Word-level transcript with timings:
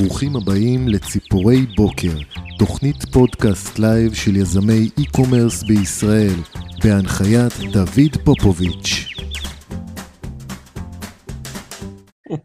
ברוכים 0.00 0.36
הבאים 0.36 0.88
לציפורי 0.88 1.66
בוקר, 1.76 2.18
תוכנית 2.58 2.96
פודקאסט 3.12 3.78
live 3.78 4.14
של 4.14 4.36
יזמי 4.36 4.90
e-commerce 5.00 5.66
בישראל, 5.68 6.34
בהנחיית 6.84 7.52
דוד 7.72 8.24
פופוביץ'. 8.24 9.08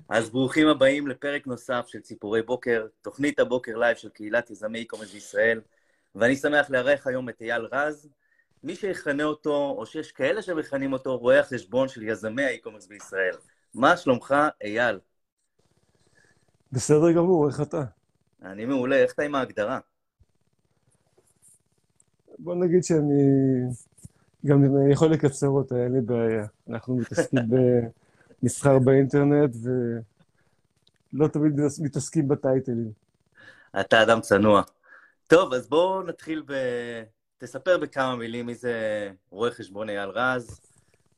אז 0.09 0.29
ברוכים 0.29 0.67
הבאים 0.67 1.07
לפרק 1.07 1.47
נוסף 1.47 1.85
של 1.87 1.99
ציפורי 1.99 2.41
בוקר, 2.41 2.85
תוכנית 3.01 3.39
הבוקר 3.39 3.77
live 3.77 3.97
של 3.97 4.09
קהילת 4.09 4.51
יזמי 4.51 4.85
e-commerce 4.91 5.13
בישראל, 5.13 5.61
ואני 6.15 6.35
שמח 6.35 6.69
לארח 6.69 7.07
היום 7.07 7.29
את 7.29 7.41
אייל 7.41 7.67
רז, 7.71 8.09
מי 8.63 8.75
שיכנה 8.75 9.23
אותו, 9.23 9.75
או 9.77 9.85
שיש 9.85 10.11
כאלה 10.11 10.41
שמכנים 10.41 10.93
אותו, 10.93 11.17
רואה 11.17 11.39
החשבון 11.39 11.87
של 11.87 12.03
יזמי 12.03 12.43
ה 12.43 12.47
e-commerce 12.47 12.87
בישראל. 12.87 13.35
מה 13.73 13.97
שלומך, 13.97 14.35
אייל? 14.63 14.99
בסדר 16.71 17.11
גמור, 17.11 17.47
איך 17.47 17.61
אתה? 17.61 17.83
אני 18.43 18.65
מעולה, 18.65 18.95
איך 18.95 19.13
אתה 19.13 19.23
עם 19.23 19.35
ההגדרה? 19.35 19.79
בוא 22.39 22.55
נגיד 22.55 22.83
שאני 22.83 23.23
גם 24.45 24.89
יכול 24.91 25.11
לקצר 25.11 25.47
אותה, 25.47 25.75
אין 25.75 25.93
לי 25.93 26.01
בעיה. 26.01 26.45
אנחנו 26.69 26.97
מתעסקים 26.97 27.39
במסחר 28.41 28.79
באינטרנט, 28.79 29.55
ולא 31.13 31.27
תמיד 31.27 31.59
מתעסקים 31.81 32.27
בטייטלים. 32.27 32.91
אתה 33.79 34.03
אדם 34.03 34.21
צנוע. 34.21 34.61
טוב, 35.27 35.53
אז 35.53 35.67
בואו 35.67 36.01
נתחיל 36.03 36.43
ב... 36.45 36.53
תספר 37.37 37.77
בכמה 37.77 38.15
מילים 38.15 38.45
מי 38.45 38.55
זה 38.55 39.09
רואה 39.29 39.51
חשבון 39.51 39.89
אייל 39.89 40.09
רז, 40.09 40.59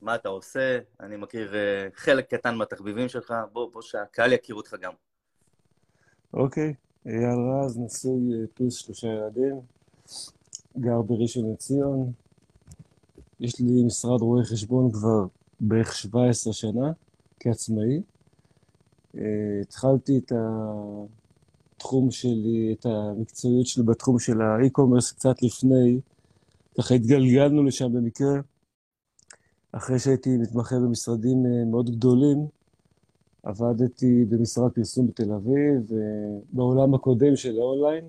מה 0.02 0.16
אתה 0.16 0.30
עושה, 0.30 0.80
אני 0.99 1.16
מכיר 1.16 1.53
uh, 1.53 1.55
חלק 1.95 2.33
קטן 2.33 2.55
מהתחביבים 2.55 3.09
שלך, 3.09 3.33
בוא, 3.52 3.72
בוא 3.72 3.81
שהקהל 3.81 4.33
יכיר 4.33 4.55
אותך 4.55 4.75
גם. 4.81 4.94
אוקיי. 6.33 6.73
אייל 7.05 7.39
רז, 7.39 7.77
נשוי 7.77 8.33
אה, 8.33 8.47
פלוס 8.53 8.75
שלושה 8.75 9.07
ילדים, 9.07 9.55
גר 10.80 11.02
בראשון 11.02 11.52
לציון, 11.52 12.11
יש 13.39 13.59
לי 13.59 13.83
משרד 13.83 14.21
רואה 14.21 14.43
חשבון 14.43 14.91
כבר 14.91 15.25
בערך 15.59 15.95
17 15.95 16.53
שנה 16.53 16.91
כעצמאי. 17.39 18.02
Uh, 19.16 19.19
התחלתי 19.61 20.17
את 20.17 20.31
התחום 21.75 22.11
שלי, 22.11 22.75
את 22.80 22.86
המקצועיות 22.86 23.67
שלי 23.67 23.83
בתחום 23.83 24.19
של 24.19 24.41
האי-קומרס 24.41 25.11
קצת 25.11 25.43
לפני, 25.43 25.99
ככה 26.77 26.95
התגלגלנו 26.95 27.63
לשם 27.63 27.93
במקרה, 27.93 28.39
אחרי 29.71 29.99
שהייתי 29.99 30.38
מתמחה 30.38 30.75
במשרדים 30.75 31.45
אה, 31.45 31.65
מאוד 31.65 31.89
גדולים, 31.89 32.47
עבדתי 33.44 34.25
במשרד 34.30 34.72
פרסום 34.72 35.08
בתל 35.08 35.31
אביב, 35.31 35.91
בעולם 36.53 36.94
הקודם 36.94 37.36
של 37.36 37.59
האונליין, 37.59 38.05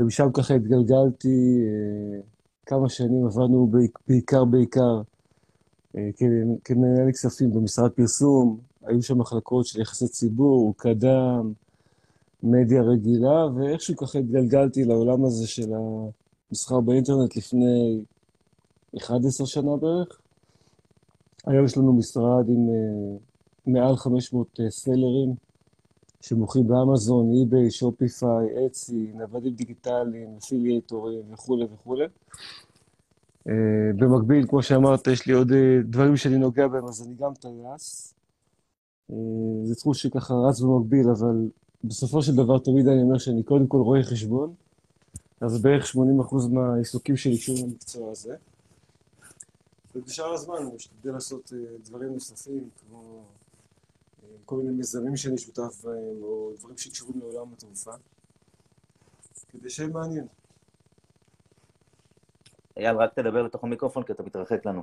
ומשם 0.00 0.28
ככה 0.34 0.54
התגלגלתי, 0.54 1.58
אה, 1.62 2.20
כמה 2.66 2.88
שנים 2.88 3.26
עבדנו 3.26 3.70
בעיקר 4.08 4.44
בעיקר 4.44 5.02
אה, 5.96 6.10
כמנהל 6.64 7.12
כספים 7.12 7.52
במשרד 7.52 7.90
פרסום, 7.90 8.58
היו 8.82 9.02
שם 9.02 9.18
מחלקות 9.18 9.66
של 9.66 9.80
יחסי 9.80 10.08
ציבור, 10.08 10.74
קדם, 10.76 11.52
מדיה 12.42 12.82
רגילה, 12.82 13.46
ואיכשהו 13.54 13.96
ככה 13.96 14.18
התגלגלתי 14.18 14.84
לעולם 14.84 15.24
הזה 15.24 15.46
של 15.46 15.72
המסחר 16.50 16.80
באינטרנט 16.80 17.36
לפני 17.36 18.00
11 18.98 19.46
שנה 19.46 19.76
בערך. 19.76 20.20
היום 21.46 21.64
יש 21.64 21.76
לנו 21.76 21.92
משרד 21.92 22.48
עם 22.48 22.68
מעל 23.66 23.96
500 23.96 24.46
uh, 24.46 24.62
אה, 24.62 24.70
סלרים 24.70 25.34
שמוכרים 26.20 26.66
באמזון, 26.68 27.32
אי-ביי, 27.32 27.70
שופיפיי, 27.70 28.66
אצי, 28.66 29.12
נוודים 29.14 29.54
דיגיטליים, 29.54 30.36
אפילייטורים 30.38 31.32
וכולי 31.32 31.64
וכולי. 31.64 32.04
Uh, 33.48 33.50
במקביל, 33.96 34.46
כמו 34.46 34.62
שאמרת, 34.62 35.06
יש 35.06 35.26
לי 35.26 35.32
עוד 35.32 35.50
uh, 35.50 35.54
דברים 35.84 36.16
שאני 36.16 36.38
נוגע 36.38 36.68
בהם, 36.68 36.84
אז 36.84 37.06
אני 37.06 37.14
גם 37.14 37.34
טייס. 37.34 38.14
זה 39.64 39.74
תחום 39.74 39.94
שככה 39.94 40.34
רץ 40.34 40.60
במקביל, 40.60 41.08
אבל 41.10 41.48
בסופו 41.84 42.22
של 42.22 42.36
דבר 42.36 42.58
תמיד 42.58 42.88
אני 42.88 43.02
אומר 43.02 43.18
שאני 43.18 43.42
קודם 43.42 43.66
כל 43.66 43.76
רואה 43.76 44.02
חשבון, 44.02 44.54
אז 45.40 45.62
בערך 45.62 45.94
80% 45.94 45.98
מהעיסוקים 46.50 47.16
שלי 47.16 47.38
קשורים 47.38 47.66
למקצוע 47.66 48.10
הזה. 48.10 48.36
ובשאר 49.94 50.32
הזמן 50.32 50.54
אני 50.56 50.74
משתדל 50.74 51.12
לעשות 51.12 51.52
דברים 51.84 52.12
נוספים, 52.12 52.68
כמו 52.80 53.24
כל 54.44 54.56
מיני 54.56 54.70
מיזמים 54.70 55.16
שאני 55.16 55.38
שותף 55.38 55.84
בהם, 55.84 56.22
או 56.22 56.52
דברים 56.58 56.78
שקשורים 56.78 57.20
לעולם 57.20 57.52
התעופה, 57.52 57.92
כדי 59.48 59.70
שיהיה 59.70 59.88
מעניין. 59.88 60.26
אייל, 62.76 62.96
רק 62.96 63.14
תדבר 63.14 63.42
לתוך 63.42 63.64
המיקרופון, 63.64 64.02
כי 64.02 64.12
אתה 64.12 64.22
מתרחק 64.22 64.66
לנו. 64.66 64.82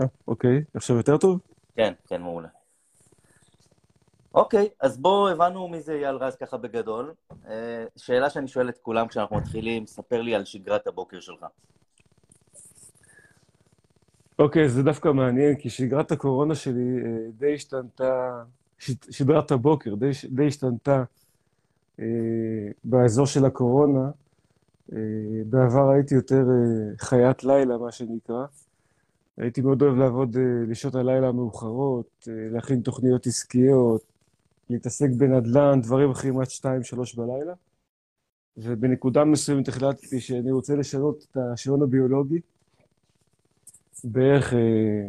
אה, 0.00 0.04
אוקיי. 0.28 0.64
עכשיו 0.74 0.96
יותר 0.96 1.16
טוב? 1.16 1.38
כן, 1.76 1.92
כן, 2.06 2.22
מעולה. 2.22 2.48
אוקיי, 4.34 4.68
אז 4.80 4.98
בואו, 4.98 5.28
הבנו 5.28 5.68
מי 5.68 5.80
זה 5.80 5.92
אייל 5.92 6.16
רז 6.16 6.36
ככה 6.36 6.56
בגדול. 6.56 7.14
אה, 7.48 7.84
שאלה 7.96 8.30
שאני 8.30 8.48
שואל 8.48 8.68
את 8.68 8.78
כולם 8.78 9.08
כשאנחנו 9.08 9.36
מתחילים, 9.36 9.86
ספר 9.86 10.22
לי 10.22 10.34
על 10.34 10.44
שגרת 10.44 10.86
הבוקר 10.86 11.20
שלך. 11.20 11.46
אוקיי, 14.38 14.68
זה 14.68 14.82
דווקא 14.82 15.08
מעניין, 15.08 15.56
כי 15.56 15.70
שגרת 15.70 16.12
הקורונה 16.12 16.54
שלי 16.54 16.98
אה, 17.04 17.30
די 17.32 17.54
השתנתה, 17.54 18.42
שגרת 19.10 19.50
הבוקר 19.50 19.94
די, 19.94 20.10
די 20.28 20.46
השתנתה 20.46 21.04
אה, 22.00 22.04
באזור 22.84 23.26
של 23.26 23.44
הקורונה. 23.44 24.10
בעבר 25.46 25.90
הייתי 25.90 26.14
יותר 26.14 26.44
חיית 26.98 27.44
לילה, 27.44 27.78
מה 27.78 27.92
שנקרא. 27.92 28.44
הייתי 29.36 29.60
מאוד 29.60 29.82
אוהב 29.82 29.96
לעבוד, 29.96 30.36
לשעות 30.68 30.94
הלילה 30.94 31.28
המאוחרות, 31.28 32.28
להכין 32.52 32.80
תוכניות 32.80 33.26
עסקיות, 33.26 34.02
להתעסק 34.70 35.08
בנדל"ן, 35.16 35.80
דברים 35.80 36.10
אחרים 36.10 36.40
עד 36.40 36.50
שתיים, 36.50 36.82
שלוש 36.82 37.14
בלילה. 37.14 37.52
ובנקודה 38.56 39.24
מסוימת 39.24 39.68
החלטתי 39.68 40.20
שאני 40.20 40.50
רוצה 40.50 40.76
לשנות 40.76 41.26
את 41.30 41.36
השעון 41.36 41.82
הביולוגי, 41.82 42.40
בערך 44.04 44.54
אה, 44.54 45.08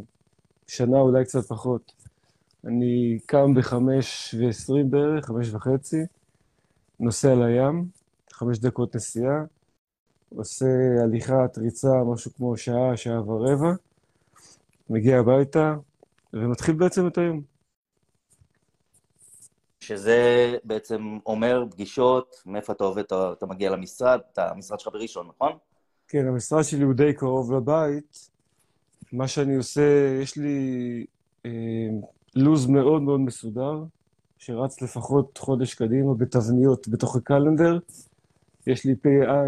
שנה, 0.67 0.99
אולי 0.99 1.25
קצת 1.25 1.45
פחות. 1.45 1.91
אני 2.65 3.19
קם 3.25 3.53
בחמש 3.53 4.35
ועשרים 4.39 4.91
בערך, 4.91 5.25
חמש 5.25 5.53
וחצי, 5.53 6.01
נוסע 6.99 7.35
לים, 7.35 7.85
חמש 8.33 8.59
דקות 8.59 8.95
נסיעה, 8.95 9.43
עושה 10.35 10.65
הליכת 11.03 11.57
ריצה, 11.57 12.03
משהו 12.13 12.31
כמו 12.33 12.57
שעה, 12.57 12.97
שעה 12.97 13.29
ורבע, 13.29 13.71
מגיע 14.89 15.19
הביתה, 15.19 15.75
ומתחיל 16.33 16.75
בעצם 16.75 17.07
את 17.07 17.17
היום. 17.17 17.41
שזה 19.79 20.55
בעצם 20.63 21.17
אומר 21.25 21.65
פגישות, 21.71 22.43
מאיפה 22.45 22.73
אתה 22.73 22.83
עובד, 22.83 23.03
אתה, 23.03 23.33
אתה 23.37 23.45
מגיע 23.45 23.69
למשרד, 23.69 24.19
אתה, 24.33 24.49
המשרד 24.49 24.79
שלך 24.79 24.93
בראשון, 24.93 25.27
נכון? 25.27 25.51
כן, 26.07 26.27
המשרד 26.27 26.63
שלי 26.63 26.83
הוא 26.83 26.93
די 26.93 27.13
קרוב 27.13 27.53
לבית. 27.53 28.29
מה 29.11 29.27
שאני 29.27 29.55
עושה, 29.55 30.17
יש 30.21 30.37
לי 30.37 31.05
אה, 31.45 31.51
לו"ז 32.35 32.67
מאוד 32.67 33.01
מאוד 33.01 33.19
מסודר, 33.19 33.83
שרץ 34.37 34.81
לפחות 34.81 35.37
חודש 35.37 35.73
קדימה 35.73 36.13
בתבניות 36.13 36.87
בתוך 36.87 37.15
הקלנדר. 37.15 37.79
יש 38.67 38.85
לי 38.85 38.95
פ"ע 38.95 39.43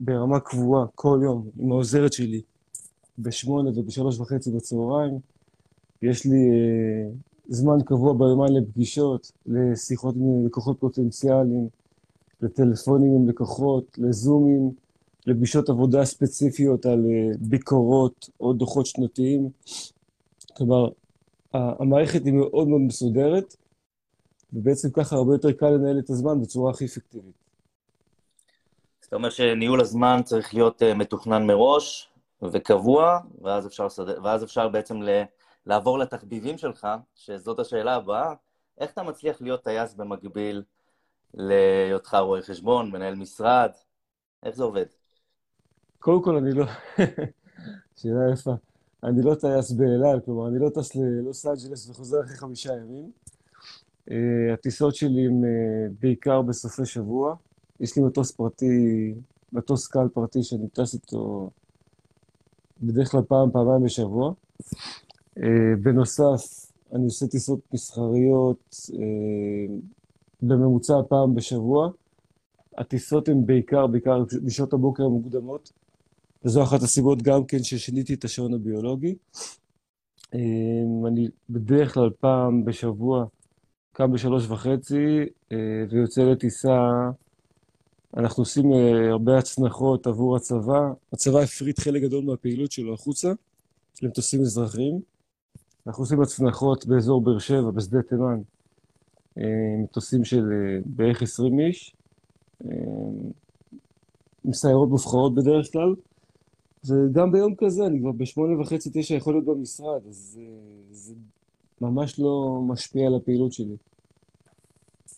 ברמה 0.00 0.40
קבועה 0.40 0.86
כל 0.94 1.20
יום 1.22 1.48
עם 1.58 1.72
העוזרת 1.72 2.12
שלי 2.12 2.42
בשמונה 3.18 3.70
ובשלוש 3.74 4.18
וחצי 4.18 4.50
בצהריים. 4.50 5.18
יש 6.02 6.26
לי 6.26 6.50
אה, 6.50 7.10
זמן 7.48 7.82
קבוע 7.84 8.12
ביומן 8.12 8.52
לפגישות, 8.52 9.32
לשיחות 9.46 10.14
עם 10.16 10.46
לקוחות 10.46 10.80
פוטנציאליים, 10.80 11.68
לטלפונים 12.40 13.14
עם 13.14 13.28
לקוחות, 13.28 13.98
לזומים, 13.98 14.70
לפגישות 15.26 15.68
עבודה 15.68 16.04
ספציפיות 16.04 16.86
על 16.86 17.04
אה, 17.06 17.36
ביקורות 17.40 18.30
או 18.40 18.52
דוחות 18.52 18.86
שנתיים. 18.86 19.48
כלומר, 20.56 20.88
המערכת 21.52 22.24
היא 22.24 22.32
מאוד 22.32 22.68
מאוד 22.68 22.80
מסודרת, 22.80 23.56
ובעצם 24.52 24.90
ככה 24.90 25.16
הרבה 25.16 25.34
יותר 25.34 25.52
קל 25.52 25.70
לנהל 25.70 25.98
את 25.98 26.10
הזמן 26.10 26.40
בצורה 26.40 26.70
הכי 26.70 26.84
אפקטיבית. 26.84 27.44
זאת 29.00 29.12
אומרת 29.12 29.32
שניהול 29.32 29.80
הזמן 29.80 30.20
צריך 30.24 30.54
להיות 30.54 30.82
אה, 30.82 30.94
מתוכנן 30.94 31.46
מראש 31.46 32.10
וקבוע, 32.42 33.18
ואז 33.42 33.66
אפשר, 33.66 33.86
ואז 34.22 34.44
אפשר 34.44 34.68
בעצם 34.68 35.02
ל... 35.02 35.22
לעבור 35.66 35.98
לתחביבים 35.98 36.58
שלך, 36.58 36.88
שזאת 37.14 37.58
השאלה 37.58 37.94
הבאה, 37.94 38.34
איך 38.78 38.90
אתה 38.90 39.02
מצליח 39.02 39.40
להיות 39.40 39.64
טייס 39.64 39.94
במקביל 39.94 40.62
להיותך 41.34 42.14
רואה 42.20 42.42
חשבון, 42.42 42.90
מנהל 42.90 43.14
משרד? 43.14 43.70
איך 44.42 44.56
זה 44.56 44.64
עובד? 44.64 44.86
קודם 45.98 46.22
כל, 46.22 46.36
אני 46.36 46.52
לא... 46.52 46.64
שאלה 47.96 48.32
יפה. 48.32 48.54
אני 49.04 49.22
לא 49.22 49.34
טייס 49.34 49.70
באל 49.70 50.04
על, 50.04 50.20
כלומר, 50.20 50.48
אני 50.48 50.58
לא 50.58 50.68
טס 50.68 50.94
ללוס 50.94 51.46
אנג'לס 51.46 51.88
וחוזר 51.88 52.20
אחרי 52.24 52.36
חמישה 52.36 52.72
ימים. 52.76 53.10
אה, 54.10 54.54
הטיסות 54.54 54.94
שלי 54.94 55.26
הן 55.26 55.44
אה, 55.44 55.88
בעיקר 56.00 56.42
בסופי 56.42 56.86
שבוע. 56.86 57.34
יש 57.80 57.96
לי 57.96 58.02
מטוס 58.02 58.32
פרטי, 58.32 59.14
מטוס 59.52 59.86
קל 59.86 60.08
פרטי 60.14 60.42
שאני 60.42 60.68
טס 60.68 60.94
איתו 60.94 61.50
בדרך 62.82 63.10
כלל 63.10 63.22
פעם, 63.28 63.50
פעמיים 63.50 63.82
בשבוע. 63.84 64.32
בנוסף, 65.82 66.70
אני 66.92 67.04
עושה 67.04 67.26
טיסות 67.26 67.60
מסחריות 67.72 68.76
בממוצע 70.42 70.94
פעם 71.08 71.34
בשבוע. 71.34 71.90
הטיסות 72.78 73.28
הן 73.28 73.46
בעיקר, 73.46 73.86
בעיקר 73.86 74.24
בשעות 74.44 74.72
הבוקר 74.72 75.04
המוקדמות, 75.04 75.72
וזו 76.44 76.62
אחת 76.62 76.82
הסיבות 76.82 77.22
גם 77.22 77.44
כן 77.44 77.62
ששיניתי 77.62 78.14
את 78.14 78.24
השעון 78.24 78.54
הביולוגי. 78.54 79.14
אני 81.06 81.28
בדרך 81.50 81.94
כלל 81.94 82.10
פעם 82.20 82.64
בשבוע 82.64 83.24
קם 83.92 84.12
בשלוש 84.12 84.46
וחצי 84.48 85.24
אה, 85.52 85.56
ויוצא 85.90 86.22
לטיסה. 86.22 86.90
אנחנו 88.16 88.42
עושים 88.42 88.72
אה, 88.72 89.10
הרבה 89.10 89.38
הצנחות 89.38 90.06
עבור 90.06 90.36
הצבא. 90.36 90.92
הצבא 91.12 91.40
הפריט 91.40 91.80
חלק 91.80 92.02
גדול 92.02 92.24
מהפעילות 92.24 92.72
שלו 92.72 92.94
החוצה, 92.94 93.32
למטוסים 94.02 94.40
אזרחיים. 94.40 95.00
אנחנו 95.86 96.02
עושים 96.02 96.20
הצנחות 96.22 96.86
באזור 96.86 97.20
באר 97.20 97.38
שבע, 97.38 97.70
בשדה 97.70 98.02
תימן, 98.02 98.40
אה, 99.38 99.44
מטוסים 99.82 100.24
של 100.24 100.44
בערך 100.86 101.22
20 101.22 101.60
איש, 101.60 101.96
עם 104.44 104.52
סיירות 104.52 104.88
מובחרות 104.88 105.34
בדרך 105.34 105.72
כלל. 105.72 105.94
וגם 106.88 107.32
ביום 107.32 107.54
כזה, 107.58 107.86
אני 107.86 108.00
כבר 108.00 108.12
בשמונה 108.12 108.60
וחצי, 108.60 108.90
תשע 108.92 109.14
יכול 109.14 109.34
להיות 109.34 109.44
במשרד, 109.44 110.06
אז 110.08 110.40
זה 110.90 111.14
ממש 111.80 112.18
לא 112.18 112.60
משפיע 112.68 113.06
על 113.06 113.14
הפעילות 113.14 113.52
שלי. 113.52 113.76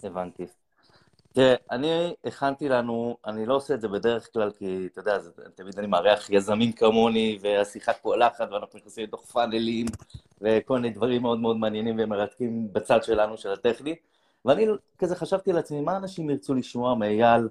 הבנתי. 0.03 0.47
תראה, 1.33 1.55
אני 1.71 2.15
הכנתי 2.25 2.69
לנו, 2.69 3.17
אני 3.27 3.47
לא 3.47 3.57
עושה 3.57 3.75
את 3.75 3.81
זה 3.81 3.89
בדרך 3.89 4.33
כלל, 4.33 4.51
כי 4.51 4.89
אתה 4.93 5.01
יודע, 5.01 5.19
זה, 5.19 5.31
תמיד 5.55 5.79
אני 5.79 5.87
מארח 5.87 6.31
יזמים 6.31 6.73
כמוני, 6.73 7.39
והשיחה 7.41 7.93
קולחת, 7.93 8.49
ואנחנו 8.53 8.79
נכנסים 8.79 9.05
לתוך 9.05 9.25
פאנלים, 9.27 9.87
וכל 10.41 10.75
מיני 10.79 10.95
דברים 10.95 11.23
מאוד 11.23 11.41
מאוד 11.41 11.57
מעניינים 11.57 11.97
ומרתקים 11.99 12.69
בצד 12.73 13.03
שלנו, 13.03 13.37
של 13.37 13.53
הטכני. 13.53 13.95
ואני 14.45 14.67
כזה 14.99 15.17
חשבתי 15.17 15.53
לעצמי, 15.53 15.81
מה 15.81 15.97
אנשים 15.97 16.31
ירצו 16.31 16.55
לשמוע 16.55 16.95
מאייל 16.95 17.49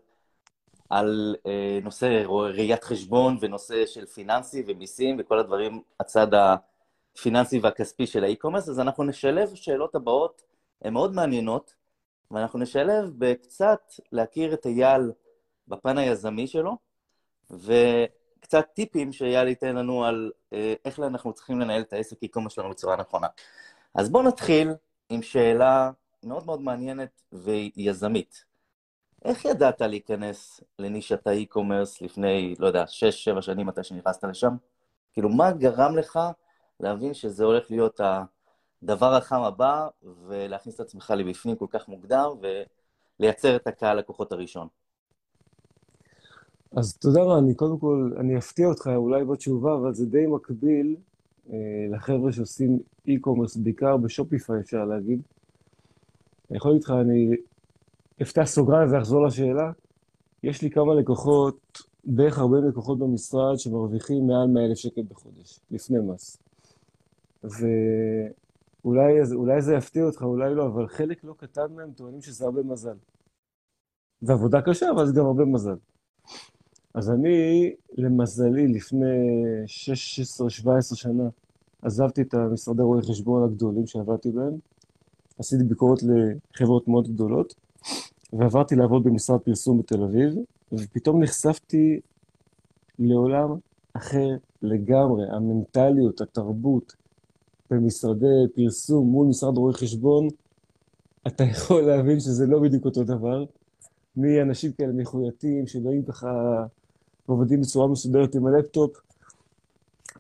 על 0.90 1.36
אה, 1.46 1.80
נושא 1.84 2.24
ראיית 2.28 2.84
חשבון 2.84 3.38
ונושא 3.42 3.86
של 3.86 4.06
פיננסי 4.06 4.64
ומיסים 4.68 5.16
וכל 5.20 5.40
הדברים, 5.40 5.82
הצד 6.00 6.28
הפיננסי 6.34 7.60
והכספי 7.60 8.08
של 8.08 8.24
ה 8.24 8.28
e-commerce, 8.28 8.70
אז 8.70 8.80
אנחנו 8.80 9.04
נשלב 9.04 9.56
שאלות 9.56 9.96
הבאות, 9.96 10.42
הן 10.82 10.94
מאוד 10.94 11.14
מעניינות, 11.14 11.74
ואנחנו 12.32 12.60
נשלב 12.60 13.12
בקצת 13.18 13.94
להכיר 14.12 14.54
את 14.54 14.66
אייל 14.66 15.12
בפן 15.68 15.98
היזמי 15.98 16.48
שלו, 16.48 16.78
וקצת 17.52 18.66
טיפים 18.74 19.12
שאייל 19.12 19.48
ייתן 19.48 19.76
לנו 19.76 20.06
על 20.06 20.32
אה, 20.54 20.74
איך 20.86 21.00
אנחנו 21.00 21.34
צריכים 21.34 21.60
לנהל 21.60 21.82
את 21.82 21.94
העסק 21.94 22.24
e-commerce 22.24 22.54
שלנו 22.54 22.70
בצורה 22.70 22.96
נכונה. 22.96 23.28
אז 23.96 24.10
בואו 24.10 24.24
נתחיל 24.24 24.70
עם 25.10 25.22
שאלה 25.22 25.92
מאוד 26.24 26.46
מאוד 26.46 26.62
מעניינת 26.62 27.22
ויזמית. 27.34 28.46
איך 29.26 29.46
ידעת 29.46 29.82
להיכנס 29.82 30.62
לנישת 30.80 31.28
האי-קומרס 31.28 32.02
לפני, 32.02 32.56
לא 32.60 32.68
יודע, 32.68 32.84
6-7 33.38 33.42
שנים 33.42 33.68
מתי 33.68 33.84
שנכנסת 33.84 34.24
לשם? 34.24 34.56
כאילו, 35.14 35.30
מה 35.30 35.52
גרם 35.52 35.96
לך 35.96 36.20
להבין 36.80 37.14
שזה 37.14 37.44
הולך 37.44 37.72
להיות 37.72 38.00
הדבר 38.84 39.14
החם 39.14 39.42
הבא, 39.42 39.88
ולהכניס 40.28 40.76
את 40.76 40.80
עצמך 40.80 41.14
לבפנים 41.18 41.56
כל 41.56 41.66
כך 41.70 41.88
מוקדם, 41.88 42.28
ולייצר 43.20 43.56
את 43.56 43.68
הקהל 43.68 43.98
לקוחות 43.98 44.32
הראשון? 44.32 44.68
אז 46.78 47.00
יודע 47.06 47.24
מה, 47.24 47.38
אני 47.38 47.56
קודם 47.56 47.80
כל, 47.80 48.12
אני 48.20 48.38
אפתיע 48.38 48.68
אותך 48.68 48.88
אולי 48.96 49.26
בתשובה, 49.26 49.74
אבל 49.74 49.94
זה 49.94 50.06
די 50.06 50.26
מקביל 50.28 50.96
אה, 51.50 51.56
לחבר'ה 51.92 52.32
שעושים 52.32 52.80
e-commerce, 53.08 53.60
בעיקר 53.60 53.98
בשופיפיי 53.98 54.60
אפשר 54.60 54.86
להגיד. 54.86 55.22
אני 56.50 56.58
יכול 56.58 56.72
להגיד 56.72 56.84
לך, 56.84 56.92
אני 56.92 57.36
אפתח 58.22 58.44
סוגריים 58.44 58.94
ואחזור 58.94 59.26
לשאלה. 59.26 59.72
יש 60.44 60.62
לי 60.62 60.70
כמה 60.70 60.96
לקוחות, 60.96 61.82
בערך 62.04 62.40
40 62.40 62.64
לקוחות 62.68 63.00
במשרד 63.00 63.60
שמרוויחים 63.60 64.28
מעל 64.28 64.48
100 64.48 64.66
אלף 64.66 64.78
שקל 64.78 65.02
בחודש, 65.10 65.60
לפני 65.72 65.98
מס. 66.00 66.38
ואולי 68.84 69.62
זה 69.62 69.76
יפתיע 69.76 70.04
אותך, 70.04 70.22
אולי 70.22 70.56
לא, 70.56 70.66
אבל 70.66 70.88
חלק 70.88 71.24
לא 71.24 71.34
קטן 71.38 71.74
מהם 71.76 71.92
טוענים 71.92 72.22
שזה 72.22 72.46
הרבה 72.46 72.64
מזל. 72.64 72.96
זה 74.22 74.34
עבודה 74.34 74.62
קשה, 74.62 74.92
אבל 74.92 75.06
זה 75.06 75.14
גם 75.20 75.26
הרבה 75.26 75.46
מזל. 75.46 75.76
אז 76.94 77.12
אני, 77.12 77.72
למזלי, 77.98 78.68
לפני 78.68 79.06
16-17 80.92 80.96
שנה, 80.96 81.30
עזבתי 81.82 82.22
את 82.22 82.34
המשרדי 82.34 82.82
רואי 82.82 83.02
חשבון 83.02 83.44
הגדולים 83.44 83.88
שעבדתי 83.88 84.32
בהם, 84.32 84.54
עשיתי 85.40 85.64
ביקורת 85.64 86.00
לחברות 86.04 86.88
מאוד 86.88 87.08
גדולות, 87.08 87.56
ועברתי 88.34 88.76
לעבוד 88.76 89.04
במשרד 89.04 89.40
פרסום 89.40 89.80
בתל 89.80 90.04
אביב, 90.04 90.36
ופתאום 90.72 91.24
נחשפתי 91.24 92.00
לעולם 93.00 93.50
אחר 93.94 94.28
לגמרי, 94.62 95.24
המנטליות, 95.32 96.22
התרבות, 96.22 96.96
במשרדי 97.72 98.54
פרסום 98.56 99.08
מול 99.08 99.28
משרד 99.28 99.58
רואי 99.58 99.74
חשבון, 99.74 100.28
אתה 101.28 101.44
יכול 101.44 101.82
להבין 101.82 102.20
שזה 102.20 102.46
לא 102.46 102.60
בדיוק 102.60 102.86
אותו 102.86 103.04
דבר. 103.04 103.46
מאנשים 104.18 104.72
כאלה 104.72 104.94
מחוייתים, 104.94 105.68
שבאים 105.68 106.04
ככה 106.04 106.28
ועובדים 107.30 107.62
בצורה 107.62 107.88
מסודרת 107.88 108.36
עם 108.36 108.48
הלפטופ, 108.48 108.98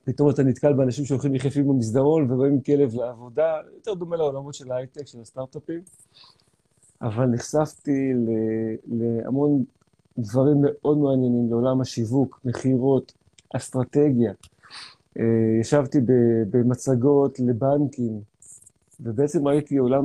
פתאום 0.03 0.29
אתה 0.29 0.43
נתקל 0.43 0.73
באנשים 0.73 1.05
שהולכים 1.05 1.35
יחפים 1.35 1.67
במסדרון 1.67 2.31
ובאים 2.31 2.53
עם 2.53 2.61
כלב 2.61 2.95
לעבודה, 2.95 3.57
יותר 3.75 3.93
דומה 3.93 4.15
לעולמות 4.15 4.53
של 4.53 4.71
ההייטק, 4.71 5.07
של 5.07 5.21
הסטארט-אפים. 5.21 5.81
אבל 7.01 7.25
נחשפתי 7.25 8.13
להמון 8.87 9.63
דברים 10.17 10.57
מאוד 10.61 10.97
מעניינים, 10.97 11.49
לעולם 11.49 11.81
השיווק, 11.81 12.39
מכירות, 12.45 13.13
אסטרטגיה. 13.55 14.33
אה, 15.19 15.23
ישבתי 15.61 15.97
במצגות 16.49 17.39
לבנקים, 17.39 18.21
ובעצם 18.99 19.47
ראיתי 19.47 19.77
עולם 19.77 20.03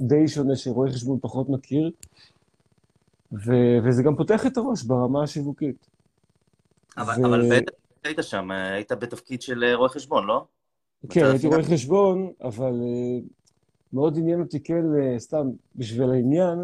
די 0.00 0.28
שונה 0.28 0.56
שרואה 0.56 0.90
חשבון 0.92 1.18
פחות 1.22 1.48
מכיר, 1.48 1.90
ו- 3.32 3.78
וזה 3.84 4.02
גם 4.02 4.16
פותח 4.16 4.46
את 4.46 4.56
הראש 4.56 4.82
ברמה 4.82 5.22
השיווקית. 5.22 5.86
אבל, 6.98 7.14
ו... 7.22 7.26
אבל 7.26 7.48
בטח 7.50 7.72
היית 8.04 8.18
שם, 8.22 8.50
היית 8.50 8.92
בתפקיד 8.92 9.42
של 9.42 9.64
רואה 9.74 9.88
חשבון, 9.88 10.26
לא? 10.26 10.44
כן, 11.08 11.24
הייתי 11.24 11.46
רואה 11.46 11.62
חשבון, 11.62 12.32
אבל 12.42 12.80
אה, 12.82 13.20
מאוד 13.92 14.18
עניין 14.18 14.40
אותי 14.40 14.60
כן, 14.60 14.84
אה, 15.00 15.18
סתם 15.18 15.50
בשביל 15.76 16.10
העניין, 16.10 16.58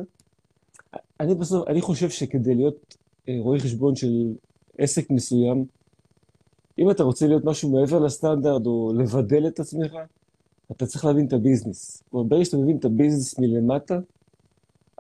אני 1.21 1.35
בסוף, 1.35 1.69
אני 1.69 1.81
חושב 1.81 2.11
שכדי 2.11 2.55
להיות 2.55 2.97
רואה 3.39 3.59
חשבון 3.59 3.97
של 3.97 4.35
עסק 4.79 5.11
מסוים, 5.11 5.65
אם 6.79 6.91
אתה 6.91 7.03
רוצה 7.03 7.27
להיות 7.27 7.45
משהו 7.45 7.71
מעבר 7.71 7.99
לסטנדרט 7.99 8.67
או 8.67 8.93
לבדל 8.99 9.47
את 9.47 9.61
עצמך, 9.61 9.93
אתה 10.73 10.87
צריך 10.87 11.05
להבין 11.05 11.27
את 11.27 11.33
הביזנס. 11.33 12.03
כלומר, 12.11 12.27
ברגע 12.27 12.45
שאתה 12.45 12.57
מבין 12.57 12.77
את 12.77 12.85
הביזנס 12.85 13.39
מלמטה, 13.39 13.99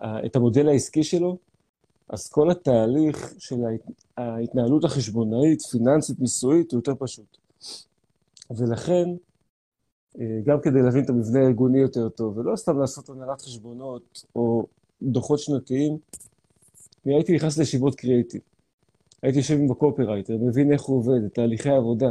את 0.01 0.37
המודל 0.37 0.69
העסקי 0.69 1.05
שלו, 1.05 1.37
אז 2.09 2.29
כל 2.29 2.51
התהליך 2.51 3.35
של 3.39 3.57
ההתנהלות 4.17 4.85
החשבונאית, 4.85 5.63
פיננסית, 5.63 6.21
מיסויית, 6.21 6.73
הוא 6.73 6.79
יותר 6.79 6.93
פשוט. 6.99 7.37
ולכן, 8.51 9.09
אה, 9.09 9.15
גם 10.45 10.61
כדי 10.61 10.83
להבין 10.83 11.05
את 11.05 11.11
המבנה 11.11 11.41
הארגוני 11.41 11.79
יותר 11.79 12.09
טוב, 12.09 12.39
ולא 12.39 12.57
סתם 12.57 12.79
לעשות 12.79 13.09
הנהלת 13.09 13.41
חשבונות 13.41 14.25
או 14.37 14.67
דוחות 15.03 15.39
שנתיים, 15.39 15.99
הייתי 17.05 17.35
נכנס 17.35 17.59
לישיבות 17.59 17.95
קריאיטיב. 17.95 18.41
הייתי 19.23 19.39
יושב 19.39 19.59
עם 19.59 19.71
הקופרייטר, 19.71 20.37
מבין 20.41 20.73
איך 20.73 20.83
הוא 20.83 20.97
עובד, 20.97 21.25
את 21.27 21.35
תהליכי 21.35 21.71
העבודה, 21.71 22.11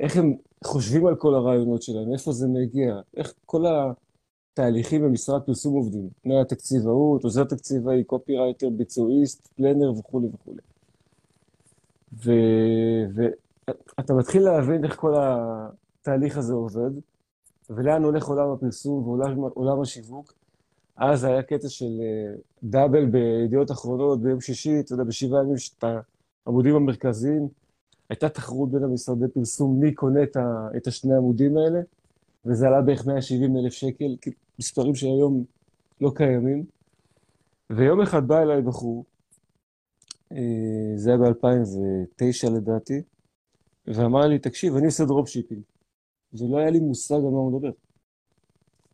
איך 0.00 0.16
הם 0.16 0.36
חושבים 0.64 1.06
על 1.06 1.16
כל 1.16 1.34
הרעיונות 1.34 1.82
שלהם, 1.82 2.12
איפה 2.12 2.32
זה 2.32 2.48
מגיע, 2.48 3.00
איך 3.16 3.34
כל 3.46 3.64
התהליכים 4.52 5.02
במשרד 5.02 5.42
פרסום 5.42 5.74
עובדים, 5.74 6.08
תנאי 6.22 6.40
התקציבאות, 6.40 7.24
עוזר 7.24 7.44
תקציבאי, 7.44 8.04
קופרייטר, 8.04 8.68
ביצועיסט, 8.70 9.48
planner 9.56 9.92
וכולי 9.98 10.28
וכולי. 10.34 10.60
ואתה 13.14 14.14
מתחיל 14.14 14.42
להבין 14.42 14.84
איך 14.84 14.96
כל 14.96 15.14
התהליך 16.00 16.36
הזה 16.36 16.54
עובד, 16.54 16.90
ולאן 17.70 18.04
הולך 18.04 18.26
עולם 18.26 18.50
הפרסום 18.50 19.08
ועולם 19.08 19.80
השיווק, 19.80 20.32
אז 20.96 21.24
היה 21.24 21.42
קטע 21.42 21.68
של 21.68 22.00
אה, 22.00 22.34
double 22.62 23.06
בידיעות 23.06 23.70
אחרונות 23.70 24.22
ביום 24.22 24.40
שישי, 24.40 24.80
אתה 24.80 24.92
יודע, 24.92 25.04
בשבעה 25.04 25.42
ימים 25.42 25.54
את 25.78 25.84
העמודים 26.46 26.74
המרכזיים. 26.74 27.48
הייתה 28.10 28.28
תחרות 28.28 28.70
בין 28.70 28.84
המשרדי 28.84 29.28
פרסום 29.34 29.80
מי 29.80 29.94
קונה 29.94 30.20
את 30.76 30.86
השני 30.86 31.14
העמודים 31.14 31.56
האלה, 31.56 31.80
וזה 32.44 32.66
עלה 32.66 32.82
בערך 32.82 33.06
170 33.06 33.56
אלף 33.56 33.72
שקל, 33.72 34.16
מספרים 34.58 34.94
שהיום 34.94 35.44
לא 36.00 36.12
קיימים. 36.14 36.64
ויום 37.70 38.00
אחד 38.00 38.28
בא 38.28 38.42
אליי 38.42 38.62
בחור, 38.62 39.04
אה, 40.32 40.38
זה 40.96 41.10
היה 41.10 41.18
ב-2009 41.18 42.50
לדעתי, 42.50 43.02
ואמר 43.86 44.26
לי, 44.26 44.38
תקשיב, 44.38 44.76
אני 44.76 44.86
עושה 44.86 45.04
dropshipping. 45.04 45.62
ולא 46.34 46.58
היה 46.58 46.70
לי 46.70 46.80
מושג 46.80 47.14
על 47.14 47.20
מה 47.20 47.38
הוא 47.38 47.52
מדבר. 47.52 47.70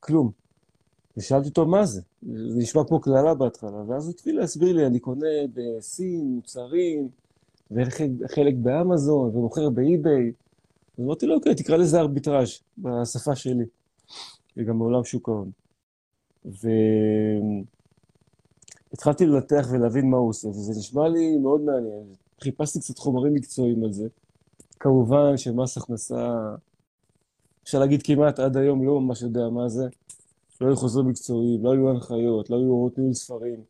כלום. 0.01 0.31
ושאלתי 1.17 1.49
אותו 1.49 1.67
מה 1.67 1.87
זה. 1.87 2.03
זה 2.23 2.59
נשמע 2.59 2.85
כמו 2.85 3.01
קללה 3.01 3.35
בהתחלה, 3.35 3.83
ואז 3.89 4.05
הוא 4.07 4.15
התחיל 4.15 4.37
להסביר 4.37 4.73
לי, 4.77 4.87
אני 4.87 4.99
קונה 4.99 5.27
בסין 5.55 6.25
מוצרים, 6.35 7.09
וחלק 7.71 8.55
באמזון, 8.63 9.37
ומוכר 9.37 9.71
באי-ביי. 9.71 10.33
אז 10.99 11.05
אמרתי 11.05 11.27
לו, 11.27 11.35
אוקיי, 11.35 11.55
תקרא 11.55 11.77
לזה 11.77 12.01
ארביטראז' 12.01 12.61
בשפה 12.79 13.37
שלי, 13.37 13.65
וגם 14.57 14.79
בעולם 14.79 15.05
שוק 15.05 15.29
ההון. 15.29 15.51
והתחלתי 18.91 19.27
לנתח 19.27 19.69
ולהבין 19.71 20.11
מה 20.11 20.17
הוא 20.17 20.29
עושה, 20.29 20.49
וזה 20.49 20.73
נשמע 20.79 21.09
לי 21.09 21.39
מאוד 21.39 21.61
מעניין. 21.61 22.05
חיפשתי 22.41 22.81
קצת 22.81 22.99
חומרים 22.99 23.35
מקצועיים 23.35 23.85
על 23.85 23.93
זה. 23.93 24.09
כמובן 24.81 25.37
שמס 25.37 25.77
הכנסה, 25.77 26.55
אפשר 27.65 27.79
להגיד 27.79 28.03
כמעט 28.03 28.39
עד 28.39 28.57
היום 28.57 28.87
לא 28.87 29.01
ממש 29.01 29.23
יודע 29.23 29.49
מה 29.49 29.69
זה. 29.69 29.85
לא 30.61 30.67
היו 30.67 30.77
חוזרים 30.77 31.09
מקצועיים, 31.09 31.65
לא 31.65 31.73
היו 31.73 31.91
הנחיות, 31.91 32.51
לא 32.51 32.57
היו 32.57 32.67
הוראות 32.67 32.99
ניהול 32.99 33.15
ספרים. 33.15 33.61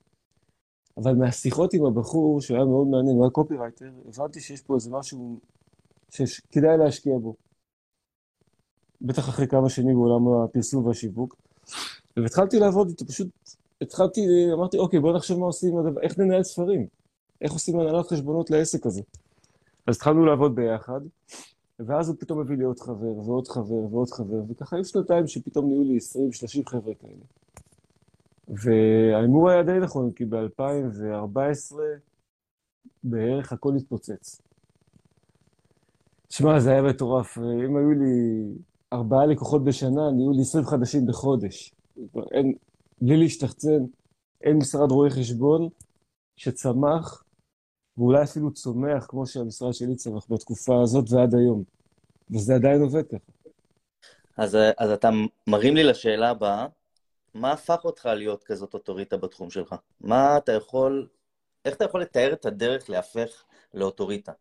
אבל 0.96 1.14
מהשיחות 1.14 1.74
עם 1.74 1.84
הבחור, 1.84 2.40
שהיה 2.40 2.64
מאוד 2.64 2.86
מעניין, 2.86 3.16
הוא 3.16 3.24
היה 3.24 3.30
קופירייטר, 3.30 3.90
הבנתי 4.08 4.40
שיש 4.40 4.60
פה 4.60 4.74
איזה 4.74 4.90
משהו 4.90 5.38
שכדאי 6.10 6.78
להשקיע 6.78 7.18
בו. 7.18 7.34
בטח 9.02 9.28
אחרי 9.28 9.46
כמה 9.46 9.68
שנים 9.68 9.94
בעולם 9.94 10.44
הפרסום 10.44 10.86
והשיווק. 10.86 11.36
והתחלתי 12.16 12.58
לעבוד 12.58 12.88
איתו, 12.88 13.06
פשוט 13.06 13.28
התחלתי, 13.80 14.20
אמרתי, 14.52 14.78
אוקיי, 14.78 15.00
בוא 15.00 15.16
נחשב 15.16 15.38
מה 15.38 15.46
עושים, 15.46 15.74
איך 16.02 16.18
ננהל 16.18 16.42
ספרים? 16.42 16.86
איך 17.40 17.52
עושים 17.52 17.80
הנהלת 17.80 18.06
חשבונות 18.06 18.50
לעסק 18.50 18.86
הזה? 18.86 19.02
אז 19.86 19.96
התחלנו 19.96 20.24
לעבוד 20.24 20.54
ביחד, 20.54 21.00
ואז 21.78 22.08
הוא 22.08 22.16
פתאום 22.18 22.40
הביא 22.40 22.56
לי 22.56 22.64
עוד 22.64 22.80
חבר, 22.80 23.18
ועוד 23.18 23.48
חבר, 23.48 23.94
ועוד 23.94 24.10
חבר, 24.10 24.42
וככה 24.48 24.76
היו 24.76 24.84
שנתיים 24.84 25.26
שפתאום 25.26 25.68
נהיו 25.68 25.82
לי 25.82 25.98
20-30 26.66 26.70
חבר'ה 26.70 26.94
כאלה. 26.94 27.24
וההימור 28.48 29.50
היה 29.50 29.62
די 29.62 29.78
נכון, 29.82 30.12
כי 30.12 30.24
ב-2014 30.24 31.74
בערך 33.04 33.52
הכל 33.52 33.76
התפוצץ. 33.76 34.40
שמע, 36.30 36.60
זה 36.60 36.70
היה 36.70 36.82
מטורף. 36.82 37.38
אם 37.38 37.76
היו 37.76 37.90
לי 37.90 38.44
ארבעה 38.92 39.26
לקוחות 39.26 39.64
בשנה, 39.64 40.10
נהיו 40.10 40.32
לי 40.32 40.42
20 40.42 40.64
חדשים 40.64 41.06
בחודש. 41.06 41.74
אין, 42.32 42.54
בלי 43.00 43.16
להשתחצן, 43.16 43.84
אין 44.42 44.56
משרד 44.56 44.90
רואי 44.90 45.10
חשבון 45.10 45.68
שצמח, 46.36 47.23
ואולי 47.98 48.22
אפילו 48.22 48.52
צומח, 48.52 49.06
כמו 49.08 49.26
שהמשרד 49.26 49.74
שלי 49.74 49.96
צמח 49.96 50.26
בתקופה 50.30 50.82
הזאת 50.82 51.04
ועד 51.10 51.34
היום. 51.34 51.62
וזה 52.30 52.54
עדיין 52.54 52.82
עובד 52.82 53.06
ככה. 53.06 53.32
אז, 54.36 54.58
אז 54.78 54.90
אתה 54.90 55.10
מרים 55.46 55.76
לי 55.76 55.84
לשאלה 55.84 56.30
הבאה, 56.30 56.66
מה 57.34 57.52
הפך 57.52 57.84
אותך 57.84 58.06
להיות 58.06 58.44
כזאת 58.44 58.74
אוטוריטה 58.74 59.16
בתחום 59.16 59.50
שלך? 59.50 59.74
מה 60.00 60.36
אתה 60.36 60.52
יכול, 60.52 61.06
איך 61.64 61.76
אתה 61.76 61.84
יכול 61.84 62.02
לתאר 62.02 62.32
את 62.32 62.46
הדרך 62.46 62.90
להפך 62.90 63.44
לאוטוריטה? 63.74 64.32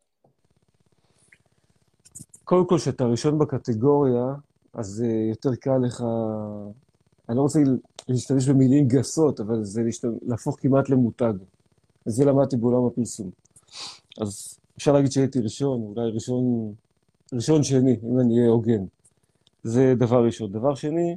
קודם 2.44 2.68
כל, 2.68 2.78
כשאתה 2.78 3.06
ראשון 3.06 3.40
בקטגוריה, 3.40 4.26
אז 4.74 5.04
uh, 5.06 5.30
יותר 5.30 5.56
קל 5.56 5.78
לך, 5.86 6.04
אני 7.30 7.38
לא 7.38 7.42
רוצה 7.42 7.60
להשתמש 8.08 8.50
במילים 8.50 8.88
גסות, 8.88 9.40
אבל 9.40 9.64
זה 9.64 9.82
להשת... 9.84 10.08
להפוך 10.22 10.58
כמעט 10.60 10.90
למותג. 10.90 11.34
זה 12.06 12.26
למדתי 12.26 12.58
בעולם 12.58 12.86
הפרסום. 12.86 13.43
אז 14.22 14.60
אפשר 14.78 14.94
להגיד 14.94 15.12
שהייתי 15.12 15.40
ראשון, 15.40 15.82
אולי 15.82 16.12
ראשון, 16.12 16.74
ראשון 17.34 17.64
שני, 17.64 18.00
אם 18.04 18.20
אני 18.20 18.40
אהיה 18.40 18.50
הוגן. 18.50 18.86
זה 19.64 19.94
דבר 19.98 20.26
ראשון. 20.26 20.52
דבר 20.52 20.76
שני, 20.76 21.16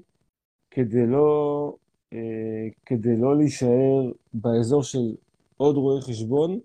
כדי 0.70 1.06
לא, 1.06 1.74
אה, 2.12 2.18
כדי 2.86 3.16
לא 3.16 3.36
להישאר 3.36 4.12
באזור 4.34 4.82
של 4.82 5.14
עוד 5.56 5.76
רואי 5.76 6.02
חשבון, 6.02 6.60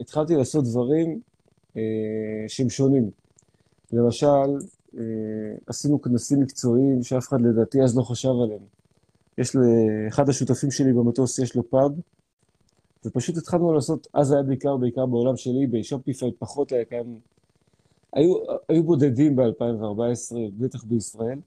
התחלתי 0.00 0.34
לעשות 0.34 0.64
דברים 0.64 1.20
אה, 1.76 1.82
שהם 2.48 2.70
שונים. 2.70 3.10
למשל, 3.92 4.26
אה, 4.98 5.02
עשינו 5.66 6.02
כנסים 6.02 6.40
מקצועיים 6.40 7.02
שאף 7.02 7.28
אחד 7.28 7.40
לדעתי 7.40 7.82
אז 7.82 7.96
לא 7.96 8.02
חשב 8.02 8.32
עליהם. 8.44 8.62
יש 9.38 9.56
לאחד 9.56 10.28
השותפים 10.28 10.70
שלי 10.70 10.92
במטוס, 10.92 11.38
יש 11.38 11.56
לו 11.56 11.70
פאב, 11.70 11.92
ופשוט 13.04 13.36
התחלנו 13.36 13.72
לעשות, 13.72 14.06
אז 14.14 14.32
היה 14.32 14.42
בעיקר, 14.42 14.76
בעיקר 14.76 15.06
בעולם 15.06 15.36
של 15.36 15.50
אי-ביי, 15.60 15.84
שופיפיי 15.84 16.32
פחות 16.38 16.72
היה 16.72 16.84
קיים. 16.84 17.18
היו, 18.12 18.34
היו 18.68 18.82
בודדים 18.82 19.36
ב-2014, 19.36 20.36
בטח 20.58 20.84
בישראל, 20.84 21.38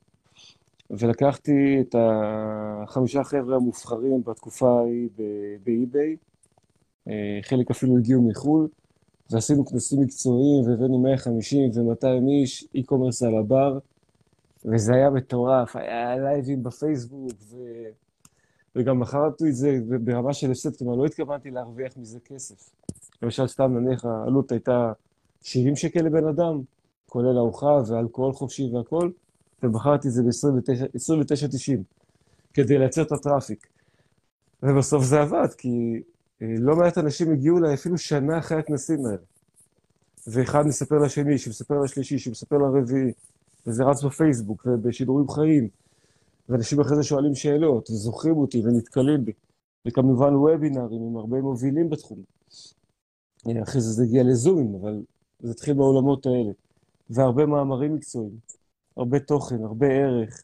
ולקחתי 0.90 1.82
את 1.82 1.96
החמישה 2.00 3.24
חבר'ה 3.24 3.56
המובחרים 3.56 4.24
בתקופה 4.24 4.80
ההיא 4.80 5.10
באי-ביי, 5.64 6.16
אה, 7.08 7.40
חלק 7.42 7.72
אפילו 7.72 7.98
הגיעו 7.98 8.22
מחו"ל, 8.22 8.68
ועשינו 9.32 9.66
כנסים 9.66 10.02
מקצועיים, 10.02 10.64
והבאנו 10.68 11.00
150 11.00 11.72
ו-200 11.76 12.30
איש, 12.30 12.68
e-commerce 12.78 13.28
על 13.28 13.38
הבר, 13.38 13.80
וזה 14.66 14.94
היה 14.94 15.10
מטורף, 15.10 15.76
היה 15.76 16.16
לייבים 16.18 16.64
בפייסבוק, 16.64 17.32
ו... 17.50 17.58
וגם 18.76 19.00
מכרתי 19.00 19.50
את 19.50 19.56
זה 19.56 19.80
ברמה 20.04 20.34
של 20.34 20.52
הפסד, 20.52 20.76
כלומר 20.76 20.96
לא 20.96 21.06
התכוונתי 21.06 21.52
להרוויח 21.52 21.98
מזה 21.98 22.20
כסף. 22.20 22.70
למשל, 23.22 23.48
סתם 23.48 23.78
נניח 23.78 24.06
העלות 24.06 24.52
הייתה 24.52 24.92
70 25.42 25.76
שקל 25.76 26.00
לבן 26.00 26.28
אדם, 26.28 26.62
כולל 27.06 27.38
ארוחה 27.38 27.82
ואלכוהול 27.88 28.34
חופשי 28.34 28.70
והכול, 28.74 29.12
ומכרתי 29.64 30.08
את 30.08 30.14
זה 30.14 30.24
ב-29.90, 30.24 31.78
כדי 32.54 32.78
לייצר 32.78 33.02
את 33.02 33.12
הטראפיק. 33.12 33.68
ובסוף 34.64 35.04
זה 35.04 35.22
עבד, 35.22 35.48
כי 35.58 36.02
אה, 36.42 36.48
לא 36.60 36.76
מעט 36.76 36.98
אנשים 36.98 37.32
הגיעו 37.32 37.58
אליי 37.58 37.74
אפילו 37.74 37.98
שנה 37.98 38.40
אחרי 38.40 38.58
הכנסים 38.60 39.06
האלה. 39.06 39.18
ואחד 40.28 40.68
מספר 40.68 40.98
לשני, 40.98 41.38
שמספר 41.38 41.80
לשלישי, 41.80 42.20
שמספר 42.20 42.58
לרביעי, 42.58 43.12
וזה 43.68 43.84
רץ 43.84 44.04
בפייסבוק 44.04 44.66
ובשידורים 44.66 45.30
חיים, 45.30 45.68
ואנשים 46.50 46.80
אחרי 46.80 46.96
זה 46.96 47.04
שואלים 47.04 47.36
שאלות, 47.36 47.90
וזוכרים 47.90 48.38
אותי 48.38 48.62
ונתקלים 48.66 49.26
בי. 49.26 49.32
וכמובן 49.88 50.36
וובינארים 50.36 51.02
עם 51.02 51.18
הרבה 51.18 51.42
מובילים 51.42 51.90
בתחום. 51.90 52.24
אה, 53.48 53.64
אחרי 53.64 53.82
זה 53.82 53.90
זה 53.90 54.04
הגיע 54.04 54.24
לזומים, 54.24 54.76
אבל 54.76 55.02
זה 55.40 55.52
התחיל 55.52 55.74
בעולמות 55.74 56.26
האלה. 56.26 56.52
והרבה 57.10 57.46
מאמרים 57.46 57.96
מקצועיים, 57.96 58.38
הרבה 58.98 59.20
תוכן, 59.20 59.64
הרבה 59.64 59.88
ערך. 59.88 60.44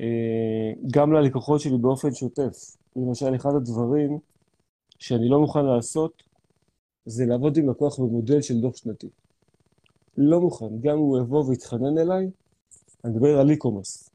אה, 0.00 0.72
גם 0.90 1.12
ללקוחות 1.12 1.60
שלי 1.60 1.78
באופן 1.78 2.14
שוטף. 2.14 2.76
למשל, 2.96 3.34
אחד 3.34 3.54
הדברים 3.56 4.18
שאני 4.98 5.28
לא 5.28 5.40
מוכן 5.40 5.64
לעשות, 5.64 6.22
זה 7.06 7.26
לעבוד 7.26 7.56
עם 7.56 7.70
לקוח 7.70 7.98
במודל 7.98 8.42
של 8.42 8.60
דוח 8.60 8.76
שנתי. 8.76 9.08
לא 10.16 10.40
מוכן. 10.40 10.80
גם 10.80 10.92
אם 10.92 10.98
הוא 10.98 11.18
יבוא 11.18 11.44
ויתחנן 11.44 11.98
אליי, 11.98 12.30
אני 13.04 13.12
מדבר 13.12 13.40
על 13.40 13.50
e-commerce. 13.50 14.10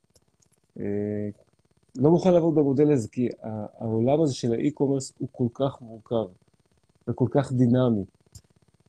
אה, 0.80 1.30
לא 1.98 2.10
מוכן 2.10 2.34
לעבוד 2.34 2.56
במודל 2.56 2.92
הזה, 2.92 3.08
כי 3.08 3.30
העולם 3.78 4.22
הזה 4.22 4.34
של 4.34 4.54
האי-קומרס 4.54 5.14
הוא 5.18 5.28
כל 5.32 5.48
כך 5.54 5.82
מורכב 5.82 6.26
וכל 7.08 7.28
כך 7.32 7.52
דינמי, 7.52 8.04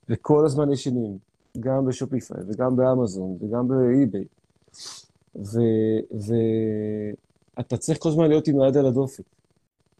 וכל 0.08 0.46
הזמן 0.46 0.72
יש 0.72 0.84
שינויים, 0.84 1.18
גם 1.60 1.86
בשופיפיי 1.86 2.36
וגם 2.48 2.76
באמזון 2.76 3.36
וגם 3.40 3.68
באי-ביי. 3.68 4.24
ואתה 7.56 7.76
צריך 7.76 7.98
כל 7.98 8.08
הזמן 8.08 8.28
להיות 8.28 8.48
עם 8.48 8.60
היד 8.60 8.76
על 8.76 8.86
הדופק. 8.86 9.24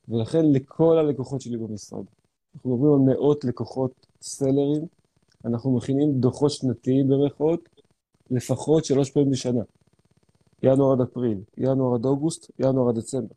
ולכן 0.09 0.53
לכל 0.53 0.99
הלקוחות 0.99 1.41
שלי 1.41 1.57
במשרד, 1.57 2.05
אנחנו 2.55 2.71
מדברים 2.71 2.93
על 2.93 3.15
מאות 3.15 3.45
לקוחות 3.45 4.07
סלרים, 4.23 4.87
אנחנו 5.45 5.77
מכינים 5.77 6.13
דוחות 6.13 6.51
שנתיים 6.51 7.09
במרכאות, 7.09 7.69
לפחות 8.31 8.85
שלוש 8.85 9.11
פעמים 9.11 9.31
בשנה. 9.31 9.63
ינואר 10.63 10.93
עד 10.93 11.01
אפריל, 11.01 11.39
ינואר 11.59 11.95
עד 11.95 12.05
אוגוסט, 12.05 12.51
ינואר 12.59 12.89
עד 12.89 12.99
דצמבר. 12.99 13.35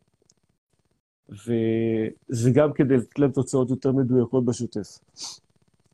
וזה 1.29 2.51
גם 2.53 2.73
כדי 2.73 2.97
לתת 2.97 3.19
להם 3.19 3.31
תוצאות 3.31 3.69
יותר 3.69 3.91
מדויקות 3.91 4.45
בשוטף. 4.45 4.99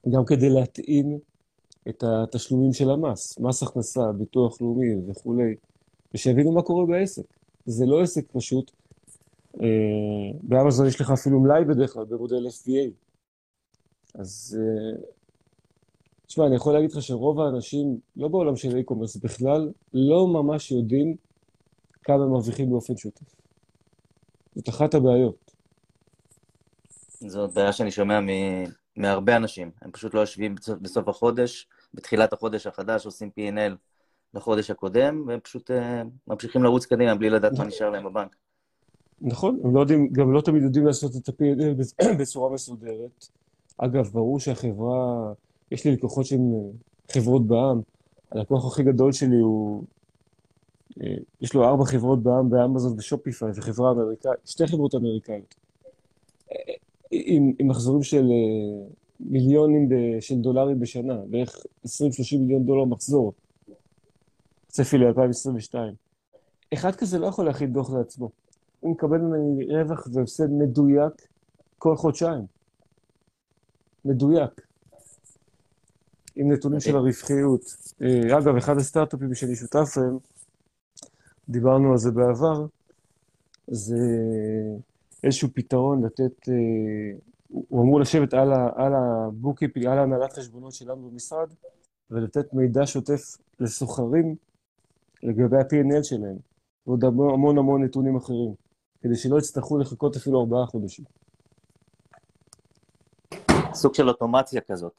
גם 0.09 0.25
כדי 0.25 0.49
להתאים 0.49 1.19
את 1.89 2.03
התשלומים 2.03 2.73
של 2.73 2.89
המס, 2.89 3.39
מס 3.39 3.63
הכנסה, 3.63 4.11
ביטוח 4.11 4.61
לאומי 4.61 4.95
וכולי, 5.07 5.55
ושיבינו 6.13 6.51
מה 6.51 6.61
קורה 6.61 6.85
בעסק. 6.85 7.25
זה 7.65 7.85
לא 7.85 8.01
עסק 8.01 8.25
פשוט. 8.31 8.71
אה, 9.61 9.67
באמזון 10.43 10.87
יש 10.87 11.01
לך 11.01 11.11
אפילו 11.11 11.39
מלאי 11.39 11.65
בדרך 11.65 11.93
כלל 11.93 12.05
במודל 12.05 12.47
FBA. 12.47 12.91
אז 14.15 14.59
אה, 14.59 15.01
תשמע, 16.27 16.47
אני 16.47 16.55
יכול 16.55 16.73
להגיד 16.73 16.91
לך 16.91 17.01
שרוב 17.01 17.39
האנשים, 17.39 17.99
לא 18.15 18.27
בעולם 18.27 18.55
של 18.55 18.77
e-commerce 18.77 19.19
בכלל, 19.23 19.71
לא 19.93 20.27
ממש 20.27 20.71
יודעים 20.71 21.15
כמה 22.03 22.23
הם 22.23 22.31
מרוויחים 22.31 22.69
באופן 22.69 22.97
שוטף. 22.97 23.35
זאת 24.55 24.69
אחת 24.69 24.93
הבעיות. 24.93 25.51
זאת 27.19 27.53
בעיה 27.53 27.73
שאני 27.73 27.91
שומע 27.91 28.19
מ... 28.21 28.27
מהרבה 28.97 29.35
אנשים. 29.35 29.71
הם 29.81 29.91
פשוט 29.91 30.13
לא 30.13 30.19
יושבים 30.19 30.55
בסוף 30.81 31.07
החודש, 31.07 31.67
בתחילת 31.93 32.33
החודש 32.33 32.67
החדש, 32.67 33.05
עושים 33.05 33.29
P&L 33.39 33.75
לחודש 34.33 34.71
הקודם, 34.71 35.23
והם 35.27 35.39
פשוט 35.39 35.71
uh, 35.71 35.73
ממשיכים 36.27 36.63
לרוץ 36.63 36.85
קדימה 36.85 37.15
בלי 37.15 37.29
לדעת 37.29 37.51
מה 37.57 37.65
נשאר 37.65 37.89
להם 37.89 38.03
בבנק. 38.05 38.35
נכון, 39.21 39.59
הם 39.63 39.75
לא 39.75 39.79
יודעים, 39.79 40.09
גם 40.11 40.31
לא 40.33 40.41
תמיד 40.41 40.63
יודעים 40.63 40.85
לעשות 40.85 41.11
את 41.15 41.29
ה-P&L 41.29 42.13
בצורה 42.19 42.53
מסודרת. 42.53 43.25
אגב, 43.77 44.07
ברור 44.07 44.39
שהחברה, 44.39 45.33
יש 45.71 45.85
לי 45.85 45.91
לקוחות 45.91 46.25
שהן 46.25 46.53
חברות 47.11 47.47
בע"מ, 47.47 47.81
הלקוח 48.31 48.73
הכי 48.73 48.83
גדול 48.83 49.11
שלי 49.11 49.39
הוא, 49.39 49.83
אה, 51.01 51.15
יש 51.41 51.53
לו 51.53 51.63
ארבע 51.63 51.85
חברות 51.85 52.23
בע"מ 52.23 52.49
באמזון 52.49 52.95
ושופיפיי, 52.97 53.53
זו 53.53 53.61
חברה 53.61 53.91
אמריקאית, 53.91 54.39
שתי 54.45 54.67
חברות 54.67 54.95
אמריקאיות. 54.95 55.55
אה, 56.51 56.73
עם, 57.11 57.53
עם 57.59 57.67
מחזורים 57.67 58.03
של 58.03 58.25
מיליונים 59.19 59.89
של 60.19 60.35
דולרים 60.35 60.79
בשנה, 60.79 61.17
בערך 61.29 61.55
20-30 61.87 61.89
מיליון 62.39 62.65
דולר 62.65 62.85
מחזור. 62.85 63.33
צפי 64.67 64.97
ל-2022. 64.97 65.75
אחד 66.73 66.95
כזה 66.95 67.19
לא 67.19 67.27
יכול 67.27 67.45
להכין 67.45 67.73
דוח 67.73 67.93
לעצמו. 67.93 68.29
הוא 68.79 68.91
מקבל 68.91 69.17
ממני 69.17 69.65
רווח 69.65 70.07
והפסד 70.13 70.51
מדויק 70.51 71.27
כל 71.77 71.95
חודשיים. 71.95 72.45
מדויק. 74.05 74.61
עם 76.35 76.51
נתונים 76.51 76.79
של 76.79 76.95
הרווחיות. 76.95 77.61
אה, 78.01 78.37
אגב, 78.37 78.55
אחד 78.55 78.77
הסטארט-אפים 78.77 79.33
שאני 79.35 79.55
שותף 79.55 79.97
להם, 79.97 80.17
דיברנו 81.49 81.91
על 81.91 81.97
זה 81.97 82.11
בעבר, 82.11 82.65
זה 83.67 83.97
איזשהו 85.23 85.49
פתרון 85.53 86.05
לתת, 86.05 86.49
אה, 86.49 87.17
הוא 87.47 87.81
אמור 87.81 87.99
לשבת 87.99 88.33
על 88.75 88.93
ה 88.95 89.02
bookkeeping, 89.02 89.85
על 89.85 89.99
הנהלת 89.99 90.33
חשבונות 90.33 90.73
שלנו 90.73 91.09
במשרד, 91.09 91.49
ולתת 92.11 92.53
מידע 92.53 92.85
שוטף 92.85 93.37
לסוחרים 93.59 94.35
לגבי 95.23 95.57
ה 95.57 95.69
P&L 95.69 96.03
שלהם, 96.03 96.37
ועוד 96.87 97.03
המון 97.03 97.57
המון 97.57 97.83
נתונים 97.83 98.15
אחרים, 98.15 98.53
כדי 99.01 99.15
שלא 99.15 99.37
יצטרכו 99.37 99.77
לחכות 99.77 100.15
אפילו 100.15 100.39
ארבעה 100.39 100.65
חודשים. 100.65 101.05
סוג 103.73 103.93
של 103.93 104.09
אוטומציה 104.09 104.61
כזאת. 104.61 104.93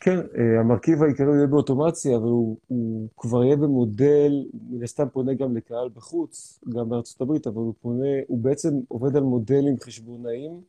כן, 0.00 0.18
אה, 0.18 0.60
המרכיב 0.60 1.02
העיקרי 1.02 1.36
יהיה 1.36 1.46
באוטומציה, 1.46 2.16
אבל 2.16 2.28
הוא, 2.28 2.56
הוא 2.68 3.08
כבר 3.16 3.44
יהיה 3.44 3.56
במודל, 3.56 4.44
מן 4.70 4.82
הסתם 4.82 5.08
פונה 5.08 5.34
גם 5.34 5.56
לקהל 5.56 5.88
בחוץ, 5.94 6.60
גם 6.68 6.88
בארצות 6.88 7.20
הברית, 7.20 7.46
אבל 7.46 7.56
הוא 7.56 7.74
פונה, 7.82 8.08
הוא 8.26 8.38
בעצם 8.38 8.74
עובד 8.88 9.16
על 9.16 9.22
מודלים 9.22 9.76
חשבונאיים, 9.80 10.60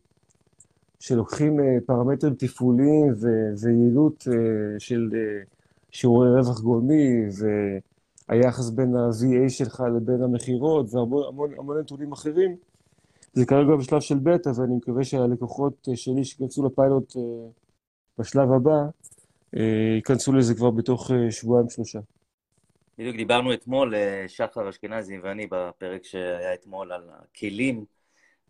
שלוקחים 0.99 1.59
אה, 1.59 1.77
פרמטרים 1.85 2.33
תפעוליים 2.35 3.13
ויעילות 3.57 4.27
אה, 4.27 4.79
של 4.79 5.09
שיעורי 5.91 6.29
רווח 6.29 6.61
גולמי, 6.61 7.25
והיחס 8.29 8.69
בין 8.69 8.95
ה-VA 8.95 9.49
שלך 9.49 9.83
לבין 9.95 10.23
המכירות, 10.23 10.93
והמון 10.93 11.53
המון 11.57 11.77
נתונים 11.79 12.11
אחרים. 12.11 12.55
זה 13.33 13.45
כרגע 13.45 13.75
בשלב 13.75 13.99
של 14.01 14.19
בטא, 14.23 14.51
ואני 14.55 14.75
מקווה 14.75 15.03
שהלקוחות 15.03 15.87
שלי 15.95 16.23
שייכנסו 16.23 16.65
לפיילוט 16.65 17.15
בשלב 18.17 18.51
הבא, 18.51 18.85
ייכנסו 19.95 20.33
לזה 20.33 20.55
כבר 20.55 20.71
בתוך 20.71 21.11
אה, 21.11 21.31
שבועיים-שלושה. 21.31 21.99
בדיוק 22.97 23.15
דיברנו 23.15 23.53
אתמול, 23.53 23.95
אה, 23.95 24.25
שחר 24.27 24.69
אשכנזי 24.69 25.19
ואני, 25.19 25.47
בפרק 25.51 26.03
שהיה 26.03 26.53
אתמול, 26.53 26.91
על 26.91 27.09
הכלים 27.13 27.85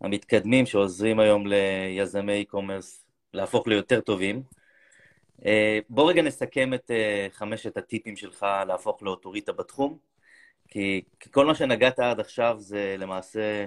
המתקדמים 0.00 0.66
שעוזרים 0.66 1.20
היום 1.20 1.46
ליזמי 1.46 2.44
e-commerce 2.50 3.02
להפוך 3.34 3.68
ליותר 3.68 4.00
טובים. 4.00 4.42
בוא 5.88 6.10
רגע 6.10 6.22
נסכם 6.22 6.74
את 6.74 6.90
חמשת 7.30 7.76
הטיפים 7.76 8.16
שלך 8.16 8.46
להפוך 8.66 9.02
לאוטוריטה 9.02 9.52
בתחום, 9.52 9.98
כי, 10.68 11.02
כי 11.20 11.30
כל 11.30 11.46
מה 11.46 11.54
שנגעת 11.54 11.98
עד 11.98 12.20
עכשיו 12.20 12.56
זה 12.58 12.96
למעשה 12.98 13.64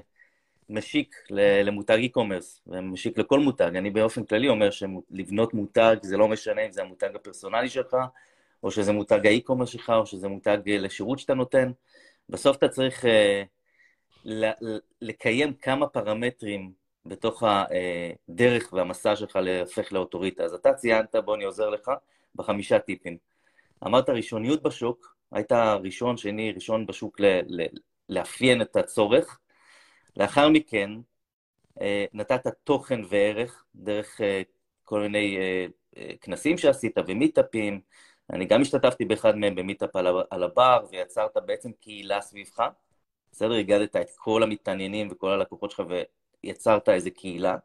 משיק 0.69 1.15
למותג 1.63 1.97
e-commerce, 2.09 2.61
ומשיק 2.67 3.17
לכל 3.17 3.39
מותג. 3.39 3.71
אני 3.75 3.89
באופן 3.89 4.23
כללי 4.23 4.49
אומר 4.49 4.69
שלבנות 4.71 5.53
מותג 5.53 5.95
זה 6.01 6.17
לא 6.17 6.27
משנה 6.27 6.61
אם 6.65 6.71
זה 6.71 6.81
המותג 6.81 7.15
הפרסונלי 7.15 7.69
שלך, 7.69 7.97
או 8.63 8.71
שזה 8.71 8.91
מותג 8.91 9.27
האי-קומרס 9.27 9.69
שלך, 9.69 9.89
או 9.89 10.05
שזה 10.05 10.27
מותג 10.27 10.57
אה, 10.67 10.77
לשירות 10.77 11.19
שאתה 11.19 11.33
נותן. 11.33 11.71
בסוף 12.29 12.57
אתה 12.57 12.67
צריך 12.67 13.05
uh, 13.05 14.27
לקיים 15.01 15.53
כמה 15.53 15.87
פרמטרים 15.87 16.71
בתוך 17.05 17.43
הדרך 17.43 18.73
והמסע 18.73 19.15
שלך 19.15 19.35
להפך 19.41 19.93
לאוטוריטה. 19.93 20.43
אז 20.43 20.53
אתה 20.53 20.73
ציינת, 20.73 21.15
בוא 21.15 21.35
אני 21.35 21.43
עוזר 21.43 21.69
לך, 21.69 21.91
בחמישה 22.35 22.79
טיפים. 22.79 23.17
אמרת 23.85 24.09
ראשוניות 24.09 24.63
בשוק, 24.63 25.15
היית 25.31 25.51
ראשון, 25.83 26.17
שני, 26.17 26.51
ראשון 26.51 26.85
בשוק 26.85 27.19
ל- 27.19 27.39
ל- 27.47 27.77
לאפיין 28.09 28.61
את 28.61 28.75
הצורך, 28.75 29.39
לאחר 30.17 30.49
מכן, 30.49 30.91
אה, 31.81 32.05
נתת 32.13 32.47
תוכן 32.63 33.01
וערך 33.09 33.65
דרך 33.75 34.21
אה, 34.21 34.41
כל 34.83 35.01
מיני 35.01 35.37
אה, 35.37 35.65
כנסים 36.21 36.57
שעשית 36.57 36.97
ומיטאפים. 37.07 37.81
אני 38.29 38.45
גם 38.45 38.61
השתתפתי 38.61 39.05
באחד 39.05 39.35
מהם 39.35 39.55
במיטאפ 39.55 39.95
על 40.29 40.43
הבר, 40.43 40.85
ויצרת 40.91 41.37
בעצם 41.45 41.71
קהילה 41.81 42.21
סביבך. 42.21 42.63
בסדר? 43.31 43.53
הגדת 43.53 43.95
את 43.95 44.09
כל 44.15 44.43
המתעניינים 44.43 45.07
וכל 45.11 45.29
הלקוחות 45.29 45.71
שלך 45.71 45.83
ויצרת 46.43 46.89
איזה 46.89 47.09
קהילה. 47.09 47.57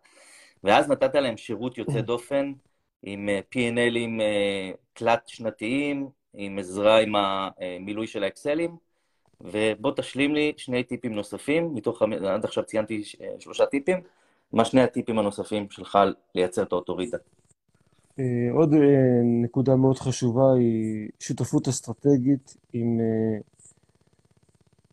ואז 0.64 0.88
נתת 0.88 1.14
להם 1.14 1.36
שירות 1.36 1.78
יוצא 1.78 2.00
דופן 2.00 2.52
עם 3.02 3.28
P&L'ים 3.54 4.20
תלת-שנתיים, 4.92 6.08
עם 6.34 6.58
עזרה 6.58 7.00
עם 7.00 7.14
המילוי 7.16 8.06
של 8.06 8.22
האקסלים. 8.24 8.89
ובוא 9.40 9.92
תשלים 9.96 10.35
לי 10.35 10.53
שני 10.57 10.85
טיפים 10.85 11.14
נוספים, 11.14 11.74
מתוך, 11.74 12.03
עד 12.03 12.44
עכשיו 12.44 12.64
ציינתי 12.64 13.03
שלושה 13.38 13.66
טיפים, 13.66 14.00
מה 14.53 14.64
שני 14.64 14.83
הטיפים 14.83 15.18
הנוספים 15.18 15.70
שלך 15.70 15.98
לייצר 16.35 16.62
את 16.62 16.72
האוטוריטה? 16.72 17.16
אה, 18.18 18.53
עוד 18.53 18.74
אה, 18.74 18.81
נקודה 19.24 19.76
מאוד 19.76 19.98
חשובה 19.98 20.53
היא 20.53 21.09
שותפות 21.20 21.68
אסטרטגית 21.68 22.57
עם 22.72 23.00
אה, 23.00 23.38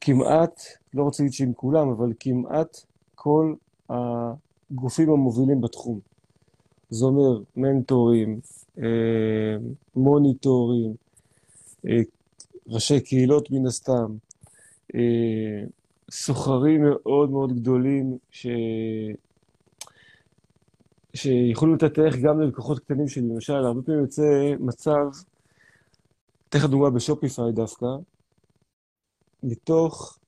כמעט, 0.02 0.62
לא 0.94 1.04
רוצה 1.04 1.24
להגיד 1.24 1.34
שעם 1.34 1.54
כולם, 1.54 1.90
אבל 1.90 2.14
כמעט 2.20 2.82
כל 3.16 3.54
הגופים 3.90 5.10
המובילים 5.10 5.62
בתחום. 5.62 6.00
זה 6.90 7.06
אומר 7.06 7.40
מנטורים, 7.56 8.40
מוניטורים, 9.96 10.94
ראשי 12.68 13.02
קהילות 13.02 13.52
מן 13.52 13.66
הסתם, 13.66 14.16
סוחרים 16.12 16.82
מאוד 16.84 17.30
מאוד 17.32 17.54
גדולים 17.54 18.18
ש... 18.32 18.48
שיכולו 21.14 21.76
לתת 21.76 21.98
ערך 21.98 22.16
גם 22.16 22.40
ללקוחות 22.40 22.80
קטנים 22.80 23.08
שלי. 23.08 23.28
למשל, 23.28 23.54
הרבה 23.54 23.82
פעמים 23.82 24.02
יוצא 24.02 24.56
מצב, 24.60 25.08
אתן 26.50 26.60
לך 26.60 26.66
דוגמה 26.66 26.90
בשופיפיי 26.90 27.52
דווקא, 27.52 27.86
מתוך 29.44 30.20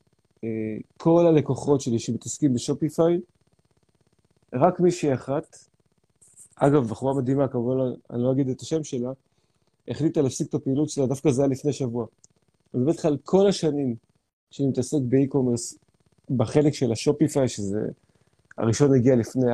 אה, 0.43 0.49
כל 0.97 1.25
הלקוחות 1.27 1.81
שלי 1.81 1.99
שמתעסקים 1.99 2.53
בשופיפיי, 2.53 3.19
רק 4.53 4.79
מישהי 4.79 5.13
אחת, 5.13 5.57
אגב, 6.55 6.83
בחורה 6.87 7.13
מדהימה, 7.13 7.47
כמובן 7.47 7.93
אני 8.09 8.23
לא 8.23 8.31
אגיד 8.31 8.49
את 8.49 8.61
השם 8.61 8.83
שלה, 8.83 9.11
החליטה 9.87 10.21
להפסיק 10.21 10.49
את 10.49 10.53
הפעילות 10.53 10.89
שלה, 10.89 11.05
דווקא 11.05 11.31
זה 11.31 11.41
היה 11.41 11.49
לפני 11.49 11.73
שבוע. 11.73 12.05
אני 12.73 12.81
מדבר 12.81 12.91
איתך 12.91 13.05
על 13.05 13.17
כל 13.23 13.47
השנים 13.47 13.95
שאני 14.51 14.67
מתעסק 14.67 14.97
באי-קומרס 15.09 15.79
בחלק 16.37 16.73
של 16.73 16.91
השופיפיי, 16.91 17.47
שזה 17.47 17.79
הראשון 18.57 18.95
הגיע 18.95 19.15
לפני 19.15 19.45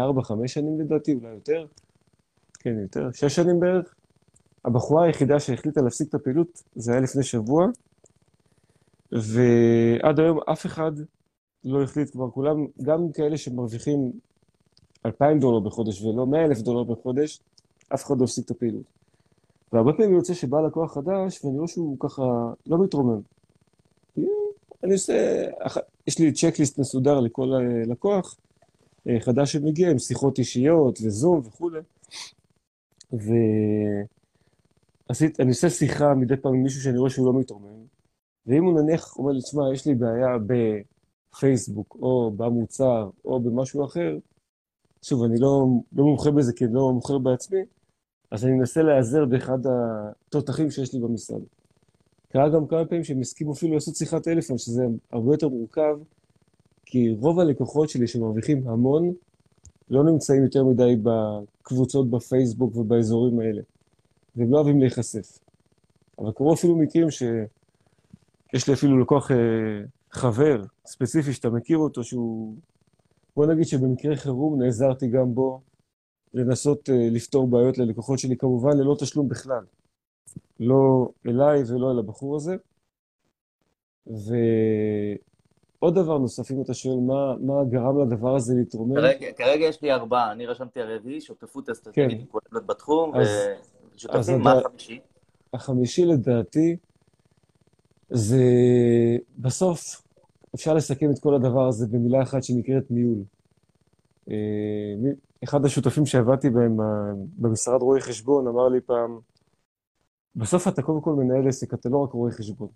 4-5 0.46 0.48
שנים 0.48 0.80
לדעתי, 0.80 1.14
אולי 1.14 1.34
יותר. 1.34 1.66
כן, 2.60 2.80
יותר, 2.82 3.10
6 3.12 3.36
שנים 3.36 3.60
בערך. 3.60 3.96
הבחורה 4.66 5.06
היחידה 5.06 5.40
שהחליטה 5.40 5.82
להפסיק 5.82 6.10
את 6.10 6.14
הפעילות, 6.14 6.64
זה 6.76 6.92
היה 6.92 7.02
לפני 7.02 7.24
שבוע, 7.24 7.66
ועד 9.12 10.20
היום 10.20 10.40
אף 10.52 10.66
אחד 10.66 10.92
לא 11.64 11.84
החליט, 11.84 12.12
כבר 12.12 12.30
כולם, 12.30 12.66
גם 12.82 13.12
כאלה 13.14 13.38
שמרוויחים 13.38 14.12
2,000 15.06 15.40
דולר 15.40 15.60
בחודש 15.60 16.02
ולא 16.02 16.26
100,000 16.26 16.62
דולר 16.62 16.84
בחודש, 16.84 17.40
אף 17.94 18.06
אחד 18.06 18.16
לא 18.20 18.24
הפסיק 18.24 18.46
את 18.46 18.52
הפעילות. 18.52 18.84
והרבה 19.74 19.92
פעמים 19.98 20.16
יוצא 20.16 20.34
שבא 20.34 20.58
לקוח 20.62 20.94
חדש, 20.94 21.46
ואני 21.46 21.58
רואה 21.58 21.68
שהוא 21.68 21.98
ככה 22.00 22.24
לא 22.68 22.78
מתרומם. 22.84 23.22
אני 24.86 24.94
עושה, 24.94 25.46
יש 26.08 26.20
לי 26.20 26.34
צ'קליסט 26.34 26.80
מסודר 26.80 27.20
לכל 27.20 27.52
לקוח 27.88 28.38
אה, 29.08 29.20
חדש 29.20 29.52
שמגיע 29.52 29.92
עם 29.92 30.00
שיחות 30.00 30.40
אישיות 30.40 31.00
וזום 31.06 31.42
וכולי. 31.46 31.80
ואני 33.12 34.06
עושה 35.50 35.70
שיחה 35.70 36.14
מדי 36.14 36.38
פעם 36.38 36.54
עם 36.54 36.64
מישהו 36.64 36.82
שאני 36.82 36.98
רואה 36.98 37.10
שהוא 37.10 37.26
לא 37.26 37.40
מתרומם, 37.40 37.86
ואם 38.48 38.64
הוא 38.64 38.82
נניח 38.82 39.18
אומר 39.18 39.32
לי, 39.32 39.42
תשמע, 39.42 39.74
יש 39.74 39.88
לי 39.88 39.96
בעיה 39.96 40.38
בפייסבוק, 40.48 41.98
או 42.02 42.32
במוצר, 42.38 43.10
או 43.26 43.40
במשהו 43.40 43.86
אחר, 43.86 44.18
שוב, 45.02 45.24
אני 45.24 45.40
לא, 45.40 45.66
לא 45.94 46.04
מומחה 46.04 46.32
בזה 46.32 46.54
כי 46.54 46.66
אני 46.66 46.74
לא 46.74 46.92
מוכר 46.94 47.18
בעצמי, 47.18 47.62
אז 48.32 48.46
אני 48.46 48.54
מנסה 48.54 48.82
להיעזר 48.82 49.26
באחד 49.26 49.60
התותחים 49.66 50.72
שיש 50.72 50.94
לי 50.94 51.00
במשרד. 51.00 51.42
קרה 52.36 52.50
גם 52.50 52.68
כמה 52.68 52.86
פעמים 52.86 53.04
שהם 53.04 53.22
הסכימו 53.22 53.54
אפילו 53.54 53.74
לעשות 53.74 53.96
שיחת 53.96 54.24
טלפון, 54.24 54.58
שזה 54.58 54.86
הרבה 55.12 55.34
יותר 55.34 55.50
מורכב, 55.50 55.98
כי 56.86 57.16
רוב 57.20 57.40
הלקוחות 57.40 57.90
שלי 57.90 58.08
שמרוויחים 58.08 58.68
המון, 58.68 59.14
לא 59.90 60.04
נמצאים 60.04 60.44
יותר 60.44 60.64
מדי 60.64 60.96
בקבוצות 61.04 62.10
בפייסבוק 62.10 62.76
ובאזורים 62.76 63.40
האלה, 63.40 63.62
והם 64.36 64.52
לא 64.52 64.58
אוהבים 64.58 64.80
להיחשף. 64.80 65.40
אבל 66.20 66.32
קרו 66.32 66.54
אפילו 66.54 66.76
מקרים 66.76 67.12
שיש 67.12 68.68
לי 68.68 68.74
אפילו 68.74 69.00
לקוח 69.00 69.32
אה, 69.32 69.38
חבר 70.12 70.64
ספציפי 70.86 71.34
שאתה 71.34 71.50
מכיר 71.50 71.78
אותו, 71.78 72.04
שהוא... 72.04 72.56
בוא 73.36 73.46
נגיד 73.46 73.66
שבמקרה 73.66 74.16
חירום 74.16 74.62
נעזרתי 74.62 75.08
גם 75.08 75.36
בו 75.36 75.62
לנסות 76.34 76.90
אה, 76.90 77.10
לפתור 77.12 77.48
בעיות 77.48 77.78
ללקוחות 77.78 78.20
שלי, 78.20 78.38
כמובן 78.38 78.78
ללא 78.78 78.96
תשלום 79.00 79.30
בכלל. 79.30 79.64
לא 80.60 81.10
אליי 81.28 81.64
ולא 81.68 81.92
אל 81.92 82.00
הבחור 82.00 82.36
הזה. 82.36 82.56
ועוד 84.08 85.96
דבר 85.96 86.18
נוסף, 86.18 86.52
אם 86.52 86.62
אתה 86.62 86.74
שואל 86.74 87.00
מה, 87.00 87.36
מה 87.40 87.64
גרם 87.64 88.02
לדבר 88.02 88.36
הזה 88.36 88.54
להתרומם... 88.58 88.96
כרגע, 88.96 89.32
כרגע 89.38 89.66
יש 89.66 89.82
לי 89.82 89.92
ארבעה, 89.92 90.32
אני 90.32 90.46
רשמתי 90.46 90.82
הרביעי, 90.82 91.22
שותפות 91.22 91.70
אסטרטגית 91.70 92.20
כן. 92.20 92.26
כוללת 92.32 92.66
בתחום, 92.66 93.12
ושותפים, 93.96 94.42
מה 94.42 94.54
החמישי? 94.54 95.00
החמישי 95.54 96.06
לדעתי 96.06 96.78
זה 98.10 98.44
בסוף 99.38 100.02
אפשר 100.56 100.74
לסכם 100.74 101.12
את 101.12 101.20
כל 101.20 101.36
הדבר 101.36 101.68
הזה 101.68 101.88
במילה 101.88 102.24
אחת 102.24 102.44
שנקראת 102.44 102.92
ניהול. 102.92 103.24
אה, 104.30 104.36
אחד 105.44 105.66
השותפים 105.66 106.06
שעבדתי 106.06 106.50
בהם 106.50 106.78
במשרד 107.38 107.82
רואי 107.82 108.02
חשבון 108.02 108.48
אמר 108.48 108.68
לי 108.68 108.82
פעם, 108.82 109.20
בסוף 110.36 110.68
אתה 110.68 110.82
קודם 110.82 111.02
כל 111.02 111.14
מנהל 111.14 111.48
עסק, 111.48 111.74
אתה 111.74 111.90
לא 111.90 111.98
רק 111.98 112.12
רואה 112.12 112.32
חשבון. 112.32 112.68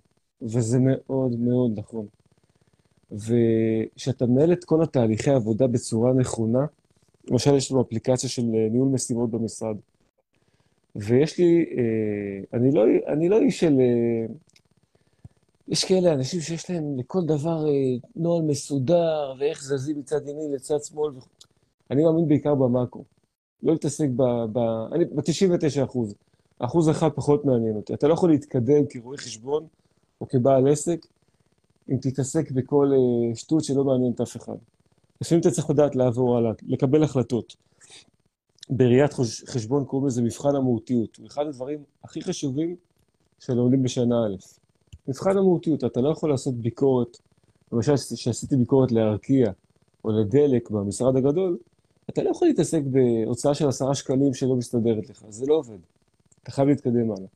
וזה 0.42 0.78
מאוד 0.82 1.40
מאוד 1.40 1.80
נכון. 1.80 2.06
וכשאתה 3.12 4.26
מנהל 4.26 4.54
את 4.54 4.64
כל 4.64 4.84
התהליכי 4.84 5.30
העבודה 5.30 5.68
בצורה 5.68 6.14
נכונה, 6.14 6.66
למשל 7.30 7.56
יש 7.56 7.72
לנו 7.72 7.82
אפליקציה 7.82 8.30
של 8.30 8.42
אה, 8.42 8.68
ניהול 8.72 8.90
משימות 8.90 9.30
במשרד, 9.30 9.76
ויש 10.96 11.38
לי, 11.38 11.66
אה, 11.78 12.58
אני 12.60 12.72
לא, 12.72 12.84
אני 13.08 13.30
לא 13.30 13.40
איש 13.40 13.60
של... 13.60 13.80
אה, 13.80 14.34
יש 15.68 15.86
כאלה 15.86 16.14
אנשים 16.14 16.40
שיש 16.42 16.70
להם 16.70 17.00
לכל 17.00 17.26
דבר 17.26 17.66
נוהל 18.16 18.42
מסודר, 18.42 19.34
ואיך 19.40 19.64
זזים 19.64 20.00
מצד 20.00 20.28
ימין 20.28 20.52
לצד 20.52 20.84
שמאל. 20.84 21.12
אני 21.92 22.04
מאמין 22.04 22.28
בעיקר 22.28 22.56
במאקרו. 22.56 23.04
לא 23.64 23.74
להתעסק 23.74 24.08
ב... 24.16 24.24
ב... 24.54 24.60
אני 24.92 25.06
ב-99 25.06 25.84
אחוז. 25.84 26.16
אחוז 26.60 26.90
אחד 26.90 27.10
פחות 27.16 27.46
מעניין 27.46 27.76
אותי. 27.76 27.94
אתה 27.94 28.08
לא 28.08 28.14
יכול 28.14 28.32
להתקדם 28.32 28.86
כרואה 28.90 29.18
חשבון 29.18 29.68
או 30.22 30.28
כבעל 30.28 30.68
עסק 30.68 31.06
אם 31.92 31.98
תתעסק 32.02 32.52
בכל 32.52 32.92
uh, 32.92 33.36
שטות 33.36 33.64
שלא 33.64 33.84
מעניינת 33.84 34.22
אף 34.22 34.38
אחד. 34.38 34.56
לפעמים 35.22 35.42
אתה 35.42 35.52
צריך 35.52 35.70
לדעת 35.70 35.96
לעבור 35.96 36.38
הלאה, 36.38 36.52
לקבל 36.68 37.04
החלטות. 37.04 37.56
בראיית 38.70 39.14
חשבון 39.48 39.86
קוראים 39.86 40.08
לזה 40.08 40.22
מבחן 40.22 40.56
המהותיות. 40.56 41.18
הוא 41.18 41.28
אחד 41.28 41.48
הדברים 41.48 41.84
הכי 42.04 42.22
חשובים 42.22 42.76
שלומדים 43.40 43.84
בשנה 43.84 44.16
א'. 44.26 44.36
מבחן 45.08 45.38
המהותיות, 45.38 45.84
אתה 45.84 46.02
לא 46.02 46.10
יכול 46.10 46.30
לעשות 46.30 46.54
ביקורת, 46.54 47.18
למשל 47.72 47.94
כשעשיתי 47.98 48.56
ביקורת 48.56 48.92
לארקיע 48.92 49.52
או 50.06 50.12
לדלק 50.12 50.70
במשרד 50.70 51.16
הגדול, 51.16 51.58
אתה 52.10 52.24
לא 52.24 52.30
יכול 52.30 52.48
להתעסק 52.48 52.82
בהוצאה 52.86 53.54
של 53.54 53.68
עשרה 53.68 53.96
שקלים 53.96 54.34
שלא 54.34 54.56
מסתדרת 54.56 55.10
לך, 55.10 55.24
זה 55.30 55.46
לא 55.46 55.54
עובד. 55.54 55.78
אתה 56.44 56.52
חייב 56.52 56.68
להתקדם 56.68 57.12
הלאה. 57.12 57.28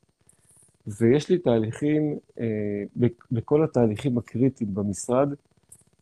ויש 0.87 1.29
לי 1.29 1.37
תהליכים, 1.37 2.17
אה, 2.39 3.05
בכל 3.31 3.63
התהליכים 3.63 4.17
הקריטיים 4.17 4.73
במשרד, 4.73 5.29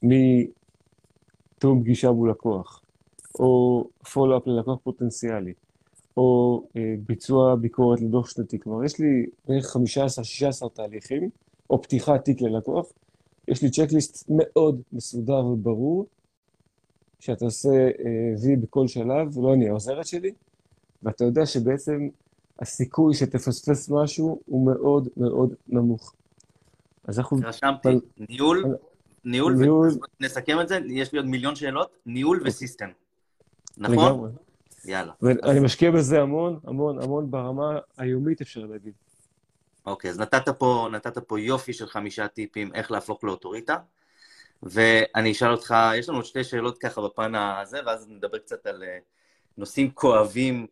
מתיאום 0.04 1.82
פגישה 1.82 2.12
מול 2.12 2.30
לקוח, 2.32 2.82
או 3.40 3.84
פולו-אפ 4.14 4.48
ללקוח 4.48 4.80
פוטנציאלי, 4.84 5.54
או 6.18 6.62
אה, 6.78 6.96
ביצוע 7.08 7.56
ביקורת 7.56 8.02
לדוח 8.02 8.30
שנתי. 8.30 8.60
כלומר, 8.60 8.84
יש 8.84 9.00
לי 9.00 9.26
בערך 9.48 9.76
15-16 10.64 10.70
תהליכים, 10.74 11.30
או 11.70 11.82
פתיחת 11.82 12.26
תיק 12.26 12.42
ללקוח. 12.42 12.92
יש 13.48 13.62
לי 13.64 13.70
צ'קליסט 13.70 14.26
מאוד 14.30 14.82
מסודר 14.94 15.46
וברור, 15.46 16.06
שאתה 17.20 17.46
עושה 17.46 17.70
אה, 17.70 18.34
וי 18.44 18.56
בכל 18.56 18.88
שלב, 18.88 19.38
ולא 19.38 19.54
אני 19.54 19.70
העוזרת 19.70 20.08
שלי, 20.08 20.32
ואתה 21.04 21.24
יודע 21.24 21.46
שבעצם 21.46 22.10
הסיכוי 22.62 23.14
שתפספס 23.14 23.90
משהו 23.90 24.42
הוא 24.46 24.66
מאוד 24.66 25.08
מאוד 25.18 25.54
נמוך. 25.68 26.14
אז 27.04 27.20
אנחנו... 27.20 27.38
רשמתי, 27.44 27.90
ניהול, 28.30 28.76
ניהול, 29.26 29.54
ניהול... 29.54 29.90
נסכם 30.20 30.62
את 30.62 30.68
זה, 30.68 30.80
יש 30.88 31.12
לי 31.12 31.20
עוד 31.20 31.28
מיליון 31.28 31.56
שאלות, 31.56 31.98
ניהול 32.06 32.38
אוקיי. 32.38 32.50
וסיסטם. 32.50 32.90
נכון? 33.78 33.96
לגמרי. 33.96 34.30
יאללה. 34.86 35.12
ואני 35.22 35.60
משקיע 35.60 35.92
בזה 35.92 36.22
המון, 36.22 36.60
המון, 36.64 37.04
המון 37.04 37.32
ברמה 37.32 37.80
היומית, 37.98 38.42
אפשר 38.42 38.66
להגיד. 38.66 38.94
אוקיי, 39.86 40.10
אז 40.10 40.20
נתת 40.20 40.50
פה, 40.50 40.88
נתת 40.92 41.18
פה 41.18 41.40
יופי 41.40 41.74
של 41.74 41.88
חמישה 41.88 42.28
טיפים 42.28 42.72
איך 42.76 42.92
להפוך 42.92 43.24
לאוטוריטה, 43.24 43.78
ואני 44.64 45.32
אשאל 45.32 45.52
אותך, 45.52 45.76
יש 45.96 46.10
לנו 46.10 46.18
עוד 46.18 46.26
שתי 46.26 46.44
שאלות 46.44 46.78
ככה 46.78 47.02
בפן 47.02 47.36
הזה, 47.36 47.80
ואז 47.86 48.08
נדבר 48.10 48.38
קצת 48.38 48.66
על 48.66 48.84
אה, 48.84 48.98
נושאים 49.58 49.92
כואבים 49.92 50.68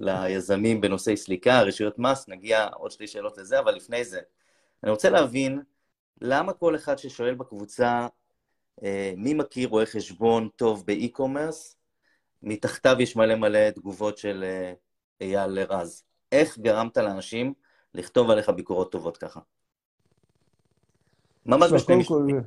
ליזמים 0.00 0.80
בנושאי 0.80 1.16
סליקה, 1.16 1.60
רשויות 1.62 1.98
מס, 1.98 2.28
נגיע 2.28 2.66
עוד 2.66 2.90
שתי 2.90 3.06
שאלות 3.06 3.38
לזה, 3.38 3.58
אבל 3.58 3.74
לפני 3.74 4.04
זה, 4.04 4.20
אני 4.82 4.90
רוצה 4.90 5.10
להבין 5.10 5.62
למה 6.20 6.52
כל 6.52 6.76
אחד 6.76 6.98
ששואל 6.98 7.34
בקבוצה 7.34 8.06
אה, 8.82 9.14
מי 9.16 9.34
מכיר 9.34 9.68
רואה 9.68 9.86
חשבון 9.86 10.48
טוב 10.56 10.86
באי-קומרס, 10.86 11.76
מתחתיו 12.42 12.96
יש 13.00 13.16
מלא 13.16 13.34
מלא 13.34 13.70
תגובות 13.70 14.18
של 14.18 14.44
אה, 14.44 14.72
אייל 15.20 15.58
רז. 15.58 16.02
איך 16.32 16.58
גרמת 16.58 16.96
לאנשים 16.96 17.54
לכתוב 17.94 18.30
עליך 18.30 18.48
ביקורות 18.48 18.92
טובות 18.92 19.16
ככה? 19.16 19.40
ממש 21.46 21.72
בשתי 21.72 21.96
משפטים. 21.96 22.40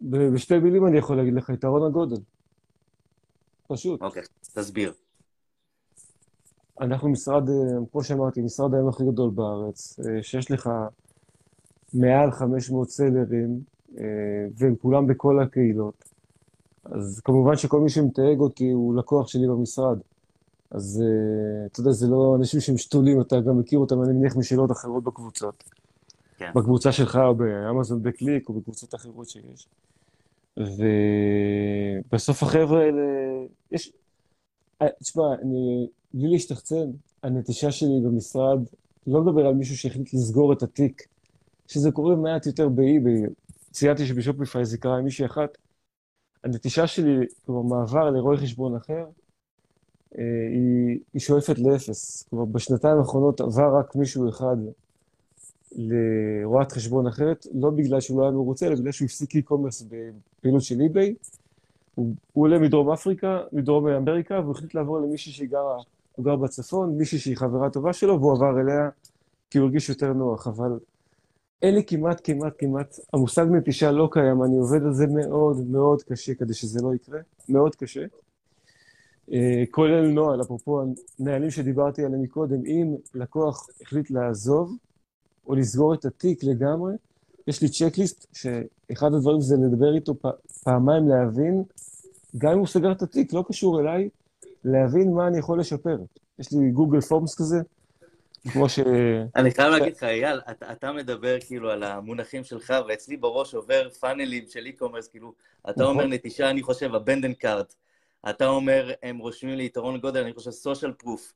בשתי 0.00 0.58
מילים 0.58 0.86
אני 0.86 0.98
יכול 0.98 1.16
להגיד 1.16 1.34
לך, 1.34 1.48
יתרון 1.48 1.86
הגודל. 1.86 2.16
פשוט. 3.68 4.02
אוקיי, 4.02 4.22
תסביר. 4.54 4.92
אנחנו 6.80 7.08
משרד, 7.08 7.48
אה, 7.48 7.54
כמו 7.92 8.04
שאמרתי, 8.04 8.40
משרד 8.40 8.74
היום 8.74 8.88
הכי 8.88 9.04
גדול 9.04 9.30
בארץ, 9.30 10.00
אה, 10.00 10.22
שיש 10.22 10.50
לך 10.50 10.70
מעל 11.94 12.30
500 12.30 12.90
סלרים, 12.90 13.60
אה, 13.98 14.04
והם 14.56 14.74
כולם 14.76 15.06
בכל 15.06 15.42
הקהילות. 15.42 16.04
אז 16.84 17.20
כמובן 17.24 17.56
שכל 17.56 17.80
מי 17.80 17.90
שמתייג 17.90 18.40
אותי 18.40 18.70
הוא 18.70 18.94
לקוח 18.94 19.28
שלי 19.28 19.46
במשרד. 19.46 19.98
אז 20.70 21.02
אתה 21.66 21.80
יודע, 21.80 21.90
זה 21.90 22.06
לא 22.08 22.36
אנשים 22.38 22.60
שהם 22.60 22.78
שתולים, 22.78 23.20
אתה 23.20 23.40
גם 23.40 23.58
מכיר 23.58 23.78
אותם, 23.78 24.02
אני 24.02 24.12
מניח, 24.12 24.36
משאלות 24.36 24.70
אחרות 24.70 25.04
בקבוצות. 25.04 25.64
כן. 26.38 26.50
בקבוצה 26.54 26.92
שלך, 26.92 27.16
או 27.16 27.34
באמזון 27.34 28.02
בקליק, 28.02 28.48
או 28.48 28.54
בקבוצות 28.54 28.94
אחרות 28.94 29.28
שיש. 29.28 29.68
ובסוף 30.56 32.42
החבר'ה 32.42 32.80
האלה, 32.82 33.02
יש... 33.72 33.92
תשמע, 35.00 35.34
אני, 35.42 35.86
בלי 36.14 36.28
להשתחצן, 36.28 36.90
הנטישה 37.22 37.70
שלי 37.70 38.00
במשרד, 38.04 38.58
לא 39.06 39.22
מדבר 39.22 39.46
על 39.46 39.54
מישהו 39.54 39.76
שהחליט 39.76 40.14
לסגור 40.14 40.52
את 40.52 40.62
התיק, 40.62 41.02
שזה 41.68 41.90
קורה 41.90 42.16
מעט 42.16 42.46
יותר 42.46 42.68
באי-ביי. 42.68 43.22
ציינתי 43.70 44.06
שבשופיפיי 44.06 44.64
זה 44.64 44.78
קרה 44.78 44.98
עם 44.98 45.04
מישהי 45.04 45.26
אחת. 45.26 45.58
הנטישה 46.44 46.86
שלי, 46.86 47.26
כלומר, 47.46 47.62
מעבר 47.62 48.10
לרואה 48.10 48.36
חשבון 48.36 48.76
אחר, 48.76 49.04
אה, 50.18 50.24
היא, 50.52 50.98
היא 51.12 51.20
שואפת 51.20 51.58
לאפס. 51.58 52.22
כלומר, 52.30 52.44
בשנתיים 52.44 52.98
האחרונות 52.98 53.40
עבר 53.40 53.78
רק 53.78 53.96
מישהו 53.96 54.28
אחד 54.28 54.56
לרואת 55.72 56.72
חשבון 56.72 57.06
אחרת, 57.06 57.46
לא 57.54 57.70
בגלל 57.70 58.00
שהוא 58.00 58.20
לא 58.20 58.24
היה 58.24 58.32
מרוצה, 58.32 58.66
אלא 58.66 58.74
בגלל 58.74 58.92
שהוא 58.92 59.06
הפסיק 59.06 59.34
e-commerce 59.36 59.84
בפעילות 59.88 60.62
של 60.62 60.74
eBay. 60.80 61.32
הוא, 61.94 62.14
הוא 62.32 62.44
עולה 62.44 62.58
מדרום 62.58 62.90
אפריקה, 62.90 63.40
מדרום 63.52 63.88
אמריקה, 63.88 64.40
והוא 64.40 64.52
החליט 64.52 64.74
לעבור 64.74 65.00
למישהי 65.00 65.32
שהיא 65.32 65.48
גרה, 65.48 65.76
הוא 66.12 66.24
גר 66.24 66.36
בצפון, 66.36 66.98
מישהי 66.98 67.18
שהיא 67.18 67.36
חברה 67.36 67.70
טובה 67.70 67.92
שלו, 67.92 68.20
והוא 68.20 68.32
עבר 68.32 68.60
אליה 68.60 68.90
כי 69.50 69.58
הוא 69.58 69.66
הרגיש 69.66 69.88
יותר 69.88 70.12
נוח, 70.12 70.46
אבל 70.46 70.78
אין 71.62 71.74
לי 71.74 71.84
כמעט, 71.84 72.20
כמעט, 72.24 72.52
כמעט, 72.58 72.98
המושג 73.12 73.46
נטישה 73.50 73.90
לא 73.90 74.08
קיים, 74.12 74.42
אני 74.42 74.56
עובד 74.56 74.82
על 74.82 74.92
זה 74.92 75.06
מאוד 75.06 75.56
מאוד 75.70 76.02
קשה 76.02 76.34
כדי 76.34 76.54
שזה 76.54 76.82
לא 76.82 76.94
יקרה, 76.94 77.20
מאוד 77.48 77.76
קשה. 77.76 78.04
אה, 79.32 79.64
כולל 79.70 80.08
נוהל, 80.08 80.42
אפרופו 80.42 80.82
הנהלים 81.18 81.50
שדיברתי 81.50 82.04
עליהם 82.04 82.22
מקודם, 82.22 82.66
אם 82.66 82.94
לקוח 83.14 83.66
החליט 83.82 84.10
לעזוב, 84.10 84.76
או 85.46 85.54
לסגור 85.54 85.94
את 85.94 86.04
התיק 86.04 86.44
לגמרי, 86.44 86.94
יש 87.46 87.62
לי 87.62 87.68
צ'קליסט, 87.68 88.26
שאחד 88.32 89.14
הדברים 89.14 89.40
זה 89.40 89.56
לדבר 89.56 89.94
איתו 89.94 90.14
פעמיים, 90.64 91.08
להבין, 91.08 91.62
גם 92.38 92.52
אם 92.52 92.58
הוא 92.58 92.66
סגר 92.66 92.92
את 92.92 93.02
התיק, 93.02 93.32
לא 93.32 93.44
קשור 93.48 93.80
אליי, 93.80 94.08
להבין 94.64 95.12
מה 95.12 95.26
אני 95.26 95.38
יכול 95.38 95.60
לשפר. 95.60 95.96
יש 96.38 96.52
לי 96.52 96.70
גוגל 96.70 97.00
פורמס 97.00 97.34
כזה, 97.34 97.56
כמו 98.52 98.68
ש... 98.68 98.78
אני 99.36 99.50
חייב 99.50 99.72
להגיד 99.72 99.96
לך, 99.96 100.02
אייל, 100.02 100.40
אתה, 100.72 100.92
מדבר 100.92 101.36
כאילו 101.46 101.70
על 101.70 101.82
המונחים 101.82 102.44
שלך, 102.44 102.74
ואצלי 102.88 103.16
בראש 103.16 103.54
עובר 103.54 103.90
פאנלים 103.90 104.44
של 104.48 104.66
e-commerce, 104.66 105.10
כאילו, 105.10 105.32
אתה 105.70 105.84
אומר 105.84 106.00
נכון. 106.00 106.12
נטישה, 106.12 106.50
אני 106.50 106.62
חושב, 106.62 106.94
הבנדן 106.94 107.32
קארט. 107.32 107.74
אתה 108.30 108.48
אומר, 108.48 108.92
הם 109.02 109.18
רושמים 109.18 109.56
לי 109.56 109.64
יתרון 109.64 110.00
גודל, 110.00 110.22
אני 110.22 110.32
חושב 110.32 110.50
סושיאל 110.50 110.92
פרוף. 110.92 111.32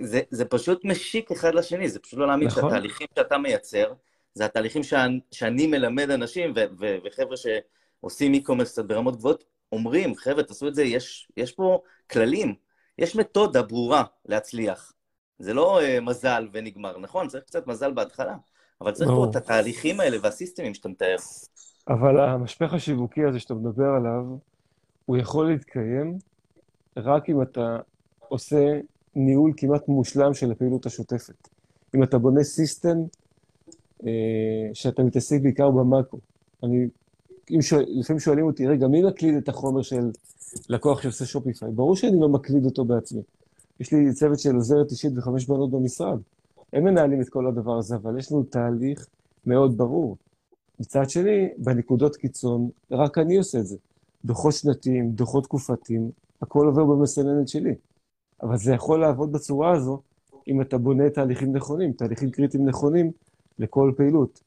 זה, 0.00 0.20
זה 0.30 0.44
פשוט 0.44 0.84
משיק 0.84 1.32
אחד 1.32 1.54
לשני, 1.54 1.88
זה 1.88 1.98
פשוט 1.98 2.18
לא 2.18 2.26
להאמין 2.26 2.48
נכון. 2.48 2.62
שהתהליכים 2.62 3.06
שאתה 3.14 3.38
מייצר, 3.38 3.92
זה 4.34 4.44
התהליכים 4.44 4.82
שאני, 4.82 5.20
שאני 5.30 5.66
מלמד 5.66 6.10
אנשים, 6.10 6.52
ו, 6.56 6.60
ו, 6.80 6.96
וחבר'ה 7.04 7.36
שעושים 7.36 8.34
e-commerce 8.34 8.64
קצת 8.64 8.84
ברמות 8.84 9.16
גבוהות, 9.16 9.44
אומרים, 9.72 10.14
חבר'ה, 10.14 10.42
תעשו 10.42 10.68
את 10.68 10.74
זה, 10.74 10.82
יש, 10.82 11.28
יש 11.36 11.52
פה 11.52 11.80
כללים, 12.10 12.54
יש 12.98 13.16
מתודה 13.16 13.62
ברורה 13.62 14.04
להצליח. 14.26 14.92
זה 15.38 15.54
לא 15.54 15.80
uh, 15.80 16.00
מזל 16.00 16.48
ונגמר, 16.52 16.98
נכון? 16.98 17.28
צריך 17.28 17.44
קצת 17.44 17.66
מזל 17.66 17.92
בהתחלה, 17.92 18.36
אבל 18.80 18.92
צריך 18.92 19.10
פה 19.10 19.26
את 19.30 19.36
התהליכים 19.36 20.00
האלה 20.00 20.16
והסיסטמים 20.22 20.74
שאתה 20.74 20.88
מתאר. 20.88 21.16
אבל 21.88 22.20
המשפך 22.20 22.74
השיווקי 22.74 23.24
הזה 23.24 23.40
שאתה 23.40 23.54
מדבר 23.54 23.88
עליו, 23.96 24.24
הוא 25.06 25.16
יכול 25.16 25.50
להתקיים 25.50 26.18
רק 26.96 27.28
אם 27.28 27.42
אתה 27.42 27.78
עושה 28.28 28.80
ניהול 29.14 29.52
כמעט 29.56 29.88
מושלם 29.88 30.34
של 30.34 30.52
הפעילות 30.52 30.86
השוטפת. 30.86 31.48
אם 31.94 32.02
אתה 32.02 32.18
בונה 32.18 32.42
סיסטם 32.42 32.96
שאתה 34.72 35.02
מתעסק 35.02 35.40
בעיקר 35.42 35.70
במאקרו. 35.70 36.18
אני, 36.62 36.86
אם 37.50 37.62
שואל, 37.62 37.84
לפעמים 37.88 38.20
שואלים 38.20 38.46
אותי, 38.46 38.66
רגע, 38.66 38.88
מי 38.88 39.02
מקליד 39.02 39.34
את 39.34 39.48
החומר 39.48 39.82
של 39.82 40.10
לקוח 40.68 41.02
שעושה 41.02 41.24
שופיפיי? 41.24 41.70
ברור 41.70 41.96
שאני 41.96 42.20
לא 42.20 42.28
מקליד 42.28 42.64
אותו 42.64 42.84
בעצמי. 42.84 43.22
יש 43.80 43.92
לי 43.92 44.12
צוות 44.12 44.38
של 44.38 44.54
עוזרת 44.54 44.90
אישית 44.90 45.12
וחמש 45.16 45.46
בנות 45.46 45.70
במשרד. 45.70 46.18
הם 46.72 46.84
מנהלים 46.84 47.20
את 47.20 47.28
כל 47.28 47.46
הדבר 47.46 47.78
הזה, 47.78 47.96
אבל 47.96 48.18
יש 48.18 48.32
לנו 48.32 48.42
תהליך 48.42 49.06
מאוד 49.46 49.78
ברור. 49.78 50.16
מצד 50.80 51.10
שני, 51.10 51.48
בנקודות 51.58 52.16
קיצון, 52.16 52.70
רק 52.90 53.18
אני 53.18 53.36
עושה 53.36 53.58
את 53.58 53.66
זה. 53.66 53.76
דוחות 54.24 54.54
שנתיים, 54.54 55.10
דוחות 55.10 55.44
תקופתיים, 55.44 56.10
הכל 56.42 56.66
עובר 56.66 56.84
במסננת 56.84 57.48
שלי. 57.48 57.74
אבל 58.42 58.56
זה 58.56 58.74
יכול 58.74 59.00
לעבוד 59.00 59.32
בצורה 59.32 59.72
הזו 59.76 60.00
אם 60.48 60.60
אתה 60.60 60.78
בונה 60.78 61.10
תהליכים 61.10 61.52
נכונים, 61.52 61.92
תהליכים 61.92 62.30
קריטיים 62.30 62.68
נכונים 62.68 63.10
לכל 63.58 63.92
פעילות. 63.96 64.40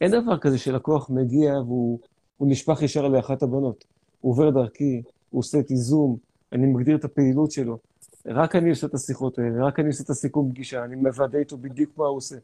אין 0.00 0.10
דבר 0.10 0.38
כזה 0.38 0.58
שלקוח 0.58 1.10
מגיע 1.10 1.54
והוא 1.60 1.98
נשפך 2.40 2.82
ישר 2.82 3.08
לאחת 3.08 3.42
הבנות. 3.42 3.84
הוא 4.20 4.32
עובר 4.32 4.50
דרכי, 4.50 5.02
הוא 5.30 5.38
עושה 5.38 5.58
איתי 5.58 5.76
זום, 5.76 6.16
אני 6.52 6.66
מגדיר 6.66 6.96
את 6.96 7.04
הפעילות 7.04 7.50
שלו. 7.50 7.78
רק 8.26 8.56
אני 8.56 8.70
עושה 8.70 8.86
את 8.86 8.94
השיחות 8.94 9.38
האלה, 9.38 9.66
רק 9.66 9.80
אני 9.80 9.88
עושה 9.88 10.04
את 10.04 10.10
הסיכום 10.10 10.50
פגישה, 10.50 10.84
אני 10.84 10.96
מוודא 10.96 11.38
איתו 11.38 11.56
בדיוק 11.56 11.98
מה 11.98 12.06
הוא 12.06 12.16
עושה. 12.16 12.36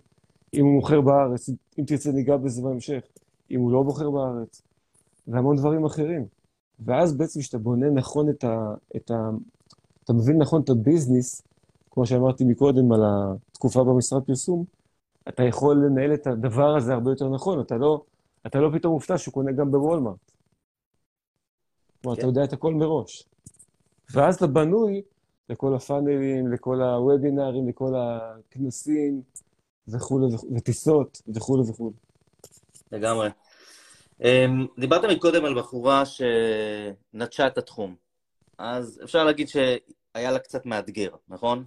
אם 0.55 0.65
הוא 0.65 0.75
מוכר 0.75 1.01
בארץ, 1.01 1.51
אם 1.79 1.85
תרצה 1.85 2.13
ניגע 2.13 2.37
בזה 2.37 2.63
בהמשך, 2.63 3.03
אם 3.51 3.61
הוא 3.61 3.73
לא 3.73 3.83
בוחר 3.83 4.11
בארץ, 4.11 4.63
והמון 5.29 5.57
דברים 5.57 5.85
אחרים. 5.85 6.27
ואז 6.81 7.17
בעצם 7.17 7.41
כשאתה 7.41 7.59
בונה 7.59 7.91
נכון 7.91 8.31
את 8.31 8.45
ה... 8.45 8.75
את 8.97 9.11
ה 9.11 9.31
אתה 10.05 10.13
מבין 10.13 10.39
נכון 10.39 10.63
את 10.63 10.71
הביזנס, 10.71 11.43
כמו 11.91 12.07
שאמרתי 12.07 12.45
מקודם 12.45 12.93
על 12.93 13.03
התקופה 13.05 13.85
במשרד 13.85 14.23
פרסום, 14.23 14.65
אתה 15.29 15.43
יכול 15.43 15.77
לנהל 15.77 16.15
את 16.15 16.27
הדבר 16.27 16.77
הזה 16.77 16.93
הרבה 16.93 17.11
יותר 17.11 17.29
נכון, 17.29 17.61
אתה 17.61 17.77
לא, 17.77 18.05
אתה 18.47 18.59
לא 18.59 18.71
פתאום 18.75 18.93
מופתע 18.93 19.19
שהוא 19.19 19.35
קונה 19.35 19.53
גם 19.53 19.71
בוולמארט. 19.71 20.17
כלומר, 22.03 22.17
כן. 22.17 22.21
אתה 22.21 22.29
יודע 22.29 22.45
את 22.45 22.53
הכל 22.53 22.75
מראש. 22.75 23.25
ואז 24.15 24.35
אתה 24.37 24.47
בנוי 24.47 25.03
לכל 25.49 25.75
הפאנלים, 25.75 26.53
לכל 26.53 26.83
הוובינארים, 26.83 27.69
לכל 27.69 27.95
הכנסים 27.97 29.23
וכולי, 29.89 30.27
וטיסות 30.57 31.23
וכולי 31.35 31.71
וכולי. 31.71 31.97
לגמרי. 32.93 33.29
אמ, 34.21 34.67
דיברת 34.79 35.05
מקודם 35.05 35.45
על 35.45 35.59
בחורה 35.59 36.03
שנטשה 36.07 37.47
את 37.47 37.59
התחום. 37.59 37.95
אז 38.59 39.01
אפשר 39.05 39.25
להגיד 39.25 39.49
שהיה 39.49 40.31
לה 40.31 40.39
קצת 40.39 40.67
מאתגר, 40.67 41.11
נכון? 41.29 41.65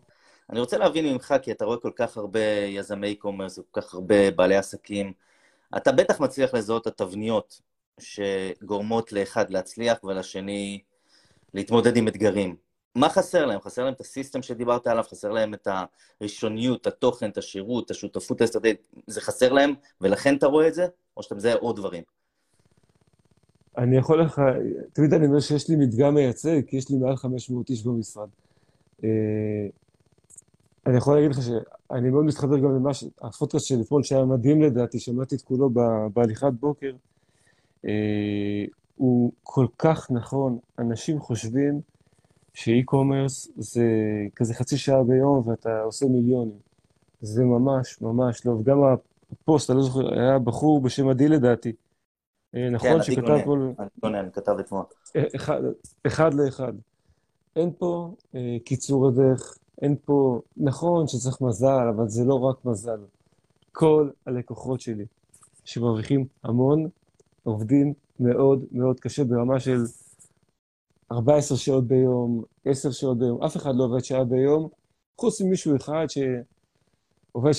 אני 0.49 0.59
רוצה 0.59 0.77
להבין 0.77 1.05
ממך, 1.05 1.33
כי 1.41 1.51
אתה 1.51 1.65
רואה 1.65 1.77
כל 1.77 1.91
כך 1.95 2.17
הרבה 2.17 2.45
יזמי 2.67 3.15
קומרס 3.15 3.59
וכל 3.59 3.81
כך 3.81 3.93
הרבה 3.93 4.31
בעלי 4.31 4.55
עסקים, 4.55 5.13
אתה 5.77 5.91
בטח 5.91 6.19
מצליח 6.19 6.53
לזהות 6.53 6.87
את 6.87 7.01
התבניות 7.01 7.61
שגורמות 7.99 9.11
לאחד 9.13 9.49
להצליח 9.49 10.03
ולשני 10.03 10.81
להתמודד 11.53 11.97
עם 11.97 12.07
אתגרים. 12.07 12.55
מה 12.95 13.09
חסר 13.09 13.45
להם? 13.45 13.61
חסר 13.61 13.83
להם 13.83 13.93
את 13.93 14.01
הסיסטם 14.01 14.41
שדיברת 14.41 14.87
עליו, 14.87 15.03
חסר 15.03 15.31
להם 15.31 15.53
את 15.53 15.67
הראשוניות, 16.21 16.87
את 16.87 17.37
השירות, 17.37 17.85
את 17.85 17.91
השותפות 17.91 18.41
האסטרטגית, 18.41 18.81
זה 19.07 19.21
חסר 19.21 19.53
להם, 19.53 19.73
ולכן 20.01 20.35
אתה 20.35 20.47
רואה 20.47 20.67
את 20.67 20.73
זה? 20.73 20.87
או 21.17 21.23
שאתה 21.23 21.35
מזהה 21.35 21.55
עוד 21.55 21.75
דברים? 21.75 22.03
אני 23.77 23.97
יכול 23.97 24.21
לך, 24.21 24.41
תמיד 24.93 25.13
אני 25.13 25.25
אומר 25.25 25.39
שיש 25.39 25.69
לי 25.69 25.75
מדגם 25.75 26.13
מייצג, 26.13 26.61
כי 26.67 26.77
יש 26.77 26.89
לי 26.89 26.97
מעל 26.97 27.15
500 27.15 27.69
איש 27.69 27.83
במשרד. 27.83 28.29
אני 30.85 30.97
יכול 30.97 31.15
להגיד 31.15 31.31
לך 31.31 31.41
שאני 31.41 32.09
מאוד 32.09 32.25
מתחבר 32.25 32.57
גם 32.57 32.75
למה 32.75 32.93
ש... 32.93 33.03
הפודקאסט 33.21 33.65
של 33.65 33.81
אתמול, 33.81 34.03
שהיה 34.03 34.25
מדהים 34.25 34.61
לדעתי, 34.61 34.99
שמעתי 34.99 35.35
את 35.35 35.41
כולו 35.41 35.69
בהליכת 36.13 36.51
בוקר, 36.59 36.91
אה, 37.85 38.65
הוא 38.95 39.31
כל 39.43 39.67
כך 39.77 40.11
נכון. 40.11 40.57
אנשים 40.79 41.19
חושבים 41.19 41.81
שאי-קומרס 42.53 43.51
זה 43.57 43.85
כזה 44.35 44.53
חצי 44.53 44.77
שעה 44.77 45.03
ביום 45.03 45.47
ואתה 45.47 45.81
עושה 45.81 46.05
מיליונים. 46.05 46.57
זה 47.21 47.43
ממש, 47.43 48.01
ממש 48.01 48.45
לא. 48.45 48.51
וגם 48.51 48.79
הפוסט, 49.31 49.69
אני 49.69 49.77
לא 49.77 49.83
זוכר, 49.83 50.13
היה 50.13 50.39
בחור 50.39 50.81
בשם 50.81 51.09
עדי 51.09 51.27
לדעתי. 51.27 51.71
אה, 52.55 52.69
נכון, 52.69 52.89
כן, 52.89 53.03
שכתב 53.03 53.37
כל... 53.45 53.71
עדי 53.77 53.89
גונן, 54.01 54.29
כתב 54.33 54.55
אתמול. 54.59 54.83
אה, 55.15 55.23
אחד, 55.35 55.61
אחד 56.07 56.33
לאחד. 56.33 56.73
אין 57.55 57.71
פה 57.77 58.15
אה, 58.35 58.57
קיצור 58.65 59.07
הדרך, 59.07 59.57
אין 59.81 59.95
פה... 60.05 60.41
נכון 60.57 61.07
שצריך 61.07 61.41
מזל, 61.41 61.87
אבל 61.95 62.07
זה 62.07 62.23
לא 62.25 62.39
רק 62.39 62.65
מזל. 62.65 62.99
כל 63.71 64.09
הלקוחות 64.25 64.81
שלי 64.81 65.05
שמרוויחים 65.65 66.25
המון, 66.43 66.89
עובדים 67.43 67.93
מאוד 68.19 68.65
מאוד 68.71 68.99
קשה 68.99 69.23
ברמה 69.23 69.59
של 69.59 69.83
14 71.11 71.57
שעות 71.57 71.87
ביום, 71.87 72.43
10 72.65 72.91
שעות 72.91 73.17
ביום, 73.19 73.43
אף 73.43 73.57
אחד 73.57 73.75
לא 73.75 73.83
עובד 73.83 74.03
שעה 74.03 74.23
ביום, 74.23 74.69
חוץ 75.17 75.41
ממישהו 75.41 75.75
אחד 75.75 76.05
שעובד 76.09 77.51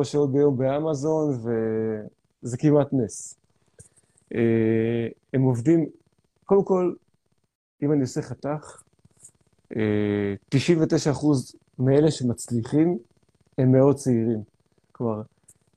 3-4 0.00 0.04
שעות 0.04 0.32
ביום 0.32 0.56
באמזון, 0.56 1.38
וזה 2.42 2.56
כמעט 2.56 2.88
נס. 2.92 3.38
אה, 4.34 5.08
הם 5.34 5.42
עובדים, 5.42 5.86
קודם 6.44 6.64
כל, 6.64 6.94
אם 7.82 7.92
אני 7.92 8.00
עושה 8.00 8.22
חתך, 8.22 8.82
99% 9.72 9.76
אה, 9.76 9.80
מאלה 11.78 12.10
שמצליחים 12.10 12.98
הם 13.58 13.72
מאוד 13.72 13.96
צעירים. 13.96 14.42
כלומר, 14.92 15.22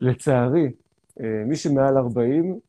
לצערי, 0.02 0.72
אה, 1.20 1.44
מי 1.46 1.56
שמעל 1.56 1.98
40, 1.98 2.60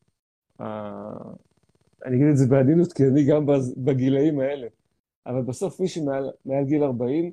אני 0.60 2.16
אגיד 2.16 2.26
את 2.30 2.36
זה 2.36 2.46
בעדינות, 2.46 2.92
כי 2.92 3.02
אני 3.04 3.24
גם 3.24 3.46
בגילאים 3.76 4.40
האלה, 4.40 4.66
אבל 5.26 5.42
בסוף 5.42 5.80
מי 5.80 5.88
שמעל 5.88 6.30
גיל 6.64 6.84
40, 6.84 7.30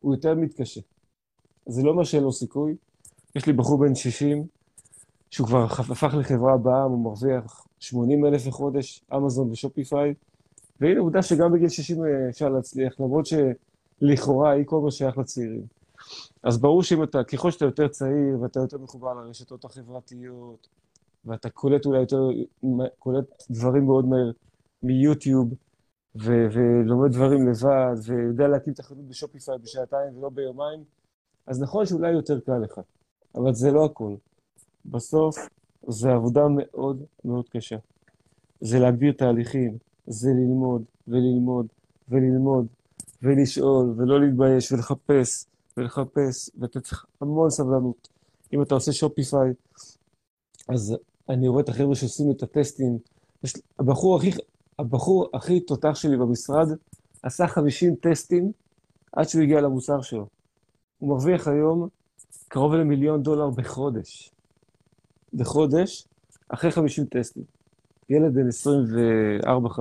הוא 0.00 0.14
יותר 0.14 0.34
מתקשה. 0.34 0.80
זה 1.66 1.82
לא 1.82 1.90
אומר 1.90 2.04
שאין 2.04 2.22
לו 2.22 2.32
סיכוי. 2.32 2.76
יש 3.36 3.46
לי 3.46 3.52
בחור 3.52 3.78
בן 3.78 3.94
60, 3.94 4.46
שהוא 5.30 5.46
כבר 5.46 5.64
הפך 5.64 6.14
לחברה 6.18 6.56
בעם, 6.56 6.90
הוא 6.90 7.04
מרוויח 7.04 7.66
80 7.80 8.24
אלף 8.24 8.46
לחודש, 8.46 9.04
אמזון 9.14 9.50
ושופיפיי, 9.50 10.14
והנה 10.82 11.00
עובדה 11.00 11.22
שגם 11.22 11.52
בגיל 11.52 11.68
60 11.68 11.98
אפשר 12.28 12.48
להצליח, 12.48 13.00
למרות 13.00 13.26
שלכאורה 13.26 14.54
אי-קומרס 14.54 14.94
שייך 14.94 15.18
לצעירים. 15.18 15.66
אז 16.42 16.60
ברור 16.60 16.82
שאם 16.82 17.02
אתה, 17.02 17.24
ככל 17.24 17.50
שאתה 17.50 17.64
יותר 17.64 17.88
צעיר 17.88 18.40
ואתה 18.40 18.60
יותר 18.60 18.78
מחובר 18.78 19.14
לרשתות 19.14 19.64
החברתיות, 19.64 20.68
ואתה 21.24 21.50
קולט 21.50 21.86
אולי 21.86 22.00
יותר, 22.00 22.30
קולט 22.98 23.24
דברים 23.50 23.84
מאוד 23.84 24.06
מהר 24.06 24.30
מיוטיוב, 24.82 25.54
ו- 26.22 26.46
ולומד 26.52 27.12
דברים 27.12 27.48
לבד, 27.48 27.94
ויודע 28.04 28.48
להקים 28.48 28.74
תחנות 28.74 29.08
בשופיפיי 29.08 29.58
בשעתיים 29.58 30.18
ולא 30.18 30.28
ביומיים, 30.28 30.84
אז 31.46 31.62
נכון 31.62 31.86
שאולי 31.86 32.12
יותר 32.12 32.40
קל 32.40 32.58
לך, 32.58 32.80
אבל 33.34 33.54
זה 33.54 33.70
לא 33.70 33.84
הכול. 33.84 34.16
בסוף 34.86 35.36
זה 35.88 36.12
עבודה 36.12 36.42
מאוד 36.56 37.02
מאוד 37.24 37.48
קשה. 37.48 37.76
זה 38.60 38.78
להגדיר 38.78 39.12
תהליכים, 39.12 39.78
זה 40.06 40.30
ללמוד 40.30 40.82
וללמוד 41.08 41.66
וללמוד 42.08 42.66
ולשאול 43.22 43.94
ולא 43.96 44.20
להתבייש 44.20 44.72
ולחפש 44.72 45.46
ולחפש, 45.76 46.50
ואתה 46.58 46.80
צריך 46.80 47.06
המון 47.20 47.50
סבלנות. 47.50 48.08
אם 48.52 48.62
אתה 48.62 48.74
עושה 48.74 48.92
שופיפיי, 48.92 49.52
אז 50.68 50.96
אני 51.28 51.48
רואה 51.48 51.62
את 51.62 51.68
החבר'ה 51.68 51.94
שעושים 51.94 52.30
את 52.30 52.42
הטסטים. 52.42 52.98
יש, 53.44 53.52
הבחור 53.78 54.16
הכי, 54.16 54.30
הבחור 54.78 55.28
הכי 55.34 55.60
תותח 55.60 55.94
שלי 55.94 56.16
במשרד 56.16 56.68
עשה 57.22 57.46
50 57.46 57.94
טסטים 57.94 58.52
עד 59.12 59.28
שהוא 59.28 59.42
הגיע 59.42 59.60
למוצר 59.60 60.02
שלו. 60.02 60.26
הוא 60.98 61.08
מרוויח 61.08 61.48
היום 61.48 61.88
קרוב 62.48 62.74
למיליון 62.74 63.22
דולר 63.22 63.50
בחודש. 63.50 64.30
בחודש, 65.34 66.08
אחרי 66.48 66.70
50 66.70 67.04
טסטים. 67.04 67.44
ילד 68.10 68.34
בן 68.34 68.48
24-5. 69.44 69.80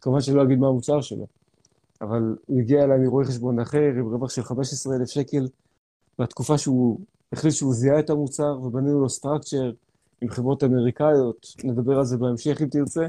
כמובן 0.00 0.20
שלא 0.20 0.42
אגיד 0.42 0.58
מה 0.58 0.68
המוצר 0.68 1.00
שלו, 1.00 1.26
אבל 2.00 2.36
הוא 2.46 2.60
הגיע 2.60 2.84
אליי 2.84 2.98
מרואה 2.98 3.24
חשבון 3.24 3.60
אחר 3.60 3.92
עם 3.98 4.12
רווח 4.12 4.30
של 4.30 4.42
15,000 4.42 5.08
שקל, 5.08 5.48
בתקופה 6.18 6.58
שהוא 6.58 7.00
החליט 7.32 7.54
שהוא 7.54 7.74
זיהה 7.74 7.98
את 7.98 8.10
המוצר 8.10 8.58
ובנינו 8.62 9.00
לו 9.00 9.08
structure 9.08 9.72
עם 10.20 10.28
חברות 10.28 10.64
אמריקאיות, 10.64 11.46
נדבר 11.64 11.98
על 11.98 12.04
זה 12.04 12.16
בהמשך 12.16 12.62
אם 12.62 12.66
תרצה, 12.66 13.06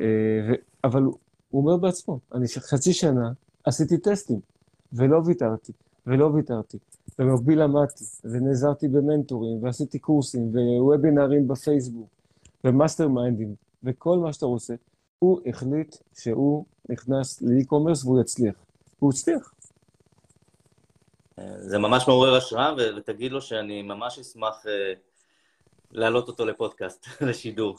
אה, 0.00 0.54
אבל 0.84 1.02
הוא 1.50 1.62
אומר 1.62 1.76
בעצמו, 1.76 2.18
אני 2.34 2.46
חצי 2.48 2.92
שנה 2.92 3.32
עשיתי 3.64 3.98
טסטים 3.98 4.40
ולא 4.92 5.20
ויתרתי, 5.24 5.72
ולא 6.06 6.24
ויתרתי. 6.24 6.78
במקביל 7.18 7.62
למדתי, 7.62 8.04
ונעזרתי 8.24 8.88
במנטורים, 8.88 9.62
ועשיתי 9.62 9.98
קורסים, 9.98 10.52
ווובינרים 10.80 11.48
בפייסבוק, 11.48 12.08
ומאסטרמיינדים, 12.64 13.54
וכל 13.84 14.18
מה 14.18 14.32
שאתה 14.32 14.46
רוצה. 14.46 14.74
הוא 15.18 15.40
החליט 15.46 15.96
שהוא 16.18 16.64
נכנס 16.88 17.42
ל 17.42 17.48
e-commerce 17.48 18.04
והוא 18.04 18.20
יצליח. 18.20 18.54
והוא 18.98 19.12
הצליח. 19.12 19.54
זה 21.56 21.78
ממש 21.78 22.08
מעורר 22.08 22.34
השראה, 22.36 22.74
ותגיד 22.96 23.32
לו 23.32 23.42
שאני 23.42 23.82
ממש 23.82 24.18
אשמח 24.18 24.66
אה, 24.66 24.92
להעלות 25.92 26.28
אותו 26.28 26.44
לפודקאסט, 26.44 27.06
לשידור. 27.28 27.76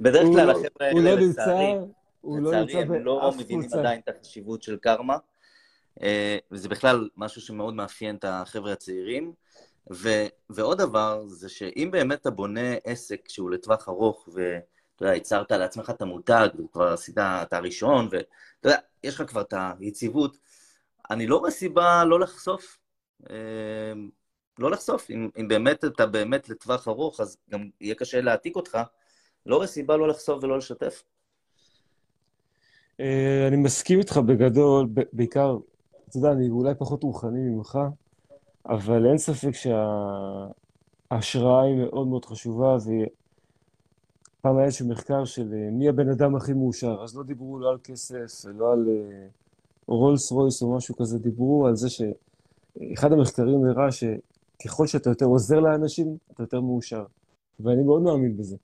בדרך 0.00 0.26
כלל 0.32 0.46
לא- 0.46 0.50
החבר'ה 0.52 0.92
לא 0.92 1.08
האלה, 1.10 1.20
לצערי, 1.20 1.74
הוא 2.20 2.38
לא 2.38 2.52
לצערי 2.52 2.82
הם 2.82 3.04
לא 3.04 3.32
מבינים. 3.38 3.68
עדיין 3.72 4.00
את 4.04 4.08
החשיבות 4.08 4.62
של 4.62 4.76
קרמה, 4.76 5.16
אה, 6.02 6.38
וזה 6.50 6.68
בכלל 6.68 7.08
משהו 7.16 7.40
שמאוד 7.40 7.74
מאפיין 7.74 8.16
את 8.16 8.24
החבר'ה 8.28 8.72
הצעירים. 8.72 9.32
ו- 9.90 10.26
ועוד 10.50 10.78
דבר, 10.78 11.22
זה 11.26 11.48
שאם 11.48 11.88
באמת 11.92 12.20
אתה 12.20 12.30
בונה 12.30 12.74
עסק 12.84 13.28
שהוא 13.28 13.50
לטווח 13.50 13.88
ארוך, 13.88 14.28
ואתה 14.32 15.04
יודע, 15.04 15.14
ייצרת 15.14 15.52
לעצמך 15.52 15.90
את 15.90 16.02
המותג, 16.02 16.48
וכבר 16.58 16.92
עשית 16.92 17.18
את 17.18 17.52
הראשון, 17.52 18.08
ואתה 18.10 18.68
יודע, 18.68 18.78
יש 19.04 19.14
לך 19.14 19.30
כבר 19.30 19.40
את 19.40 19.54
היציבות, 19.80 20.36
אני 21.10 21.26
לא 21.26 21.36
רואה 21.36 21.50
סיבה 21.50 22.04
לא 22.04 22.20
לחשוף. 22.20 22.78
אה, 23.30 23.92
לא 24.58 24.70
לחשוף. 24.70 25.10
אם, 25.10 25.28
אם 25.40 25.48
באמת 25.48 25.84
אתה 25.84 26.06
באמת 26.06 26.48
לטווח 26.48 26.88
ארוך, 26.88 27.20
אז 27.20 27.36
גם 27.50 27.68
יהיה 27.80 27.94
קשה 27.94 28.20
להעתיק 28.20 28.56
אותך. 28.56 28.78
לא 29.46 29.56
רואה 29.56 29.66
סיבה 29.66 29.96
לא 29.96 30.08
לחשוף 30.08 30.44
ולא 30.44 30.58
לשתף. 30.58 31.02
אה, 33.00 33.44
אני 33.48 33.56
מסכים 33.56 33.98
איתך 33.98 34.16
בגדול, 34.16 34.88
בעיקר, 35.12 35.56
אתה 36.08 36.18
יודע, 36.18 36.32
אני 36.32 36.48
אולי 36.48 36.74
פחות 36.78 37.02
רוחני 37.02 37.40
ממך, 37.40 37.78
אבל 38.66 39.06
אין 39.06 39.18
ספק 39.18 39.50
שההשראה 41.10 41.62
היא 41.62 41.76
מאוד 41.76 42.06
מאוד 42.06 42.24
חשובה, 42.24 42.76
ופעם 42.76 44.56
היה 44.56 44.64
איזשהו 44.64 44.88
מחקר 44.88 45.24
של 45.24 45.54
אה, 45.54 45.70
מי 45.70 45.88
הבן 45.88 46.08
אדם 46.08 46.36
הכי 46.36 46.52
מאושר, 46.52 47.02
אז 47.04 47.16
לא 47.16 47.22
דיברו 47.22 47.58
לא 47.58 47.70
על 47.70 47.78
כסף 47.84 48.44
ולא 48.44 48.72
על 48.72 48.88
אה, 48.88 49.26
רולס 49.86 50.32
רויס 50.32 50.62
או 50.62 50.76
משהו 50.76 50.96
כזה, 50.96 51.18
דיברו 51.18 51.66
על 51.66 51.76
זה 51.76 51.88
שאחד 51.90 53.12
המחקרים 53.12 53.64
הראה 53.64 53.88
שככל 53.92 54.86
שאתה 54.86 55.10
יותר 55.10 55.26
עוזר 55.26 55.60
לאנשים, 55.60 56.16
אתה 56.32 56.42
יותר 56.42 56.60
מאושר. 56.60 57.04
ואני 57.60 57.82
מאוד 57.82 58.02
מאמין 58.02 58.36
בזה. 58.36 58.56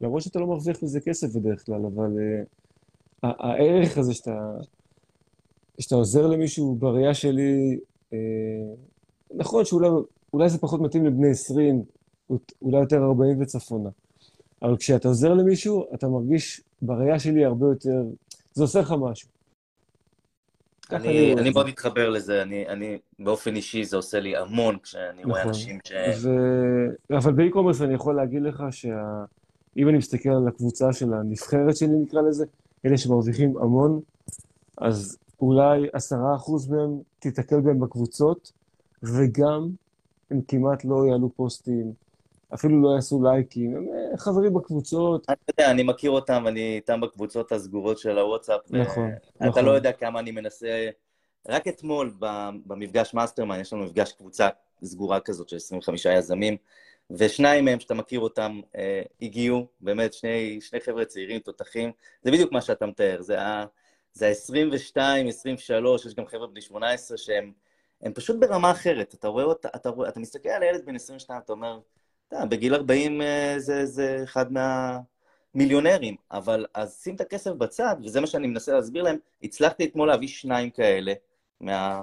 למרות 0.00 0.22
שאתה 0.22 0.38
לא 0.38 0.46
מרוויח 0.46 0.82
מזה 0.82 1.00
כסף 1.00 1.36
בדרך 1.36 1.66
כלל, 1.66 1.86
אבל 1.86 2.16
uh, 2.16 3.26
הערך 3.38 3.98
הזה 3.98 4.14
שאתה, 4.14 4.56
שאתה 5.80 5.94
עוזר 5.94 6.26
למישהו 6.26 6.74
בראייה 6.74 7.14
שלי, 7.14 7.78
uh, 8.10 8.14
נכון 9.34 9.64
שאולי 9.64 9.88
אולי 10.32 10.48
זה 10.48 10.58
פחות 10.58 10.80
מתאים 10.80 11.06
לבני 11.06 11.30
20, 11.30 11.82
אולי 12.62 12.80
יותר 12.80 13.02
40 13.02 13.40
וצפונה, 13.40 13.88
אבל 14.62 14.76
כשאתה 14.76 15.08
עוזר 15.08 15.34
למישהו, 15.34 15.86
אתה 15.94 16.08
מרגיש 16.08 16.60
בראייה 16.82 17.18
שלי 17.18 17.44
הרבה 17.44 17.66
יותר, 17.66 18.02
זה 18.52 18.62
עושה 18.62 18.80
לך 18.80 18.94
משהו. 19.00 19.28
אני 20.92 21.32
אני, 21.32 21.32
רואה. 21.32 21.50
מאוד 21.50 21.66
מתחבר 21.66 22.10
לזה, 22.10 22.42
אני, 22.42 22.68
אני 22.68 22.98
באופן 23.18 23.56
אישי 23.56 23.84
זה 23.84 23.96
עושה 23.96 24.20
לי 24.20 24.36
המון 24.36 24.78
כשאני 24.82 25.24
רואה 25.24 25.40
נכון. 25.40 25.48
אנשים 25.48 25.78
ש... 25.84 25.92
ו... 26.22 26.30
אבל 27.16 27.32
באי-קומרס 27.32 27.82
אני 27.82 27.94
יכול 27.94 28.16
להגיד 28.16 28.42
לך 28.42 28.64
שאם 28.70 29.88
אני 29.88 29.98
מסתכל 29.98 30.28
על 30.28 30.48
הקבוצה 30.48 30.92
של 30.92 31.14
הנבחרת 31.14 31.76
שלי, 31.76 31.98
נקרא 32.02 32.20
לזה, 32.22 32.44
אלה 32.86 32.98
שמרוויחים 32.98 33.58
המון, 33.58 34.00
אז 34.78 35.18
אולי 35.40 35.88
עשרה 35.92 36.36
אחוז 36.36 36.68
מהם 36.68 36.98
תיתקל 37.18 37.60
בהם 37.60 37.80
בקבוצות, 37.80 38.52
וגם 39.02 39.68
הם 40.30 40.40
כמעט 40.48 40.84
לא 40.84 41.06
יעלו 41.06 41.30
פוסטים, 41.36 41.92
אפילו 42.54 42.82
לא 42.82 42.94
יעשו 42.94 43.22
לייקים, 43.22 43.76
הם 43.76 43.86
אה, 44.12 44.18
חברים 44.18 44.54
בקבוצות, 44.54 45.28
אני 45.28 45.36
יודע, 45.48 45.70
אני 45.70 45.82
מכיר 45.82 46.10
אותם, 46.10 46.44
אני 46.46 46.76
איתם 46.76 47.00
בקבוצות 47.00 47.52
הסגורות 47.52 47.98
של 47.98 48.18
הוואטסאפ. 48.18 48.60
נכון, 48.70 49.10
אתה 49.36 49.46
נכון. 49.46 49.64
לא 49.64 49.70
יודע 49.70 49.92
כמה 49.92 50.20
אני 50.20 50.30
מנסה... 50.30 50.88
רק 51.48 51.68
אתמול 51.68 52.14
במפגש 52.66 53.14
מאסטרמן, 53.14 53.60
יש 53.60 53.72
לנו 53.72 53.84
מפגש 53.84 54.12
קבוצה 54.12 54.48
סגורה 54.84 55.20
כזאת 55.20 55.48
של 55.48 55.56
25 55.56 56.06
יזמים, 56.06 56.56
ושניים 57.10 57.64
מהם, 57.64 57.80
שאתה 57.80 57.94
מכיר 57.94 58.20
אותם, 58.20 58.60
אה, 58.76 59.02
הגיעו, 59.22 59.66
באמת, 59.80 60.12
שני, 60.12 60.60
שני 60.60 60.80
חבר'ה 60.80 61.04
צעירים, 61.04 61.40
תותחים, 61.40 61.92
זה 62.22 62.30
בדיוק 62.30 62.52
מה 62.52 62.60
שאתה 62.60 62.86
מתאר, 62.86 63.22
זה 63.22 63.40
ה-22, 63.40 65.00
23, 65.28 66.06
יש 66.06 66.14
גם 66.14 66.26
חבר'ה 66.26 66.46
בני 66.46 66.60
18 66.60 67.16
שהם 67.16 67.52
הם 68.02 68.12
פשוט 68.12 68.36
ברמה 68.40 68.70
אחרת. 68.70 69.14
אתה 69.14 69.28
רואה 69.28 69.44
אותה, 69.44 69.68
אתה, 69.76 69.88
רואה, 69.88 70.08
אתה 70.08 70.20
מסתכל 70.20 70.48
על 70.48 70.62
הילד 70.62 70.86
בן 70.86 70.94
22, 70.94 71.40
אתה 71.44 71.52
אומר, 71.52 71.80
אתה 72.28 72.46
בגיל 72.46 72.74
40 72.74 73.22
אה, 73.22 73.54
זה, 73.58 73.86
זה 73.86 74.20
אחד 74.24 74.46
מהמיליונרים, 74.52 76.16
אבל 76.32 76.66
אז 76.74 77.00
שים 77.02 77.14
את 77.14 77.20
הכסף 77.20 77.50
בצד, 77.50 77.96
וזה 78.04 78.20
מה 78.20 78.26
שאני 78.26 78.46
מנסה 78.46 78.72
להסביר 78.72 79.02
להם. 79.02 79.16
הצלחתי 79.42 79.84
אתמול 79.84 80.08
להביא 80.08 80.28
שניים 80.28 80.70
כאלה, 80.70 81.12
מה, 81.60 82.02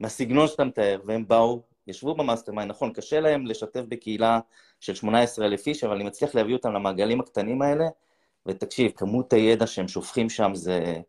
מהסגנון 0.00 0.48
שאתה 0.48 0.64
מתאר, 0.64 1.00
והם 1.04 1.28
באו, 1.28 1.62
ישבו 1.86 2.14
ב 2.14 2.19
mastermind, 2.19 2.70
נכון, 2.70 2.92
קשה 2.92 3.20
להם 3.20 3.46
לשתף 3.46 3.82
בקהילה 3.88 4.40
של 4.80 4.94
18,000 4.94 5.66
איש, 5.66 5.84
אבל 5.84 5.94
אני 5.94 6.04
מצליח 6.04 6.34
להביא 6.34 6.54
אותם 6.54 6.72
למעגלים 6.72 7.20
הקטנים 7.20 7.62
האלה, 7.62 7.84
ותקשיב, 8.46 8.92
כמות 8.96 9.32
הידע 9.32 9.66
שהם 9.66 9.88
שופכים 9.88 10.30
שם 10.30 10.50
זה, 10.54 11.00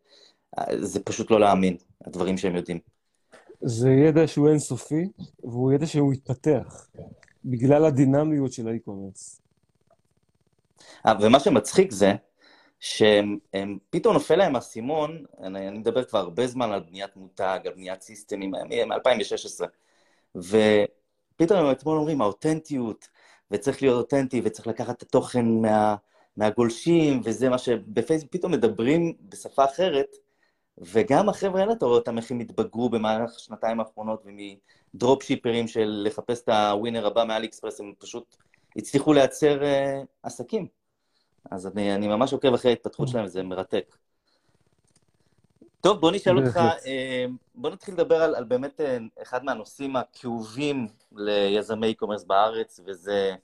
זה 0.80 1.04
פשוט 1.04 1.30
לא 1.30 1.40
להאמין, 1.40 1.76
הדברים 2.06 2.36
שהם 2.38 2.56
יודעים. 2.56 2.97
זה 3.60 3.90
ידע 3.90 4.26
שהוא 4.26 4.48
אינסופי, 4.48 5.08
והוא 5.42 5.72
ידע 5.72 5.86
שהוא 5.86 6.12
מתפתח, 6.12 6.88
בגלל 7.44 7.84
הדינמיות 7.84 8.52
של 8.52 8.68
האי-קומרס. 8.68 9.40
אה, 11.06 11.12
ומה 11.20 11.40
שמצחיק 11.40 11.92
זה, 11.92 12.12
שהם 12.80 13.78
פתאום 13.90 14.14
נופל 14.14 14.36
להם 14.36 14.56
האסימון, 14.56 15.24
אני, 15.42 15.68
אני 15.68 15.78
מדבר 15.78 16.04
כבר 16.04 16.18
הרבה 16.18 16.46
זמן 16.46 16.72
על 16.72 16.80
בניית 16.80 17.16
מותג, 17.16 17.58
על 17.64 17.72
בניית 17.72 18.02
סיסטמים, 18.02 18.50
מ-2016, 18.50 19.64
ופתאום 20.36 21.58
הם 21.58 21.70
אתמול 21.70 21.96
אומרים, 21.98 22.20
האותנטיות, 22.20 23.08
וצריך 23.50 23.82
להיות 23.82 23.98
אותנטי, 23.98 24.40
וצריך 24.44 24.66
לקחת 24.66 24.96
את 24.96 25.02
התוכן 25.02 25.46
מה, 25.46 25.96
מהגולשים, 26.36 27.20
וזה 27.24 27.48
מה 27.48 27.58
שבפייסבוק 27.58 28.32
פתאום 28.32 28.52
מדברים 28.52 29.12
בשפה 29.28 29.64
אחרת, 29.64 30.16
וגם 30.80 31.28
החבר'ה 31.28 31.60
האלה, 31.60 31.72
אתה 31.72 31.86
רואה 31.86 31.98
אותם 31.98 32.18
איך 32.18 32.30
הם 32.30 32.40
התבגרו 32.40 32.88
במהלך 32.88 33.36
השנתיים 33.36 33.80
האחרונות, 33.80 34.24
ומדרופשיפרים 34.24 35.68
של 35.68 36.02
לחפש 36.06 36.42
את 36.42 36.48
ה 36.48 36.56
winner 36.56 37.06
הבא 37.06 37.24
מ 37.24 37.46
AliExpress, 37.46 37.80
הם 37.80 37.92
פשוט 37.98 38.36
הצליחו 38.76 39.12
לייצר 39.12 39.60
uh, 39.62 40.06
עסקים. 40.22 40.66
אז 41.50 41.66
אני, 41.66 41.94
אני 41.94 42.08
ממש 42.08 42.32
עוקב 42.32 42.54
אחרי 42.54 42.70
ההתפתחות 42.70 43.08
שלהם, 43.08 43.24
וזה 43.24 43.42
מרתק. 43.42 43.96
טוב, 45.80 46.00
בוא 46.00 46.10
נשאל 46.10 46.38
אותך. 46.38 46.56
אה, 46.86 47.26
בוא 47.54 47.70
נתחיל 47.70 47.94
לדבר 47.94 48.22
על, 48.22 48.34
על 48.34 48.44
באמת 48.44 48.80
אה, 48.80 48.98
אחד 49.22 49.44
מהנושאים 49.44 49.96
הכאובים 49.96 50.88
ליזמי 51.16 51.94
commerce 51.94 52.24
בארץ, 52.24 52.80
וזה 52.86 53.34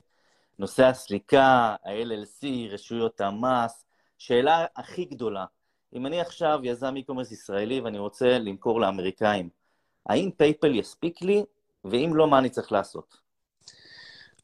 נושא 0.58 0.84
הסליקה, 0.84 1.76
ה-LLC, 1.84 2.46
רשויות 2.70 3.20
המס. 3.20 3.84
שאלה 4.18 4.66
הכי 4.76 5.04
גדולה, 5.04 5.44
אם 5.94 6.06
אני 6.06 6.20
עכשיו 6.20 6.60
יזם 6.62 6.94
e-commerce 6.96 7.32
ישראלי 7.32 7.80
ואני 7.80 7.98
רוצה 7.98 8.38
למכור 8.38 8.80
לאמריקאים, 8.80 9.48
האם 10.06 10.30
PayPal 10.36 10.74
יספיק 10.74 11.22
לי, 11.22 11.44
ואם 11.84 12.10
לא, 12.14 12.28
מה 12.28 12.38
אני 12.38 12.50
צריך 12.50 12.72
לעשות? 12.72 13.16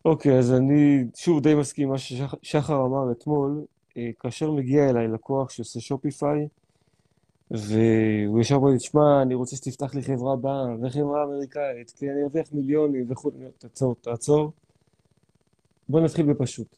אוקיי, 0.04 0.38
אז 0.38 0.52
אני 0.52 1.04
שוב 1.16 1.42
די 1.42 1.54
מסכים 1.54 1.84
עם 1.84 1.90
מה 1.90 1.98
ששחר 1.98 2.86
אמר 2.86 3.12
אתמול. 3.12 3.64
אה, 3.96 4.10
כאשר 4.20 4.50
מגיע 4.50 4.90
אליי 4.90 5.08
לקוח 5.08 5.50
שעושה 5.50 5.80
Shopify, 5.80 6.48
והוא 7.50 8.40
ישר 8.40 8.54
אומר 8.54 8.70
לי, 8.70 8.76
תשמע, 8.76 9.22
אני 9.22 9.34
רוצה 9.34 9.56
שתפתח 9.56 9.94
לי 9.94 10.02
חברה 10.02 10.36
בעם, 10.36 10.84
חברה 10.84 11.24
אמריקאית, 11.24 11.90
כי 11.90 12.10
אני 12.10 12.22
ארוויח 12.22 12.52
מיליונים 12.52 13.06
וכו', 13.08 13.30
תעצור, 13.58 13.94
תעצור. 14.00 14.52
בוא 15.88 16.00
נתחיל 16.00 16.26
בפשוט. 16.26 16.76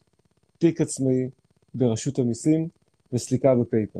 תיק 0.57 0.81
עצמאי 0.81 1.29
ברשות 1.75 2.19
המיסים 2.19 2.67
וסליקה 3.13 3.55
ב 3.55 3.61
PayPal. 3.61 3.99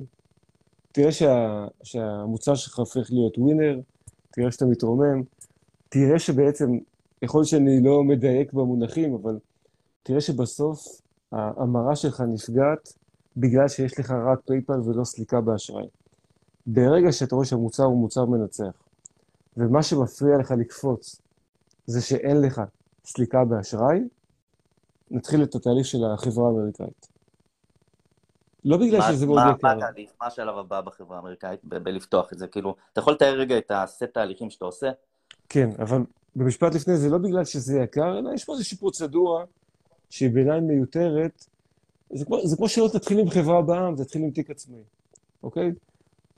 תראה 0.93 1.11
שה, 1.11 1.67
שהמוצר 1.83 2.55
שלך 2.55 2.79
הופך 2.79 3.11
להיות 3.11 3.37
winner, 3.37 3.79
תראה 4.31 4.51
שאתה 4.51 4.65
מתרומם, 4.65 5.21
תראה 5.89 6.19
שבעצם, 6.19 6.77
יכול 7.21 7.43
שאני 7.43 7.83
לא 7.83 8.03
מדייק 8.03 8.53
במונחים, 8.53 9.13
אבל 9.13 9.39
תראה 10.03 10.21
שבסוף 10.21 11.01
ההמרה 11.31 11.95
שלך 11.95 12.21
נפגעת 12.21 12.93
בגלל 13.37 13.67
שיש 13.67 13.99
לך 13.99 14.11
רק 14.11 14.39
PayPal 14.45 14.79
ולא 14.85 15.03
סליקה 15.03 15.41
באשראי. 15.41 15.85
ברגע 16.67 17.11
שאתה 17.11 17.35
רואה 17.35 17.45
שהמוצר 17.45 17.83
הוא 17.83 17.97
מוצר 17.97 18.25
מנצח, 18.25 18.73
ומה 19.57 19.83
שמפריע 19.83 20.37
לך 20.37 20.51
לקפוץ 20.51 21.21
זה 21.85 22.01
שאין 22.01 22.41
לך 22.41 22.61
סליקה 23.05 23.45
באשראי, 23.45 23.99
נתחיל 25.11 25.43
את 25.43 25.55
התהליך 25.55 25.85
של 25.85 26.05
החברה 26.05 26.47
האמריקאית. 26.47 27.12
לא 28.65 28.77
בגלל 28.77 28.99
מה, 28.99 29.11
שזה 29.11 29.25
מאוד 29.25 29.39
יקר. 29.39 29.67
מה 29.67 29.73
התהליך? 29.73 30.09
מה 30.21 30.27
השלב 30.27 30.57
הבא 30.57 30.81
בחברה 30.81 31.17
האמריקאית 31.17 31.59
בלפתוח 31.63 32.33
את 32.33 32.37
זה? 32.37 32.47
כאילו, 32.47 32.75
אתה 32.93 32.99
יכול 33.01 33.13
לתאר 33.13 33.33
רגע 33.33 33.57
את 33.57 33.71
הסט 33.75 34.03
תהליכים 34.03 34.49
שאתה 34.49 34.65
עושה? 34.65 34.91
כן, 35.49 35.69
אבל 35.79 36.01
במשפט 36.35 36.75
לפני 36.75 36.97
זה 36.97 37.09
לא 37.09 37.17
בגלל 37.17 37.45
שזה 37.45 37.79
יקר, 37.79 38.19
אלא 38.19 38.33
יש 38.33 38.45
פה 38.45 38.53
איזושהי 38.53 38.77
פרוצדורה 38.77 39.43
שהיא 40.09 40.29
בעיניי 40.31 40.59
מיותרת. 40.59 41.45
זה 42.13 42.25
כמו, 42.25 42.47
זה 42.47 42.57
כמו 42.57 42.69
שלא 42.69 42.89
תתחיל 42.93 43.19
עם 43.19 43.29
חברה 43.29 43.61
בעם, 43.61 43.95
תתחיל 43.95 44.21
עם 44.21 44.31
תיק 44.31 44.49
עצמאי, 44.49 44.83
אוקיי? 45.43 45.71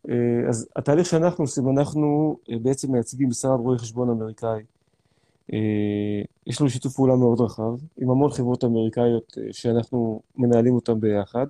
אה, 0.10 0.50
אז 0.50 0.68
התהליך 0.76 1.08
שאנחנו 1.08 1.44
עושים, 1.44 1.70
אנחנו 1.70 2.38
אה, 2.52 2.56
בעצם 2.62 2.92
מייצגים 2.92 3.30
משרד 3.30 3.60
רואי 3.60 3.78
חשבון 3.78 4.10
אמריקאי. 4.10 4.64
אה, 5.54 6.22
יש 6.48 6.62
לנו 6.62 6.70
שיתוף 6.70 6.94
פעולה 6.96 7.16
מאוד 7.16 7.42
רחב, 7.42 7.74
עם 7.98 8.10
המון 8.10 8.32
חברות 8.32 8.64
אמריקאיות 8.64 9.38
שאנחנו 9.52 10.22
מנהלים 10.38 10.76
אותן 10.76 11.00
ביחד. 11.00 11.46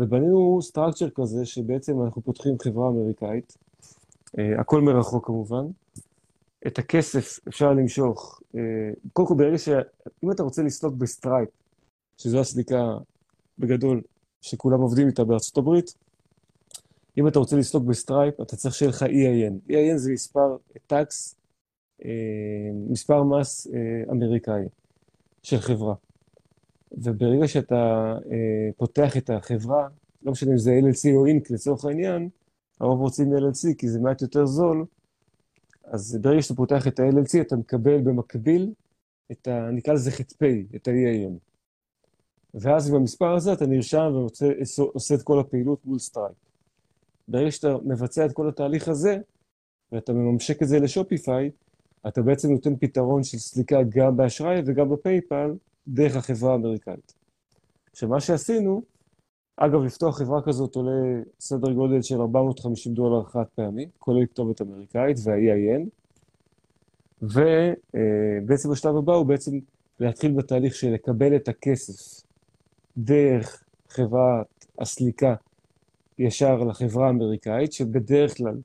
ובנינו 0.00 0.58
structure 0.62 1.08
כזה, 1.14 1.46
שבעצם 1.46 2.02
אנחנו 2.02 2.22
פותחים 2.22 2.54
חברה 2.62 2.88
אמריקאית, 2.88 3.56
הכל 4.58 4.80
מרחוק 4.80 5.26
כמובן. 5.26 5.64
את 6.66 6.78
הכסף 6.78 7.38
אפשר 7.48 7.72
למשוך, 7.72 8.40
קודם 9.12 9.28
כל 9.28 9.34
ברגע 9.34 9.58
ש... 9.58 9.68
אם 10.24 10.30
אתה 10.30 10.42
רוצה 10.42 10.62
לסלוק 10.62 10.94
ב 10.94 11.01
Stripe, 11.01 11.48
שזו 12.18 12.40
הסליקה 12.40 12.96
בגדול 13.58 14.02
שכולם 14.40 14.80
עובדים 14.80 15.06
איתה 15.06 15.24
בארצות 15.24 15.58
הברית, 15.58 15.94
אם 17.18 17.28
אתה 17.28 17.38
רוצה 17.38 17.56
לסלוק 17.56 17.84
ב 17.84 17.91
Stripe, 17.91 18.40
אתה 18.40 18.56
צריך 18.56 18.74
שיהיה 18.74 18.88
לך 18.88 19.02
EIN. 19.02 19.70
EIN 19.70 19.96
זה 19.96 20.12
מספר 20.12 20.56
tax, 20.86 21.34
אה, 22.04 22.10
מספר 22.88 23.22
מס 23.22 23.66
אה, 23.66 24.12
אמריקאי 24.12 24.62
של 25.42 25.58
חברה. 25.58 25.94
וברגע 26.92 27.48
שאתה 27.48 28.14
אה, 28.30 28.72
פותח 28.76 29.16
את 29.16 29.30
החברה, 29.30 29.88
לא 30.22 30.32
משנה 30.32 30.52
אם 30.52 30.58
זה 30.58 30.80
LLC 30.82 31.14
או 31.14 31.26
Inc 31.26 31.50
לצורך 31.50 31.84
העניין, 31.84 32.28
הרוב 32.80 33.00
רוצים 33.00 33.32
LLC 33.32 33.74
כי 33.78 33.88
זה 33.88 34.00
מעט 34.00 34.22
יותר 34.22 34.46
זול, 34.46 34.84
אז 35.84 36.18
ברגע 36.20 36.42
שאתה 36.42 36.54
פותח 36.54 36.86
את 36.86 37.00
ה-LLC 37.00 37.40
אתה 37.40 37.56
מקבל 37.56 38.00
במקביל 38.00 38.72
את 39.32 39.48
ה... 39.48 39.70
נקרא 39.70 39.94
לזה 39.94 40.10
חטפי, 40.10 40.66
את 40.76 40.88
ה-EIN. 40.88 41.32
ואז 42.54 42.90
במספר 42.90 43.34
הזה 43.34 43.52
אתה 43.52 43.66
נרשם 43.66 44.12
ועושה 44.14 45.14
את 45.14 45.22
כל 45.22 45.40
הפעילות 45.40 45.86
מול 45.86 45.98
Stripe. 45.98 46.36
ברגע 47.28 47.50
שאתה 47.50 47.76
מבצע 47.84 48.26
את 48.26 48.32
כל 48.32 48.48
התהליך 48.48 48.88
הזה, 48.88 49.18
ואתה 49.92 50.12
מממשק 50.12 50.62
את 50.62 50.68
זה 50.68 50.78
לשופיפיי, 50.78 51.50
אתה 52.08 52.22
בעצם 52.22 52.50
נותן 52.50 52.76
פתרון 52.76 53.22
של 53.22 53.38
סליקה 53.38 53.78
גם 53.88 54.16
באשראי 54.16 54.62
וגם 54.66 54.90
בפייפל, 54.90 55.50
דרך 55.88 56.16
החברה 56.16 56.52
האמריקאית. 56.52 57.14
עכשיו, 57.90 58.08
מה 58.08 58.20
שעשינו, 58.20 58.82
אגב, 59.56 59.82
לפתוח 59.82 60.18
חברה 60.18 60.42
כזאת 60.42 60.74
עולה 60.74 61.22
סדר 61.40 61.72
גודל 61.72 62.02
של 62.02 62.20
450 62.20 62.94
דולר 62.94 63.24
חד 63.24 63.44
פעמי, 63.54 63.86
כולל 63.98 64.26
כתובת 64.26 64.60
אמריקאית 64.60 65.16
וה-EIN, 65.24 65.88
ובעצם 67.22 68.72
השלב 68.72 68.96
הבא 68.96 69.14
הוא 69.14 69.26
בעצם 69.26 69.58
להתחיל 70.00 70.32
בתהליך 70.32 70.74
של 70.74 70.90
לקבל 70.90 71.36
את 71.36 71.48
הכסף 71.48 72.22
דרך 72.96 73.64
חברת 73.88 74.66
הסליקה 74.78 75.34
ישר 76.18 76.64
לחברה 76.64 77.06
האמריקאית, 77.06 77.72
שבדרך 77.72 78.36
כלל 78.36 78.56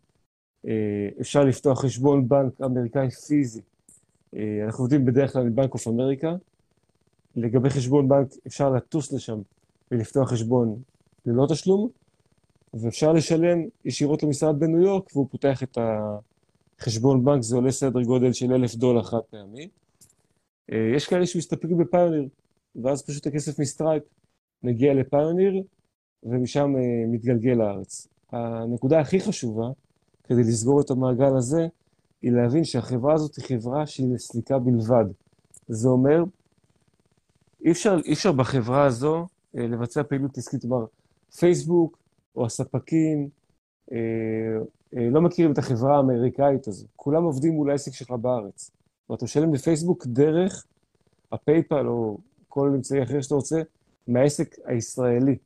אה, 0.68 1.10
אפשר 1.22 1.44
לפתוח 1.44 1.82
חשבון 1.82 2.28
בנק 2.28 2.62
אמריקאי 2.62 3.10
פיזי. 3.10 3.62
אה, 4.36 4.62
אנחנו 4.66 4.84
עובדים 4.84 5.06
בדרך 5.06 5.34
כלל 5.34 5.42
עם 5.42 5.56
בנק 5.56 5.74
אוף 5.74 5.88
אמריקה. 5.88 6.36
לגבי 7.36 7.70
חשבון 7.70 8.10
בנק 8.10 8.28
אפשר 8.48 8.70
לטוס 8.70 9.14
לשם 9.14 9.40
ולפתוח 9.92 10.32
חשבון 10.32 10.82
ללא 11.26 11.48
תשלום, 11.50 11.90
ואפשר 12.74 13.14
לשלם 13.14 13.58
ישירות 13.86 14.24
למשרד 14.24 14.60
בניו 14.60 14.82
יורק, 14.82 15.16
והוא 15.16 15.28
פותח 15.32 15.64
את 15.64 15.78
החשבון 16.80 17.26
בנק, 17.26 17.42
זה 17.42 17.56
עולה 17.56 17.72
סדר 17.72 18.02
גודל 18.02 18.34
של 18.34 18.54
אלף 18.54 18.76
דולר 18.76 19.04
חד 19.04 19.20
פעמי. 19.30 19.70
אה, 20.72 20.92
יש 20.96 21.08
כאלה 21.08 21.26
שמסתפקים 21.26 21.78
ב 21.78 21.83
Payoneer, 21.83 22.28
ואז 22.84 23.06
פשוט 23.06 23.28
הכסף 23.28 23.60
מ 23.60 23.66
Stripe 23.66 24.04
מגיע 24.64 24.94
ל 24.94 25.01
Payoneer, 25.01 25.64
ומשם 26.24 26.76
אה, 26.76 27.08
מתגלגל 27.08 27.54
לארץ. 27.54 28.08
הנקודה 28.32 29.00
הכי 29.00 29.20
חשובה, 29.20 29.68
כדי 30.24 30.42
לסגור 30.42 30.82
את 30.82 30.90
המעגל 30.92 31.38
הזה, 31.38 31.68
היא 32.22 32.32
להבין 32.32 32.64
שהחברה 32.64 33.14
הזאת 33.14 33.36
היא 33.36 33.46
חברה 33.46 33.88
שהיא 33.88 34.14
לסליקה 34.14 34.60
בלבד. 34.60 35.06
זה 35.68 35.88
אומר, 35.88 36.24
אי 37.66 37.72
אפשר, 37.72 37.98
אי 38.06 38.14
אפשר 38.14 38.32
בחברה 38.32 38.86
הזו 38.86 39.28
אה, 39.58 39.68
לבצע 39.68 40.04
פעילות 40.04 40.38
עסקית, 40.38 40.62
כלומר, 40.62 40.86
פייסבוק 41.40 41.98
או 42.36 42.46
הספקים 42.46 43.30
אה, 43.92 43.98
אה, 44.98 45.10
לא 45.10 45.22
מכירים 45.22 45.52
את 45.52 45.58
החברה 45.58 45.98
האמריקאית 45.98 46.68
הזו. 46.68 46.88
כולם 46.96 47.24
עובדים 47.24 47.54
מול 47.54 47.72
העסק 47.72 47.94
שלך 47.94 48.12
בארץ. 48.12 48.72
ואתה 49.10 49.26
משלם 49.26 49.54
לפייסבוק 49.54 50.06
דרך 50.06 50.66
הפייפל 51.32 51.88
או 51.88 52.18
כל 52.50 52.72
אמצעי 52.76 53.04
אחר 53.04 53.22
שאתה 53.22 53.36
רוצה, 53.36 53.62
מהעסק 54.08 54.56
הישראלי. 54.66 55.38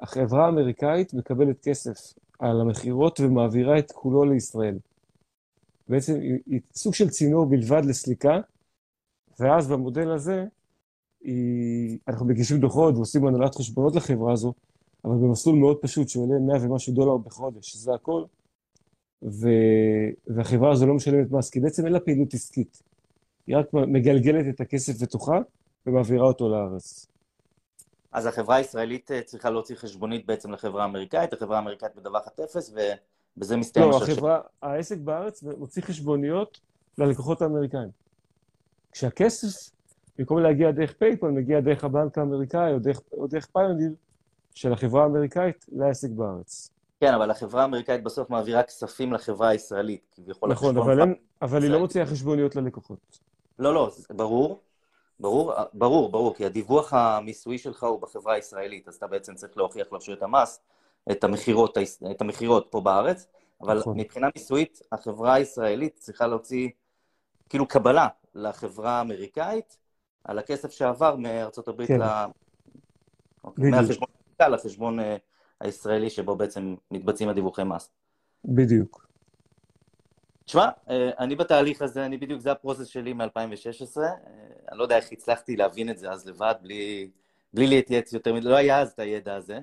החברה 0.00 0.46
האמריקאית 0.46 1.14
מקבלת 1.14 1.68
כסף 1.68 2.14
על 2.38 2.60
המכירות 2.60 3.20
ומעבירה 3.20 3.78
את 3.78 3.92
כולו 3.92 4.24
לישראל. 4.24 4.78
בעצם 5.88 6.20
היא 6.46 6.60
סוג 6.74 6.94
של 6.94 7.08
צינור 7.08 7.46
בלבד 7.46 7.84
לסליקה, 7.84 8.40
ואז 9.40 9.68
במודל 9.68 10.10
הזה 10.10 10.44
היא, 11.26 11.98
אנחנו 12.08 12.26
מגישים 12.26 12.60
דוחות 12.60 12.94
ועושים 12.94 13.26
הנהלת 13.26 13.54
חשבונות 13.54 13.96
לחברה 13.96 14.32
הזו, 14.32 14.52
אבל 15.04 15.14
במסלול 15.14 15.56
מאוד 15.56 15.76
פשוט 15.80 16.08
שעולה 16.08 16.38
100 16.38 16.56
ומשהו 16.62 16.94
דולר 16.94 17.16
בחודש, 17.16 17.76
זה 17.76 17.94
הכל, 17.94 18.24
ו... 19.22 19.48
והחברה 20.26 20.72
הזו 20.72 20.86
לא 20.86 20.94
משלמת 20.94 21.30
מס, 21.30 21.50
כי 21.50 21.60
בעצם 21.60 21.84
אין 21.84 21.92
לה 21.92 22.00
פעילות 22.00 22.34
עסקית. 22.34 22.82
היא 23.46 23.56
רק 23.56 23.66
מגלגלת 23.72 24.54
את 24.54 24.60
הכסף 24.60 25.02
בתוכה 25.02 25.38
ומעבירה 25.86 26.26
אותו 26.26 26.48
לארץ. 26.48 27.06
אז 28.12 28.26
החברה 28.26 28.56
הישראלית 28.56 29.10
אה, 29.10 29.22
צריכה 29.22 29.50
להוציא 29.50 29.76
חשבונית 29.76 30.26
בעצם 30.26 30.52
לחברה 30.52 30.82
האמריקאית, 30.82 31.32
החברה 31.32 31.56
האמריקאית 31.56 31.96
מדווחת 31.96 32.40
אפס, 32.40 32.74
ובזה 33.36 33.56
מסתיים... 33.56 33.90
לא, 33.90 33.96
החברה, 33.96 34.40
העסק 34.62 34.98
בארץ 34.98 35.42
מוציא 35.42 35.82
חשבוניות 35.82 36.60
ללקוחות 36.98 37.42
האמריקאים. 37.42 37.88
כשהכסף, 38.92 39.70
במקום 40.18 40.38
להגיע 40.38 40.70
דרך 40.70 40.92
PayPal, 40.92 41.26
מגיע 41.26 41.60
דרך 41.60 41.84
הבנק 41.84 42.18
האמריקאי 42.18 42.72
או 42.72 42.78
דרך, 42.78 43.00
או 43.12 43.26
דרך 43.26 43.46
Payoneer 43.46 43.94
של 44.54 44.72
החברה 44.72 45.02
האמריקאית 45.02 45.66
לעסק 45.72 46.10
בארץ. 46.10 46.70
כן, 47.00 47.14
אבל 47.14 47.30
החברה 47.30 47.62
האמריקאית 47.62 48.02
בסוף 48.02 48.30
מעבירה 48.30 48.62
כספים 48.62 49.12
לחברה 49.12 49.48
הישראלית, 49.48 50.00
כביכול 50.16 50.50
נכון, 50.50 50.76
אבל, 50.76 51.00
הם, 51.00 51.14
אבל 51.42 51.62
היא 51.62 51.70
לא 51.70 51.78
מוציאה 51.78 52.06
חשבוניות 52.06 52.56
ללקוחות. 52.56 53.18
לא, 53.58 53.74
לא, 53.74 53.90
ברור, 54.10 54.60
ברור, 55.20 55.52
ברור, 55.72 56.08
ברור, 56.08 56.34
כי 56.34 56.46
הדיווח 56.46 56.92
המיסוי 56.92 57.58
שלך 57.58 57.84
הוא 57.84 58.00
בחברה 58.00 58.34
הישראלית, 58.34 58.88
אז 58.88 58.94
אתה 58.94 59.06
בעצם 59.06 59.34
צריך 59.34 59.56
להוכיח 59.56 59.86
לרשויות 59.92 60.22
המס 60.22 60.60
את 61.10 61.24
המכירות, 61.24 61.78
את 62.10 62.20
המכירות 62.20 62.66
פה 62.70 62.80
בארץ, 62.80 63.26
אבל 63.60 63.78
נכון. 63.78 64.00
מבחינה 64.00 64.28
מיסויית, 64.36 64.80
החברה 64.92 65.34
הישראלית 65.34 65.96
צריכה 65.96 66.26
להוציא 66.26 66.68
כאילו 67.48 67.66
קבלה 67.68 68.08
לחברה 68.34 68.90
האמריקאית 68.90 69.76
על 70.26 70.38
הכסף 70.38 70.70
שעבר 70.70 71.16
מארצות 71.16 71.68
הברית 71.68 71.88
כן. 71.88 72.00
ל... 72.00 72.04
אוקיי, 73.44 73.70
מהחשבון 73.70 74.08
לחשבון 74.40 75.00
אה, 75.00 75.16
הישראלי 75.60 76.10
שבו 76.10 76.36
בעצם 76.36 76.74
מתבצעים 76.90 77.28
הדיווחי 77.28 77.64
מס. 77.64 77.90
בדיוק. 78.44 79.06
תשמע, 80.44 80.68
אה, 80.90 81.10
אני 81.18 81.36
בתהליך 81.36 81.82
הזה, 81.82 82.06
אני 82.06 82.16
בדיוק, 82.16 82.40
זה 82.40 82.52
ה 82.52 82.56
process 82.56 82.86
שלי 82.86 83.12
מ-2016. 83.12 83.24
אה, 83.98 84.12
אני 84.70 84.78
לא 84.78 84.82
יודע 84.82 84.96
איך 84.96 85.12
הצלחתי 85.12 85.56
להבין 85.56 85.90
את 85.90 85.98
זה 85.98 86.10
אז 86.10 86.26
לבד, 86.26 86.54
בלי, 86.62 87.10
בלי 87.54 87.66
להתייעץ 87.66 88.12
יותר 88.12 88.34
מדי, 88.34 88.48
לא 88.48 88.56
היה 88.56 88.80
אז 88.80 88.90
את 88.90 88.98
הידע 88.98 89.34
הזה. 89.34 89.58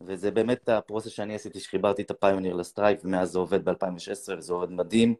וזה 0.00 0.30
באמת 0.30 0.68
ה 0.68 0.73
process 0.73 1.10
שאני 1.10 1.34
עשיתי, 1.34 1.60
שחיברתי 1.60 2.02
את 2.02 2.10
ה 2.10 2.15
Payoneer 2.15 2.54
ל 2.54 2.60
Stripe, 2.60 3.04
ומאז 3.04 3.30
זה 3.30 3.38
עובד 3.38 3.64
ב-2016, 3.64 4.38
וזה 4.38 4.52
עובד 4.52 4.70
מדהים. 4.70 5.14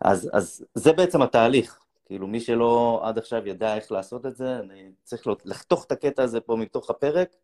אז, 0.00 0.30
אז 0.32 0.64
זה 0.74 0.92
בעצם 0.92 1.22
התהליך. 1.22 1.78
כאילו, 2.06 2.26
מי 2.26 2.40
שלא 2.40 3.00
עד 3.02 3.18
עכשיו 3.18 3.48
ידע 3.48 3.76
איך 3.76 3.92
לעשות 3.92 4.26
את 4.26 4.36
זה, 4.36 4.58
אני 4.58 4.90
צריך 5.02 5.26
לחתוך 5.44 5.84
את 5.84 5.92
הקטע 5.92 6.22
הזה 6.22 6.40
פה 6.40 6.56
מתוך 6.56 6.90
הפרק 6.90 7.36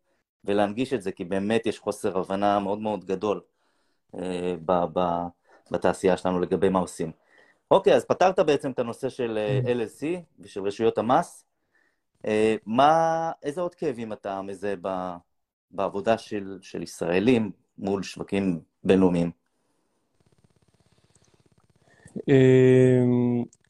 ולהנגיש 0.45 0.93
את 0.93 1.01
זה, 1.01 1.11
כי 1.11 1.25
באמת 1.25 1.65
יש 1.65 1.79
חוסר 1.79 2.17
הבנה 2.17 2.59
מאוד 2.59 2.79
מאוד 2.79 3.05
גדול 3.05 3.41
אה, 4.15 4.55
ב- 4.65 4.85
ב- 4.99 5.27
בתעשייה 5.71 6.17
שלנו 6.17 6.39
לגבי 6.39 6.69
מה 6.69 6.79
עושים. 6.79 7.11
אוקיי, 7.71 7.95
אז 7.95 8.05
פתרת 8.05 8.39
בעצם 8.39 8.71
את 8.71 8.79
הנושא 8.79 9.09
של 9.09 9.37
אה, 9.37 9.59
Mm. 9.63 9.67
LLC 9.67 10.05
ושל 10.39 10.61
רשויות 10.61 10.97
המס. 10.97 11.45
אה, 12.25 12.55
מה, 12.65 13.31
איזה 13.43 13.61
עוד 13.61 13.75
כאבים 13.75 14.13
אתה 14.13 14.41
מזהה 14.41 14.75
ב- 14.81 15.15
בעבודה 15.71 16.17
של, 16.17 16.59
של 16.61 16.83
ישראלים 16.83 17.51
מול 17.77 18.03
שווקים 18.03 18.59
בינלאומיים? 18.83 19.31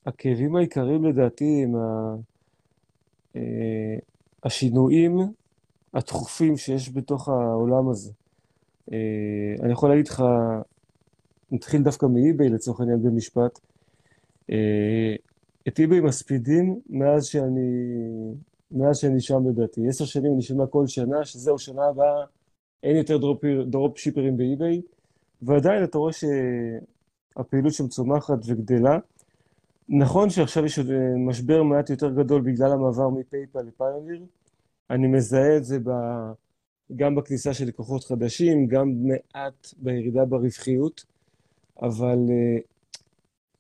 הכאבים 0.06 0.56
העיקריים 0.56 1.06
לדעתי 1.06 1.64
הם 1.64 1.76
ה- 1.76 2.16
אה, 3.36 3.96
השינויים 4.44 5.20
התכופים 5.94 6.58
שיש 6.58 6.94
בתוך 6.94 7.30
העולם 7.30 7.90
הזה. 7.90 8.12
אה, 8.94 8.98
אני 9.64 9.72
יכול 9.72 9.90
להגיד 9.90 10.08
לך, 10.08 10.24
נתחיל 11.52 11.84
דווקא 11.84 12.06
מאי-ביי 12.06 12.50
לצורך 12.50 12.80
העניין 12.80 13.04
במשפט. 13.04 13.60
אה, 14.50 15.16
את 15.68 15.80
אי-ביי 15.80 16.00
מספידים 16.00 16.80
מאז 16.90 17.26
שאני, 17.26 17.70
מאז 18.72 18.98
שאני 18.98 19.22
שם 19.22 19.48
לדעתי. 19.50 19.88
עשר 19.88 20.06
שנים 20.06 20.34
אני 20.34 20.42
שומע 20.42 20.66
כל 20.68 20.88
שנה 20.88 21.26
שזהו, 21.26 21.60
שנה 21.60 21.86
הבאה 21.86 22.26
אין 22.84 22.96
יותר 22.98 23.18
דרופ, 23.18 23.46
דרופשיפרים 23.70 24.38
ב 24.38 24.45
eBay, 24.45 24.82
ועדיין 25.42 25.84
אתה 25.84 25.98
רואה 25.98 26.12
שהפעילות 26.14 27.74
שם 27.74 27.88
צומחת 27.88 28.38
וגדלה. 28.48 29.00
נכון 29.90 30.30
שעכשיו 30.30 30.66
יש 30.66 30.80
משבר 31.28 31.64
מעט 31.64 31.90
יותר 31.90 32.10
גדול 32.10 32.42
בגלל 32.42 32.72
המעבר 32.72 33.10
מ 33.10 33.17
PayPal 33.17 33.62
ל 33.62 33.68
Payoneer. 33.68 34.22
אני 34.90 35.08
מזהה 35.08 35.58
את 35.58 35.66
זה 35.66 35.80
ב... 35.80 35.90
גם 36.96 37.16
בכניסה 37.16 37.54
של 37.54 37.66
לקוחות 37.66 38.04
חדשים, 38.04 38.68
גם 38.68 38.94
מעט 39.04 39.74
בירידה 39.78 40.26
ברווחיות, 40.26 41.06
אבל 41.82 42.18
אה, 42.30 42.60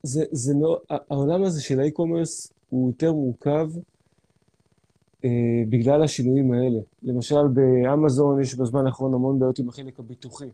זה, 0.03 0.23
זה 0.31 0.55
מאוד, 0.55 0.79
העולם 0.89 1.43
הזה 1.43 1.61
של 1.61 1.79
ה 1.79 1.86
e-commerce 1.86 2.53
הוא 2.69 2.89
יותר 2.89 3.13
מורכב 3.13 3.69
אה, 5.25 5.29
בגלל 5.69 6.03
השינויים 6.03 6.53
האלה. 6.53 6.79
למשל, 7.03 7.47
באמזון 7.47 8.41
יש 8.41 8.55
בזמן 8.55 8.85
האחרון 8.85 9.13
המון 9.13 9.39
בעיות 9.39 9.59
עם 9.59 9.69
החלק 9.69 9.99
הביטוחי. 9.99 10.49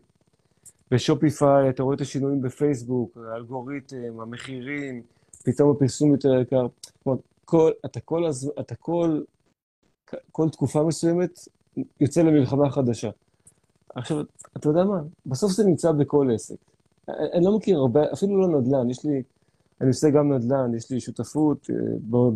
בשופיפיי 0.90 1.68
אתה 1.68 1.82
רואה 1.82 1.94
את 1.94 2.00
השינויים 2.00 2.42
בפייסבוק, 2.42 3.18
האלגוריתם, 3.32 4.20
המחירים, 4.20 5.02
פתאום 5.44 5.70
הפרסום 5.70 6.12
יותר 6.12 6.40
יקר. 6.40 6.66
כלומר, 7.02 7.18
כל, 7.44 7.70
אתה 7.84 8.00
כל, 8.00 8.26
הז... 8.26 8.52
אתה 8.60 8.74
כל, 8.74 9.22
כל 10.32 10.48
תקופה 10.48 10.82
מסוימת 10.82 11.38
יוצא 12.00 12.22
למלחמה 12.22 12.70
חדשה. 12.70 13.10
עכשיו, 13.94 14.20
אתה 14.56 14.68
יודע 14.68 14.84
מה? 14.84 15.00
בסוף 15.26 15.52
זה 15.52 15.64
נמצא 15.64 15.92
בכל 15.92 16.28
עסק. 16.34 16.54
אני 17.08 17.28
אני 17.34 17.44
לא 17.44 17.56
מכיר 17.56 17.78
הרבה, 17.78 18.12
אפילו 18.12 18.40
לא 18.40 18.60
נדל"ן, 18.60 18.90
יש 18.90 19.04
לי, 19.04 19.22
אני 19.80 19.88
עושה 19.88 20.10
גם 20.10 20.32
נדל"ן, 20.32 20.74
יש 20.74 20.90
לי 20.90 21.00
שותפות 21.00 21.70
אה, 21.70 21.76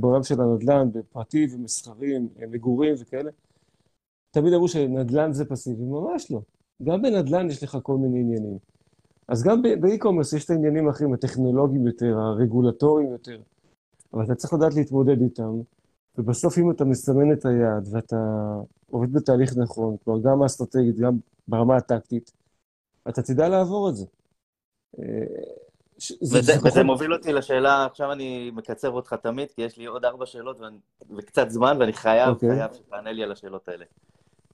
בעולם 0.01 0.23
של 0.23 0.41
הנדל"ן, 0.41 0.89
בפרטי 0.93 1.47
ומסחרים, 1.53 2.29
אה, 2.41 2.47
מגורים 2.47 2.95
וכאלה. 2.99 3.31
תמיד 4.31 4.53
אמרו 4.53 4.69
שנדל"ן 4.69 5.33
זה 5.33 5.45
פסיבי, 5.45 5.83
ממש 5.83 6.31
לא. 6.31 6.41
גם 6.83 7.03
בנדל"ן 7.03 7.51
יש 7.51 7.63
לך 7.63 7.79
כל 7.83 7.97
מיני 7.97 8.21
עניינים. 8.21 8.59
אז 9.29 9.43
גם 9.45 9.63
ב 9.81 9.85
e-commerce 9.85 10.33
יש 10.33 10.45
את 10.45 10.51
העניינים 10.51 10.89
האחרים, 10.89 11.15
הטכנולוגיים 11.15 11.87
יותר, 11.87 12.19
הרגולטוריים 12.19 13.13
יותר, 13.13 13.39
אבל 14.15 14.25
אתה 14.25 14.35
צריך 14.35 14.53
לדעת 14.53 14.75
להתמודד 14.75 15.21
איתם, 15.21 15.53
ובסוף 16.19 16.59
אם 16.59 16.71
אתה 16.71 16.85
מסמן 16.85 17.33
את 17.33 17.47
היעד 17.47 17.89
ואתה 17.93 18.17
עובד 18.91 19.13
בתהליך 19.13 19.57
נכון, 19.57 19.97
כלומר 20.05 20.21
גם 20.31 20.43
האסטרטגית, 20.43 20.97
גם 20.97 21.13
ברמה 21.49 21.77
הטקטית, 21.77 22.33
אתה 23.09 23.23
תדע 23.23 23.49
לעבור 23.49 23.89
את 23.89 23.97
זה. 23.97 24.07
אה, 24.99 25.05
ש- 25.99 26.13
זה- 26.21 26.39
וזה, 26.39 26.53
זה 26.53 26.59
וזה 26.59 26.71
פחות- 26.71 26.83
מוביל 26.87 27.13
אותי 27.15 27.33
לשאלה, 27.33 27.87
עכשיו 27.87 28.13
אני 28.13 28.51
מקצר 28.55 28.91
אותך 28.91 29.15
תמיד, 29.23 29.49
כי 29.51 29.63
יש 29.63 29.79
לי 29.79 29.85
עוד 29.87 30.05
ארבע 30.05 30.27
שאלות 30.27 30.61
ואני, 30.61 30.77
וקצת 31.17 31.51
זמן, 31.51 31.77
ואני 31.81 31.93
חייב, 31.93 32.29
אוקיי. 32.29 32.51
חייב 32.51 32.73
שתענה 32.73 33.13
לי 33.13 33.23
על 33.23 33.33
השאלות 33.33 33.69
האלה. 33.69 33.85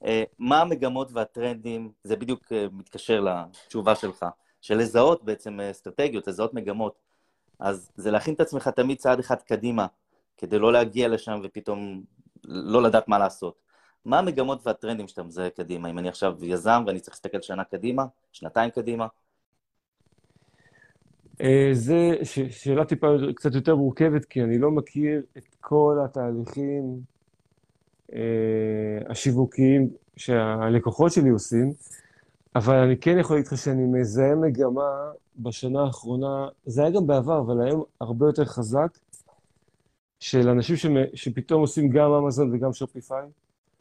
אה, 0.04 0.22
מה 0.38 0.60
המגמות 0.60 1.12
והטרנדים, 1.12 1.90
זה 2.04 2.16
בדיוק 2.16 2.52
אה, 2.52 2.66
מתקשר 2.72 3.20
לתשובה 3.20 3.94
שלך, 3.94 4.26
של 4.60 4.76
לזהות 4.76 5.24
בעצם 5.24 5.60
אה, 5.60 5.70
אסטרטגיות, 5.70 6.28
לזהות 6.28 6.54
מגמות. 6.54 6.94
אז 7.58 7.90
זה 7.96 8.10
להכין 8.10 8.34
את 8.34 8.40
עצמך 8.40 8.68
תמיד 8.68 8.98
צעד 8.98 9.18
אחד 9.18 9.42
קדימה, 9.42 9.86
כדי 10.36 10.58
לא 10.58 10.72
להגיע 10.72 11.08
לשם 11.08 11.40
ופתאום 11.44 12.02
לא 12.44 12.82
לדעת 12.82 13.08
מה 13.08 13.18
לעשות. 13.18 13.54
מה 14.04 14.18
המגמות 14.18 14.66
והטרנדים 14.66 15.08
שאתה 15.08 15.22
מזהה 15.22 15.50
קדימה? 15.50 15.90
אם 15.90 15.98
אני 15.98 16.08
עכשיו 16.08 16.36
יזם 16.42 16.84
ואני 16.86 17.00
צריך 17.00 17.14
להסתכל 17.14 17.40
שנה 17.40 17.64
קדימה, 17.64 18.04
שנתיים 18.32 18.70
קדימה, 18.70 19.06
אה, 21.40 21.70
זה 21.72 22.16
ש- 22.22 22.64
שאלה 22.64 22.84
טיפה 22.84 23.06
קצת 23.36 23.54
יותר 23.54 23.76
מורכבת, 23.76 24.24
כי 24.24 24.42
אני 24.42 24.58
לא 24.58 24.70
מכיר 24.70 25.22
את 25.38 25.54
כל 25.60 25.98
התהליכים 26.04 27.00
אה, 28.14 28.20
השיווקיים 29.08 29.90
שהלקוחות 30.16 31.12
שלי 31.12 31.28
עושים, 31.28 31.72
אבל 32.56 32.74
אני 32.76 32.96
כן 32.96 33.18
יכול 33.18 33.36
להגיד 33.36 33.52
לך 33.52 33.58
שאני 33.58 33.82
מזהה 33.84 34.34
מגמה 34.34 35.10
בשנה 35.36 35.82
האחרונה, 35.82 36.48
זה 36.66 36.82
היה 36.82 36.90
גם 36.90 37.06
בעבר, 37.06 37.38
אבל 37.38 37.62
היום 37.62 37.84
הרבה 38.00 38.26
יותר 38.26 38.44
חזק, 38.44 38.98
של 40.20 40.48
אנשים 40.48 40.76
שמ- 40.76 41.14
שפתאום 41.14 41.60
עושים 41.60 41.88
גם 41.88 42.12
אמזון 42.12 42.54
וגם 42.54 42.72
שופיפיי, 42.72 43.24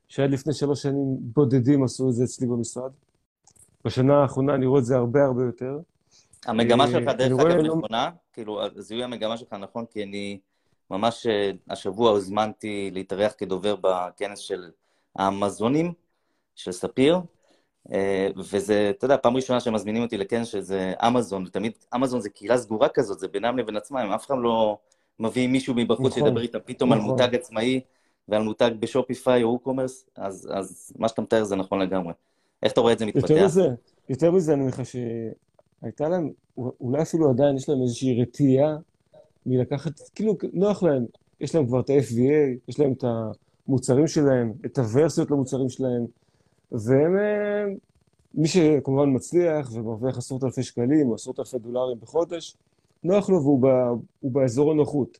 שעד 0.07 0.31
לפני 0.31 0.53
שלוש 0.53 0.81
שנים 0.81 1.17
בודדים 1.19 1.83
עשו 1.83 2.09
את 2.09 2.13
זה 2.13 2.23
אצלי 2.23 2.47
במשרד. 2.47 2.91
בשנה 3.85 4.21
האחרונה 4.21 4.55
אני 4.55 4.65
רואה 4.65 4.79
את 4.79 4.85
זה 4.85 4.95
הרבה 4.95 5.25
הרבה 5.25 5.43
יותר. 5.43 5.79
המגמה 6.45 6.83
אה, 6.83 6.89
שלך, 6.89 7.09
דרך 7.17 7.39
אגב, 7.39 7.59
נכונה, 7.59 8.09
כאילו, 8.33 8.61
זיהוי 8.77 9.03
המגמה 9.03 9.37
שלך 9.37 9.53
נכון, 9.53 9.85
כי 9.85 10.03
אני 10.03 10.39
ממש 10.91 11.27
אה, 11.27 11.51
השבוע 11.69 12.09
הוזמנתי 12.11 12.89
להתארח 12.93 13.33
כדובר 13.37 13.75
בכנס 13.75 14.39
של 14.39 14.71
האמזונים, 15.15 15.93
של 16.55 16.71
ספיר, 16.71 17.19
וזה, 18.37 18.89
אתה 18.89 19.05
יודע, 19.05 19.17
פעם 19.17 19.35
ראשונה 19.35 19.59
שמזמינים 19.59 20.03
אותי 20.03 20.17
לכנס 20.17 20.47
שזה 20.47 20.93
אמזון, 21.07 21.43
ותמיד 21.47 21.71
אמזון 21.95 22.21
זה 22.21 22.29
קהילה 22.29 22.57
סגורה 22.57 22.89
כזאת, 22.89 23.19
זה 23.19 23.27
בינם 23.27 23.57
לבין 23.57 23.77
עצמם, 23.77 24.11
אף 24.15 24.25
אחד 24.25 24.35
לא 24.41 24.77
מביא 25.19 25.47
מישהו 25.47 25.73
מבחוץ 25.73 25.99
נכון, 25.99 26.11
שידבר 26.11 26.41
איתם 26.41 26.59
פתאום 26.65 26.91
על 26.91 26.99
נכון. 26.99 27.09
מותג 27.09 27.35
עצמאי 27.35 27.81
ועל 28.27 28.43
מותג 28.43 28.71
בשופיפיי 28.79 29.43
או 29.43 29.49
ווקומרס, 29.49 30.05
אז, 30.15 30.49
אז 30.53 30.93
מה 30.97 31.07
שאתה 31.07 31.21
מתאר 31.21 31.43
זה 31.43 31.55
נכון 31.55 31.79
לגמרי. 31.79 32.13
איך 32.63 32.71
אתה 32.71 32.81
רואה 32.81 32.93
את 32.93 32.99
זה 32.99 33.05
מתפתח? 33.05 33.29
יותר 33.29 33.45
מזה, 33.45 33.67
יותר 34.09 34.31
מזה, 34.31 34.53
אני 34.53 34.61
אומר 34.61 34.71
לך 34.71 34.81
שהייתה 34.85 36.09
להם, 36.09 36.31
אולי 36.57 37.01
אפילו 37.01 37.29
עדיין 37.29 37.55
יש 37.55 37.69
להם 37.69 37.81
איזושהי 37.81 38.21
רתיעה 38.21 38.77
מלקחת, 39.45 39.91
כאילו 40.15 40.35
נוח 40.53 40.83
להם, 40.83 41.05
יש 41.41 41.55
להם 41.55 41.65
כבר 41.65 41.79
את 41.79 41.89
ה-FVA, 41.89 42.57
יש 42.67 42.79
להם 42.79 42.93
את 42.93 43.03
המוצרים 43.67 44.07
שלהם, 44.07 44.53
את 44.65 44.77
הוורסיות 44.77 45.31
למוצרים 45.31 45.69
שלהם, 45.69 46.05
והם, 46.71 47.17
אה, 47.17 47.65
מי 48.33 48.47
שכמובן 48.47 49.15
מצליח 49.15 49.71
ומרוויח 49.73 50.17
עשרות 50.17 50.43
אלפי 50.43 50.63
שקלים 50.63 51.09
או 51.09 51.15
עשרות 51.15 51.39
אלפי 51.39 51.59
דולרים 51.59 51.99
בחודש, 51.99 52.57
נוח 53.03 53.29
לו 53.29 53.41
והוא 53.43 53.61
ב, 53.61 53.65
הוא 54.19 54.31
באזור 54.31 54.71
הנוחות. 54.71 55.19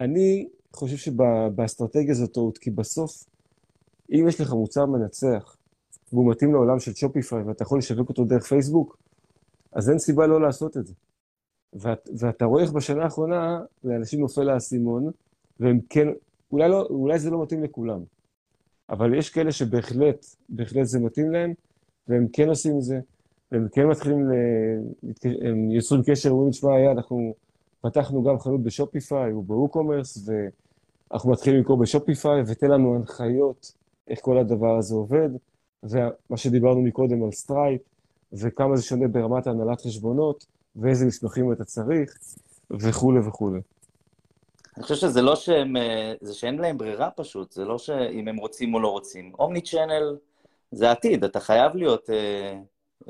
אני 0.00 0.48
חושב 0.72 0.96
שבאסטרטגיה 0.96 2.14
זו 2.14 2.26
טעות, 2.26 2.58
כי 2.58 2.70
בסוף, 2.70 3.24
אם 4.12 4.24
יש 4.28 4.40
לך 4.40 4.52
מוצר 4.52 4.86
מנצח, 4.86 5.56
והוא 6.12 6.30
מתאים 6.30 6.52
לעולם 6.52 6.80
של 6.80 6.94
שופיפיי, 6.94 7.42
ואתה 7.42 7.62
יכול 7.62 7.78
לשווק 7.78 8.08
אותו 8.08 8.24
דרך 8.24 8.44
פייסבוק, 8.44 8.98
אז 9.72 9.90
אין 9.90 9.98
סיבה 9.98 10.26
לא 10.26 10.40
לעשות 10.40 10.76
את 10.76 10.86
זה. 10.86 10.94
ואת, 11.72 12.08
ואתה 12.18 12.44
רואה 12.44 12.62
איך 12.62 12.72
בשנה 12.72 13.04
האחרונה 13.04 13.60
לאנשים 13.84 14.20
נופל 14.20 14.48
האסימון, 14.48 15.10
והם 15.60 15.80
כן, 15.88 16.08
אולי, 16.52 16.68
לא, 16.68 16.86
אולי 16.90 17.18
זה 17.18 17.30
לא 17.30 17.42
מתאים 17.42 17.62
לכולם, 17.62 18.00
אבל 18.90 19.14
יש 19.14 19.30
כאלה 19.30 19.52
שבהחלט, 19.52 20.26
בהחלט 20.48 20.86
זה 20.86 20.98
מתאים 21.00 21.30
להם, 21.30 21.54
והם 22.08 22.26
כן 22.32 22.48
עושים 22.48 22.76
את 22.76 22.82
זה, 22.82 23.00
והם 23.52 23.68
כן 23.72 23.86
מתחילים, 23.86 24.30
ל... 24.30 24.32
הם 25.48 25.70
יוצרים 25.70 26.02
קשר, 26.06 26.30
אומרים, 26.30 26.50
תשמע, 26.50 26.74
היה, 26.74 26.92
אנחנו 26.92 27.34
פתחנו 27.80 28.22
גם 28.22 28.38
חנות 28.38 28.62
ב 28.62 28.71
Shopify 28.71 29.32
וב 29.32 29.46
WooCommerce, 29.46 30.28
ואנחנו 31.10 31.30
מתחילים 31.30 31.58
למכור 31.58 31.78
ב 31.78 31.85
Shopify, 31.85 32.42
ותן 32.46 32.70
לנו 32.70 32.96
הנחיות 32.96 33.72
איך 34.08 34.18
כל 34.22 34.38
הדבר 34.38 34.78
הזה 34.78 34.94
עובד. 34.94 35.28
ומה 35.82 36.36
שדיברנו 36.36 36.82
מקודם 36.82 37.24
על 37.24 37.32
Stripe, 37.32 37.80
וכמה 38.32 38.76
זה 38.76 38.82
שונה 38.82 39.08
ברמת 39.08 39.46
הנהלת 39.46 39.80
חשבונות, 39.80 40.46
ואיזה 40.76 41.06
מסמכים 41.06 41.52
אתה 41.52 41.64
צריך, 41.64 42.18
וכולי 42.70 43.18
וכולי. 43.18 43.60
אני 44.80 44.84
חושב 44.84 44.94
שזה 44.94 45.22
לא 45.22 45.36
שהם, 45.36 45.76
אה, 45.76 46.12
זה 46.20 46.34
שאין 46.34 46.58
להם 46.58 46.78
ברירה 46.78 47.10
פשוט, 47.10 47.52
זה 47.52 47.64
לא 47.64 47.78
שאם 47.78 48.28
הם 48.28 48.36
רוצים 48.36 48.74
או 48.74 48.80
לא 48.80 48.88
רוצים. 48.88 49.32
omni 49.38 49.60
channel 49.60 50.16
זה 50.72 50.88
העתיד, 50.88 51.24
אתה 51.24 51.40
חייב 51.40 51.76
להיות 51.76 52.10
אה, 52.10 52.60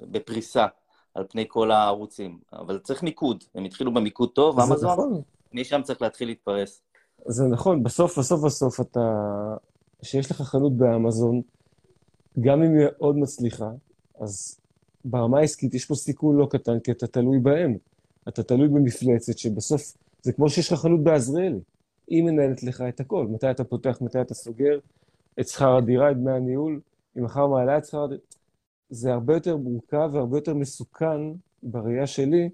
בפריסה 0.03 0.67
על 1.15 1.25
פני 1.29 1.45
כל 1.49 1.71
הערוצים, 1.71 2.39
אבל 2.53 2.79
צריך 2.79 3.03
מיקוד, 3.03 3.45
הם 3.55 3.65
התחילו 3.65 3.95
במיקוד 3.95 4.31
טוב, 4.33 4.61
זה 4.61 4.67
אמזון, 4.67 4.93
נכון, 4.93 5.23
משם 5.53 5.81
צריך 5.83 6.03
להתחיל 6.03 6.29
להתפרס. 6.29 6.83
זה 7.27 7.45
נכון, 7.45 7.83
בסוף, 7.83 8.19
בסוף, 8.19 8.45
בסוף 8.45 8.81
אתה... 8.81 9.01
כשיש 10.03 10.31
לך 10.31 10.43
חנות 10.43 10.73
באמזון, 10.73 11.43
גם 12.41 12.63
אם 12.63 12.79
היא 12.79 12.87
מאוד 12.87 13.17
מצליחה, 13.17 13.71
אז 14.21 14.61
ברמה 15.05 15.39
העסקית 15.39 15.75
יש 15.75 15.85
פה 15.85 15.95
סיכון 15.95 16.37
לא 16.37 16.47
קטן, 16.51 16.81
כי 16.81 16.91
אתה 16.91 17.07
תלוי 17.07 17.39
בהם. 17.39 17.77
אתה 18.29 18.43
תלוי 18.43 18.69
במפלצת 18.69 19.39
שבסוף, 19.39 19.95
זה 20.23 20.33
כמו 20.33 20.49
שיש 20.51 20.73
לך 20.73 20.81
חנות 20.81 21.05
בעזריאלי. 21.05 21.61
היא 22.09 22.23
מנהלת 22.23 22.63
לך 22.63 22.81
את 22.89 23.01
הכל, 23.01 23.27
מתי 23.27 23.51
אתה 23.51 23.65
פותח, 23.65 23.99
מתי 24.01 24.21
אתה 24.21 24.35
סוגר, 24.35 24.79
את 25.41 25.49
שכר 25.49 25.77
הדירה, 25.77 26.11
את 26.11 26.17
דמי 26.17 26.33
הניהול, 26.33 26.81
היא 27.15 27.23
מחר 27.23 27.47
מעלה 27.47 27.79
את 27.79 27.85
שכר 27.85 28.05
הדירה. 28.05 28.21
זה 28.91 29.13
הרבה 29.13 29.35
יותר 29.35 29.57
מורכב 29.57 30.11
והרבה 30.13 30.37
יותר 30.39 30.55
מסוכן 30.55 31.21
בראייה 31.63 32.07
שלי, 32.07 32.51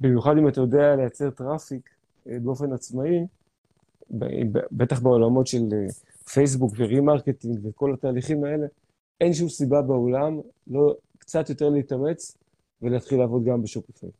במיוחד 0.00 0.34
אם 0.38 0.48
אתה 0.48 0.60
יודע 0.60 0.96
לייצר 0.96 1.30
traffic 1.30 1.90
אה, 2.28 2.38
באופן 2.38 2.72
עצמאי, 2.72 3.26
בטח 4.72 5.00
בעולמות 5.00 5.46
של 5.46 5.62
אה, 5.72 5.86
פייסבוק 6.32 6.72
ו 6.76 6.84
remarketing 6.84 7.66
וכל 7.66 7.94
התהליכים 7.94 8.44
האלה, 8.44 8.66
אין 9.20 9.34
שום 9.34 9.48
סיבה 9.48 9.82
בעולם 9.82 10.40
לא 10.66 10.94
קצת 11.18 11.50
יותר 11.50 11.68
להתאמץ 11.68 12.36
ולהתחיל 12.82 13.18
לעבוד 13.18 13.44
גם 13.44 13.62
ב 13.62 13.67
Shopify. 13.67 14.10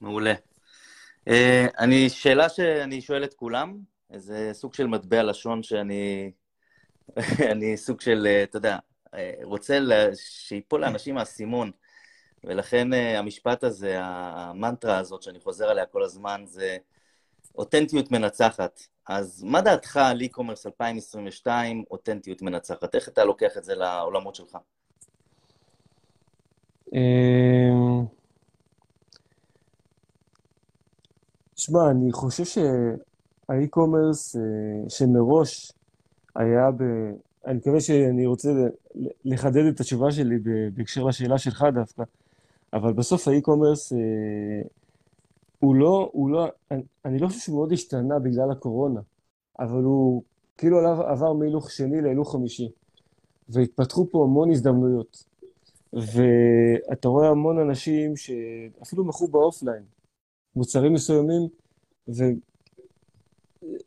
מעולה. 0.00 0.34
אה, 1.28 1.32
אני, 1.78 2.08
שאלה 2.08 2.48
שאני 2.48 3.00
שואל 3.00 3.24
את 3.24 3.34
כולם, 3.34 3.78
איזה 4.10 4.50
סוג 4.52 4.74
של 4.74 4.86
מטבע 4.86 5.22
לשון 5.22 5.62
שאני... 5.62 6.32
אני 7.52 7.76
סוג 7.76 8.00
של, 8.00 8.26
uh, 8.26 8.48
אתה 8.48 8.56
יודע, 8.56 8.78
uh, 9.06 9.10
רוצה 9.42 9.78
שיפול 10.14 10.80
לאנשים 10.80 11.18
האסימון, 11.18 11.70
ולכן 12.44 12.92
המשפט 12.92 13.64
הזה, 13.64 13.96
המנטרה 14.00 14.98
הזאת 14.98 15.22
שאני 15.22 15.40
חוזר 15.40 15.68
עליה 15.68 15.86
כל 15.86 16.02
הזמן, 16.02 16.42
זה 16.46 16.76
אותנטיות 17.54 18.10
מנצחת. 18.10 18.80
אז 19.06 19.42
מה 19.42 19.60
דעתך 19.60 19.96
על 19.96 20.20
e-commerce 20.20 20.66
2022, 20.66 21.84
אותנטיות 21.90 22.42
מנצחת? 22.42 22.94
איך 22.94 23.08
אתה 23.08 23.24
לוקח 23.24 23.56
את 23.56 23.64
זה 23.64 23.74
לעולמות 23.74 24.34
שלך? 24.34 24.58
תשמע, 31.56 31.90
אני 31.90 32.12
חושב 32.12 32.44
שה 32.44 32.88
e-commerce 32.88 34.36
אה, 34.36 34.40
שמראש 34.90 35.72
היה 36.34 36.70
ב... 36.70 36.82
אני 37.46 37.54
מקווה 37.56 37.80
שאני 37.80 38.26
רוצה 38.26 38.48
לחדד 39.24 39.64
את 39.64 39.80
התשובה 39.80 40.12
שלי 40.12 40.38
בהקשר 40.74 41.04
לשאלה 41.04 41.38
שלך 41.38 41.64
דווקא, 41.74 42.02
אבל 42.72 42.92
בסוף 42.92 43.28
ה 43.28 43.34
e-commerce 43.34 43.92
אה, 43.92 43.98
הוא 45.58 45.74
לא, 45.74 46.10
הוא 46.12 46.30
לא, 46.30 46.46
אני, 47.04 47.18
לא 47.18 47.28
חושב 47.28 47.40
שהוא 47.40 47.56
מאוד 47.56 47.72
השתנה 47.72 48.18
בגלל 48.18 48.50
הקורונה, 48.50 49.00
אבל 49.58 49.82
הוא 49.82 50.22
כאילו 50.58 50.78
עליו 50.78 51.02
עבר 51.02 51.32
מהילוך 51.32 51.70
שני 51.70 52.00
להילוך 52.00 52.32
חמישי, 52.32 52.68
והתפתחו 53.48 54.06
פה 54.10 54.24
המון 54.24 54.50
הזדמנויות. 54.50 55.24
ואתה 55.92 57.08
רואה 57.08 57.28
המון 57.28 57.58
אנשים 57.58 58.16
שאפילו 58.16 59.04
מכרו 59.04 59.28
ב 59.28 59.34
offline, 59.34 59.82
מוצרים 60.56 60.92
מסוימים, 60.92 61.48
והם 62.08 62.38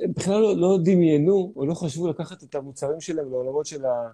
בכלל 0.01 0.41
לא, 0.41 0.57
לא 0.57 0.77
דמיינו 0.83 1.53
או 1.55 1.65
לא 1.65 1.73
חשבו 1.73 2.07
לקחת 2.07 2.43
את 2.43 2.55
המוצרים 2.55 3.01
שלהם 3.01 3.31
לעולמות 3.31 3.65
של, 3.65 3.85
ה, 3.85 4.11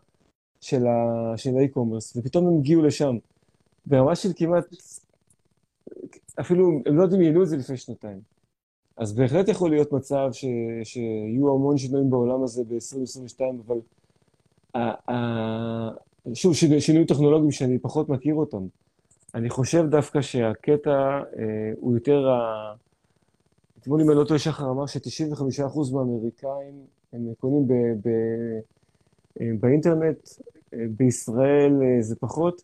של, 0.61 0.87
ה, 0.87 1.33
של 1.37 1.57
האי-קומרס, 1.57 2.17
ופתאום 2.17 2.47
הם 2.47 2.57
הגיעו 2.57 2.81
לשם. 2.81 3.17
ברמה 3.85 4.15
של 4.15 4.29
כמעט, 4.35 4.65
אפילו 6.39 6.81
הם 6.85 6.97
לא 6.97 7.07
דמיינו 7.07 7.43
את 7.43 7.47
זה 7.47 7.57
לפני 7.57 7.77
שנתיים. 7.77 8.19
אז 8.97 9.13
בהחלט 9.13 9.47
יכול 9.47 9.69
להיות 9.69 9.91
מצב 9.91 10.29
ש, 10.31 10.45
שיהיו 10.83 11.53
המון 11.55 11.77
שינויים 11.77 12.09
בעולם 12.09 12.43
הזה 12.43 12.63
ב-2022, 12.63 13.41
אבל 13.65 13.77
ה, 14.73 15.11
ה, 15.11 15.89
שוב, 16.33 16.53
שינויים 16.79 17.07
טכנולוגיים 17.07 17.51
שאני 17.51 17.79
פחות 17.79 18.09
מכיר 18.09 18.35
אותם. 18.35 18.67
אני 19.35 19.49
חושב 19.49 19.85
דווקא 19.89 20.21
שהקטע 20.21 20.91
אה, 21.39 21.71
הוא 21.79 21.95
יותר 21.95 22.29
ה... 22.29 22.73
אתמול 23.79 24.01
אם 24.01 24.09
אני 24.09 24.17
לא 24.17 24.23
טועה, 24.23 24.39
שחר 24.39 24.71
אמר 24.71 24.85
ש-95% 24.85 25.93
מהאמריקאים 25.93 26.85
הם 27.13 27.33
קונים 27.39 27.67
ב, 27.67 27.73
ב, 27.73 28.09
אה, 29.41 29.51
באינטרנט, 29.59 30.29
אה, 30.73 30.79
בישראל 30.97 31.81
אה, 31.83 32.01
זה 32.01 32.15
פחות. 32.15 32.61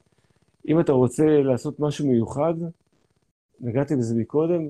אם 0.68 0.80
אתה 0.80 0.92
רוצה 0.92 1.24
לעשות 1.26 1.80
משהו 1.80 2.08
מיוחד, 2.08 2.54
נגעתי 3.60 3.96
בזה 3.96 4.16
מקודם, 4.16 4.68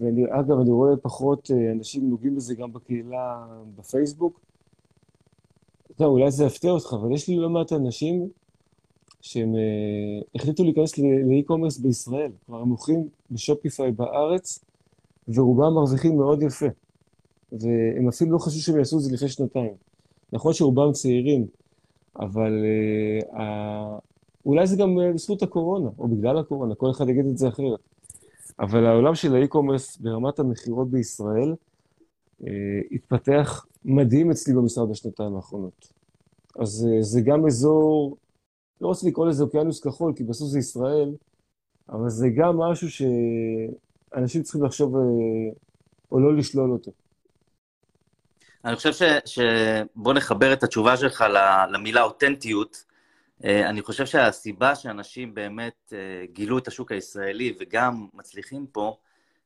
ואגב, 0.00 0.58
אני 0.60 0.70
רואה 0.70 0.96
פחות 0.96 1.50
אנשים 1.72 2.10
נוגעים 2.10 2.36
בזה 2.36 2.54
גם 2.54 2.72
בקהילה 2.72 3.46
בפייסבוק. 3.76 4.40
אתה 5.84 5.92
יודע, 5.92 6.04
אולי 6.04 6.30
זה 6.30 6.44
יפתיע 6.44 6.70
אותך, 6.70 6.92
אבל 6.92 7.12
יש 7.12 7.28
לי 7.28 7.36
לא 7.36 7.50
מעט 7.50 7.72
אנשים 7.72 8.28
שהם 9.24 9.54
uh, 9.54 10.24
החליטו 10.34 10.64
להיכנס 10.64 10.98
לאי-קומרס 10.98 11.78
בישראל. 11.78 12.30
כלומר, 12.46 12.62
הם 12.62 12.68
מוכרים 12.68 13.08
בשופיפיי 13.30 13.92
בארץ, 13.92 14.64
ורובם 15.28 15.72
מרוויחים 15.72 16.16
מאוד 16.16 16.42
יפה. 16.42 16.66
והם 17.52 18.08
אפילו 18.08 18.32
לא 18.32 18.38
חשבו 18.38 18.60
שהם 18.60 18.78
יעשו 18.78 18.98
את 18.98 19.02
זה 19.02 19.14
לפני 19.14 19.28
שנתיים. 19.28 19.72
נכון 20.32 20.52
שרובם 20.52 20.92
צעירים, 20.92 21.46
אבל 22.20 22.64
uh, 23.32 23.36
אולי 24.46 24.66
זה 24.66 24.76
גם 24.76 24.98
uh, 24.98 25.14
בזכות 25.14 25.42
הקורונה, 25.42 25.90
או 25.98 26.08
בגלל 26.08 26.38
הקורונה, 26.38 26.74
כל 26.74 26.90
אחד 26.90 27.08
יגיד 27.08 27.26
את 27.26 27.38
זה 27.38 27.48
אחרת. 27.48 27.80
אבל 28.58 28.86
העולם 28.86 29.14
של 29.14 29.34
האי-קומרס 29.34 29.96
ברמת 29.96 30.38
המכירות 30.38 30.90
בישראל 30.90 31.54
uh, 32.42 32.44
התפתח 32.92 33.66
מדהים 33.84 34.30
אצלי 34.30 34.54
במשרד 34.54 34.90
בשנתיים 34.90 35.36
האחרונות. 35.36 35.88
אז 36.58 36.86
זה 37.00 37.20
גם 37.20 37.46
אזור 37.46 38.16
לא 38.80 38.88
רוצה 38.88 39.08
לקרוא 39.08 39.28
לזה 39.28 39.44
אוקיינוס 39.44 39.80
כחול, 39.80 40.12
כי 40.16 40.24
בסוף 40.24 40.48
זה 40.48 40.58
ישראל, 40.58 41.14
אבל 41.88 42.08
זה 42.08 42.28
גם 42.36 42.58
משהו 42.58 42.88
שאנשים 42.90 44.42
צריכים 44.42 44.64
לחשוב 44.64 44.96
אה, 44.96 45.02
או 46.12 46.20
לא 46.20 46.36
לשלול 46.36 46.70
אותו. 46.70 46.90
אני 48.64 48.76
חושב 48.76 48.92
ש... 48.92 49.02
שבוא 49.24 50.14
נחבר 50.14 50.52
את 50.52 50.62
התשובה 50.62 50.96
שלך 50.96 51.24
למילה 51.72 52.02
אותנטיות. 52.02 52.84
אה, 53.44 53.68
אני 53.68 53.82
חושב 53.82 54.06
שהסיבה 54.06 54.74
שאנשים 54.74 55.34
באמת 55.34 55.92
אה, 55.92 56.26
גילו 56.32 56.58
את 56.58 56.68
השוק 56.68 56.92
הישראלי 56.92 57.54
וגם 57.60 58.06
מצליחים 58.14 58.66
פה, 58.66 58.96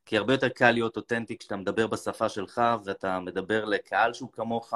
כי 0.05 0.17
הרבה 0.17 0.33
יותר 0.33 0.49
קל 0.49 0.71
להיות 0.71 0.97
אותנטי 0.97 1.37
כשאתה 1.37 1.55
מדבר 1.55 1.87
בשפה 1.87 2.29
שלך 2.29 2.61
ואתה 2.83 3.19
מדבר 3.19 3.65
לקהל 3.65 4.13
שהוא 4.13 4.29
כמוך, 4.31 4.73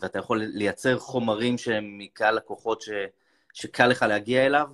ואתה 0.00 0.18
יכול 0.18 0.42
לייצר 0.44 0.98
חומרים 0.98 1.58
שהם 1.58 1.98
מקהל 1.98 2.34
לקוחות 2.36 2.82
ש... 2.82 2.90
שקל 3.56 3.86
לך 3.86 4.02
להגיע 4.02 4.46
אליו. 4.46 4.68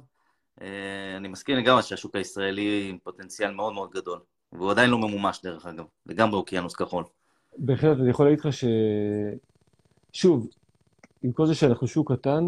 אה, 0.62 1.16
אני 1.16 1.28
מסכים 1.28 1.56
לגמרי 1.56 1.82
שהשוק 1.82 2.16
הישראלי 2.16 2.86
עם 2.90 2.98
פוטנציאל 2.98 3.50
מאוד 3.50 3.72
מאוד 3.72 3.90
גדול, 3.90 4.18
והוא 4.52 4.70
עדיין 4.70 4.90
לא 4.90 4.98
ממומש 4.98 5.40
דרך 5.42 5.66
אגב, 5.66 5.84
וגם 6.06 6.30
באוקיינוס 6.30 6.74
כחול. 6.74 7.04
בהחלט, 7.58 7.98
אני 8.00 8.10
יכול 8.10 8.26
להגיד 8.26 8.38
לך 8.38 8.52
ש... 8.52 8.64
שוב, 10.12 10.48
עם 11.22 11.32
כל 11.32 11.46
זה 11.46 11.54
שאנחנו 11.54 11.86
שוק 11.86 12.12
קטן, 12.12 12.44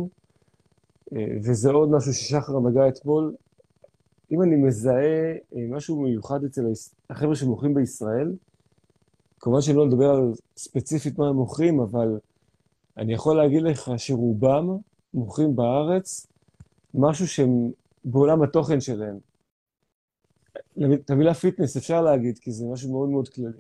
אה, 1.13 1.27
וזה 1.45 1.71
עוד 1.71 1.91
משהו 1.91 2.13
ששחר 2.13 2.61
נגע 2.61 2.89
אתמול, 2.89 3.35
אם 4.31 4.43
אני 4.43 4.57
מזהה 4.57 5.33
אה, 5.57 5.67
משהו 5.71 6.01
מיוחד 6.01 6.45
אצל 6.45 6.63
החבר'ה 7.11 7.35
שמוכרים 7.35 7.75
בישראל, 7.75 8.33
כמובן 9.41 9.61
שאני 9.61 9.77
לא 9.77 9.87
מדבר 9.87 10.11
על 10.11 10.33
ספציפית 10.57 11.19
מה 11.19 11.29
הם 11.29 11.37
מוכרים, 11.37 11.81
אבל 11.81 12.19
אני 12.97 13.13
יכול 13.15 13.37
להגיד 13.37 13.63
לך 13.63 13.91
שרובם 13.97 14.77
מוכרים 15.15 15.57
בארץ 15.57 16.27
משהו 16.95 17.29
שהם 17.29 17.71
בעולם 18.05 18.43
התוכן 18.43 18.81
שלהם. 18.81 19.19
את 20.95 21.11
המילה 21.11 21.35
fitness 21.35 21.77
אפשר 21.77 22.03
להגיד, 22.03 22.39
כי 22.39 22.53
זה 22.53 22.67
משהו 22.67 22.93
מאוד 22.93 23.09
מאוד 23.09 23.29
כללי. 23.29 23.59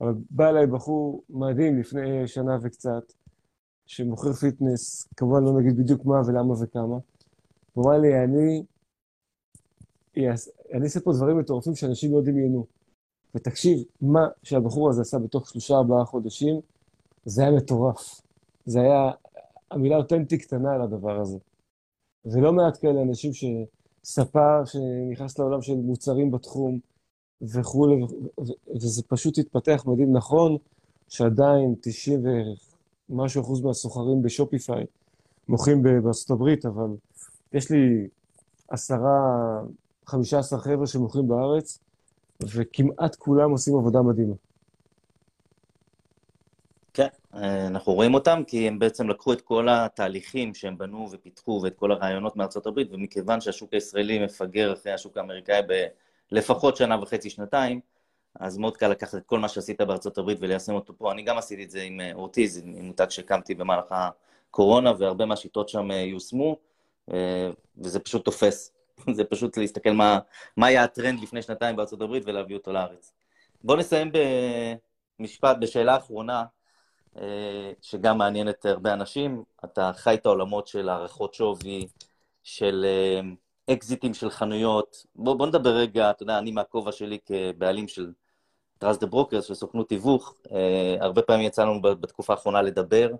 אבל 0.00 0.14
בא 0.30 0.48
אליי 0.48 0.66
בחור 0.66 1.22
מדהים 1.30 1.78
לפני 1.78 2.28
שנה 2.28 2.58
וקצת, 2.62 3.12
שמוכר 3.86 4.32
fitness, 4.32 5.08
כמובן 5.16 5.44
לא 5.44 5.60
נגיד 5.60 5.76
בדיוק 5.76 6.04
מה 6.04 6.20
ולמה 6.26 6.54
וכמה. 6.62 6.96
הוא 7.72 7.84
אמר 7.84 7.98
לי, 7.98 8.24
אני, 8.24 8.64
אני 10.74 10.84
אעשה 10.84 11.00
פה 11.00 11.12
דברים 11.12 11.38
מטורפים 11.38 11.74
שאנשים 11.74 12.12
לא 12.12 12.20
דמיינו. 12.22 12.66
ותקשיב, 13.34 13.84
מה 14.00 14.28
שהבחור 14.42 14.90
הזה 14.90 15.00
עשה 15.00 15.18
בתוך 15.18 15.48
שלושה 15.48 15.74
ארבעה 15.74 16.04
חודשים, 16.04 16.60
זה 17.24 17.42
היה 17.42 17.50
מטורף. 17.50 18.20
זה 18.66 18.80
היה 18.80 19.10
המילה 19.74 19.96
אותנטי 19.96 20.38
קטנה 20.38 20.74
על 20.74 20.82
הדבר 20.82 21.20
הזה. 21.20 21.38
ולא 22.24 22.52
מעט 22.52 22.78
כאלה 22.80 23.02
אנשים 23.02 23.30
שספר 23.32 24.64
שנכנס 24.64 25.38
לעולם 25.38 25.62
של 25.62 25.74
מוצרים 25.74 26.30
בתחום 26.30 26.78
וכולי, 27.42 28.00
וזה 28.74 29.02
פשוט 29.08 29.38
התפתח 29.38 29.84
מדהים. 29.86 30.12
נכון 30.12 30.56
שעדיין 31.08 31.74
90 31.80 32.22
ומשהו 33.10 33.42
אחוז 33.42 33.60
מהסוחרים 33.60 34.22
בשופיפיי 34.22 34.84
מוכרים 35.48 35.82
בארצות 35.82 36.30
הברית, 36.30 36.66
אבל 36.66 36.88
יש 37.52 37.70
לי 37.70 38.08
עשרה, 38.68 39.60
חמישה 40.06 40.38
עשר 40.38 40.58
חבר'ה 40.58 40.86
שמוכרים 40.86 41.28
בארץ, 41.28 41.78
וכמעט 42.42 43.16
כולם 43.16 43.50
עושים 43.50 43.76
עבודה 43.76 44.02
מדהימה. 44.02 44.34
כן, 46.94 47.08
אנחנו 47.66 47.92
רואים 47.92 48.14
אותם 48.14 48.42
כי 48.46 48.68
הם 48.68 48.78
בעצם 48.78 49.08
לקחו 49.08 49.32
את 49.32 49.40
כל 49.40 49.68
התהליכים 49.70 50.54
שהם 50.54 50.78
בנו 50.78 51.08
ופיתחו 51.10 51.60
ואת 51.62 51.74
כל 51.76 51.92
הרעיונות 51.92 52.36
מארצות 52.36 52.66
הברית, 52.66 52.88
ומכיוון 52.90 53.40
שהשוק 53.40 53.74
הישראלי 53.74 54.24
מפגר 54.24 54.72
אחרי 54.72 54.92
השוק 54.92 55.16
האמריקאי 55.16 55.60
בלפחות 56.32 56.76
שנה 56.76 57.02
וחצי, 57.02 57.30
שנתיים, 57.30 57.80
אז 58.40 58.58
מאוד 58.58 58.76
קל 58.76 58.88
לקחת 58.88 59.14
את 59.14 59.26
כל 59.26 59.38
מה 59.38 59.48
שעשית 59.48 59.80
בארצות 59.80 60.18
הברית 60.18 60.38
וליישם 60.40 60.74
אותו 60.74 60.98
פה. 60.98 61.12
אני 61.12 61.22
גם 61.22 61.38
עשיתי 61.38 61.64
את 61.64 61.70
זה 61.70 61.82
עם 61.82 62.00
אורטיז, 62.14 62.58
עם 62.58 62.84
מותג 62.84 63.10
שהקמתי 63.10 63.54
במהלך 63.54 63.94
הקורונה, 64.50 64.92
והרבה 64.98 65.26
מהשיטות 65.26 65.68
שם 65.68 65.90
יושמו, 65.90 66.56
וזה 67.78 68.00
פשוט 68.00 68.24
תופס. 68.24 68.72
זה 69.16 69.24
פשוט 69.24 69.56
להסתכל 69.56 69.90
מה, 69.90 70.18
מה 70.56 70.66
היה 70.66 70.84
הטרנד 70.84 71.20
לפני 71.20 71.42
שנתיים 71.42 71.76
בארצות 71.76 72.00
הברית 72.00 72.22
ולהביא 72.26 72.56
אותו 72.56 72.72
לארץ. 72.72 73.12
בואו 73.64 73.78
נסיים 73.78 74.12
במשפט, 75.18 75.56
בשאלה 75.60 75.96
אחרונה, 75.96 76.44
שגם 77.82 78.18
מעניינת 78.18 78.66
הרבה 78.66 78.92
אנשים. 78.92 79.42
אתה 79.64 79.90
חי 79.94 80.14
את 80.14 80.26
העולמות 80.26 80.66
של 80.66 80.88
הערכות 80.88 81.34
שווי, 81.34 81.86
של 82.42 82.86
אקזיטים 83.70 84.14
של 84.14 84.30
חנויות. 84.30 85.06
בואו 85.16 85.38
בוא 85.38 85.46
נדבר 85.46 85.76
רגע, 85.76 86.10
אתה 86.10 86.22
יודע, 86.22 86.38
אני 86.38 86.50
מהכובע 86.50 86.92
שלי 86.92 87.18
כבעלים 87.26 87.88
של 87.88 88.12
Trust 88.78 89.00
the 89.00 89.06
Brokers, 89.06 89.44
של 89.44 89.54
סוכנות 89.54 89.88
תיווך, 89.88 90.34
הרבה 91.00 91.22
פעמים 91.22 91.46
יצא 91.46 91.64
לנו 91.64 91.82
בתקופה 91.82 92.32
האחרונה 92.32 92.62
לדבר. 92.62 93.10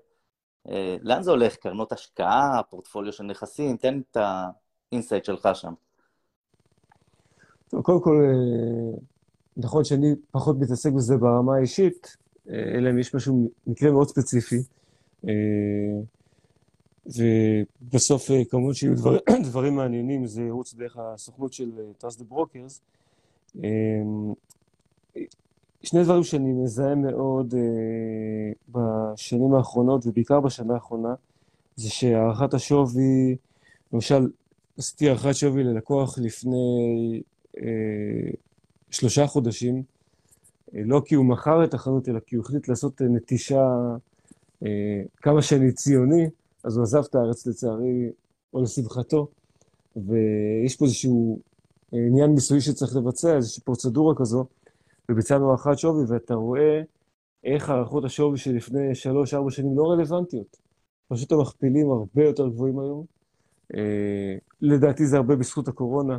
לאן 1.00 1.22
זה 1.22 1.30
הולך? 1.30 1.56
קרנות 1.56 1.92
השקעה, 1.92 2.60
פורטפוליו 2.70 3.12
של 3.12 3.24
נכסים? 3.24 3.76
תן 3.76 4.00
את 4.10 4.16
ה 4.92 4.96
insight 4.96 5.24
שלך 5.24 5.48
שם. 5.54 5.72
טוב, 7.68 7.82
קודם 7.82 8.00
כל, 8.02 8.22
נכון 9.56 9.84
שאני 9.84 10.14
פחות 10.30 10.56
מתעסק 10.60 10.90
בזה 10.92 11.16
ברמה 11.16 11.56
האישית, 11.56 12.16
אלא 12.50 12.90
אם 12.90 12.98
יש 12.98 13.14
משהו, 13.14 13.50
מקרה 13.66 13.90
מאוד 13.90 14.08
ספציפי. 14.08 14.56
ובסוף, 17.06 18.30
כמובן 18.50 18.74
שיהיו 18.74 18.94
דבר, 18.96 19.18
דברים 19.48 19.76
מעניינים, 19.76 20.26
זה 20.26 20.42
ירוץ 20.42 20.74
דרך 20.74 20.96
הסוכנות 20.96 21.52
של 21.52 21.70
Trust 21.98 22.18
the 22.18 22.24
Brokers. 22.24 22.80
שני 25.82 26.04
דברים 26.04 26.24
שאני 26.24 26.52
מזהה 26.52 26.94
מאוד 26.94 27.54
בשנים 28.68 29.54
האחרונות, 29.54 30.06
ובעיקר 30.06 30.40
בשנה 30.40 30.74
האחרונה, 30.74 31.14
זה 31.76 31.90
שהערכת 31.90 32.54
השווי, 32.54 33.36
למשל, 33.92 34.28
עשיתי 34.78 35.08
הערכת 35.08 35.34
שווי 35.34 35.64
ללקוח 35.64 36.18
לפני 36.18 37.22
שלושה 38.90 39.26
חודשים, 39.26 39.82
לא 40.74 41.02
כי 41.04 41.14
הוא 41.14 41.24
מכר 41.24 41.64
את 41.64 41.74
החנות, 41.74 42.08
אלא 42.08 42.20
כי 42.20 42.36
הוא 42.36 42.44
החליט 42.44 42.68
לעשות 42.68 43.02
נטישה 43.02 43.66
כמה 45.16 45.42
שאני 45.42 45.72
ציוני, 45.72 46.26
אז 46.64 46.76
הוא 46.76 46.82
עזב 46.82 47.02
את 47.10 47.14
הארץ 47.14 47.46
לצערי, 47.46 48.10
או 48.54 48.62
לשמחתו, 48.62 49.28
ויש 49.96 50.76
פה 50.76 50.84
איזשהו 50.84 51.38
עניין 51.92 52.30
מיסוי 52.30 52.60
שצריך 52.60 52.96
לבצע, 52.96 53.36
איזושהי 53.36 53.62
פרוצדורה 53.62 54.14
כזו, 54.14 54.44
וביצענו 55.08 55.48
הערכת 55.48 55.78
שווי, 55.78 56.04
ואתה 56.08 56.34
רואה 56.34 56.82
איך 57.44 57.70
הערכות 57.70 58.04
השווי 58.04 58.38
שלפני 58.38 58.92
3-4 59.46 59.50
שנים 59.50 59.78
לא 59.78 59.90
רלוונטיות. 59.90 60.56
פשוט 61.08 61.32
המכפילים 61.32 61.90
הרבה 61.90 62.24
יותר 62.24 62.48
גבוהים 62.48 62.78
היום. 62.78 63.04
לדעתי 64.62 65.06
זה 65.06 65.16
הרבה 65.16 65.36
בזכות 65.36 65.68
הקורונה. 65.68 66.18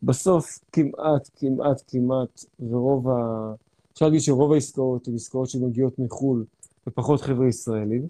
בסוף, 0.03 0.59
כמעט, 0.73 1.31
כמעט, 1.37 1.83
כמעט, 1.89 2.45
ורוב 2.71 3.09
ה... 3.09 3.13
אפשר 3.93 4.05
להגיד 4.05 4.21
שרוב 4.21 4.53
העסקאות 4.53 5.09
הן 5.09 5.15
עסקאות 5.15 5.49
שמגיעות 5.49 5.99
מחו"ל 5.99 6.45
ופחות 6.87 7.21
חבר'ה 7.21 7.49
ישראלים. 7.49 8.09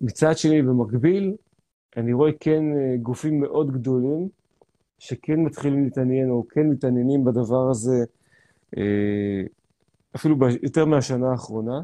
מצד 0.00 0.38
שני, 0.38 0.62
במקביל, 0.62 1.34
אני 1.96 2.12
רואה 2.12 2.30
כן 2.40 2.62
גופים 3.02 3.40
מאוד 3.40 3.72
גדולים 3.72 4.28
שכן 4.98 5.40
מתחילים 5.40 5.84
להתעניין 5.84 6.30
או 6.30 6.44
כן 6.48 6.66
מתעניינים 6.66 7.24
בדבר 7.24 7.70
הזה 7.70 8.04
אפילו 10.16 10.36
יותר 10.62 10.84
מהשנה 10.84 11.30
האחרונה. 11.30 11.80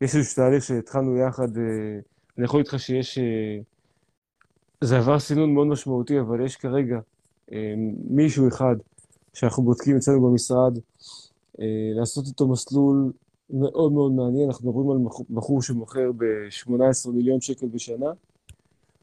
יש 0.00 0.16
איזשהו 0.16 0.36
תהליך 0.36 0.64
שהתחלנו 0.64 1.16
יחד, 1.18 1.48
אני 2.38 2.44
יכול 2.44 2.60
להגיד 2.60 2.68
לך 2.68 2.80
שיש, 2.80 3.18
זה 4.80 4.98
עבר 4.98 5.18
סינון 5.18 5.54
מאוד 5.54 5.66
משמעותי, 5.66 6.20
אבל 6.20 6.44
יש 6.44 6.56
כרגע 6.56 7.00
מישהו 8.10 8.48
אחד 8.48 8.76
שאנחנו 9.32 9.62
בודקים 9.62 9.96
אצלנו 9.96 10.30
במשרד, 10.30 10.78
לעשות 11.94 12.26
איתו 12.26 12.48
מסלול 12.48 13.12
מאוד 13.50 13.92
מאוד 13.92 14.12
מעניין, 14.12 14.48
אנחנו 14.48 14.68
מדברים 14.68 14.90
על 14.90 14.98
בחור 15.30 15.62
שמוכר 15.62 16.12
ב-18 16.12 17.10
מיליון 17.12 17.40
שקל 17.40 17.66
בשנה, 17.66 18.10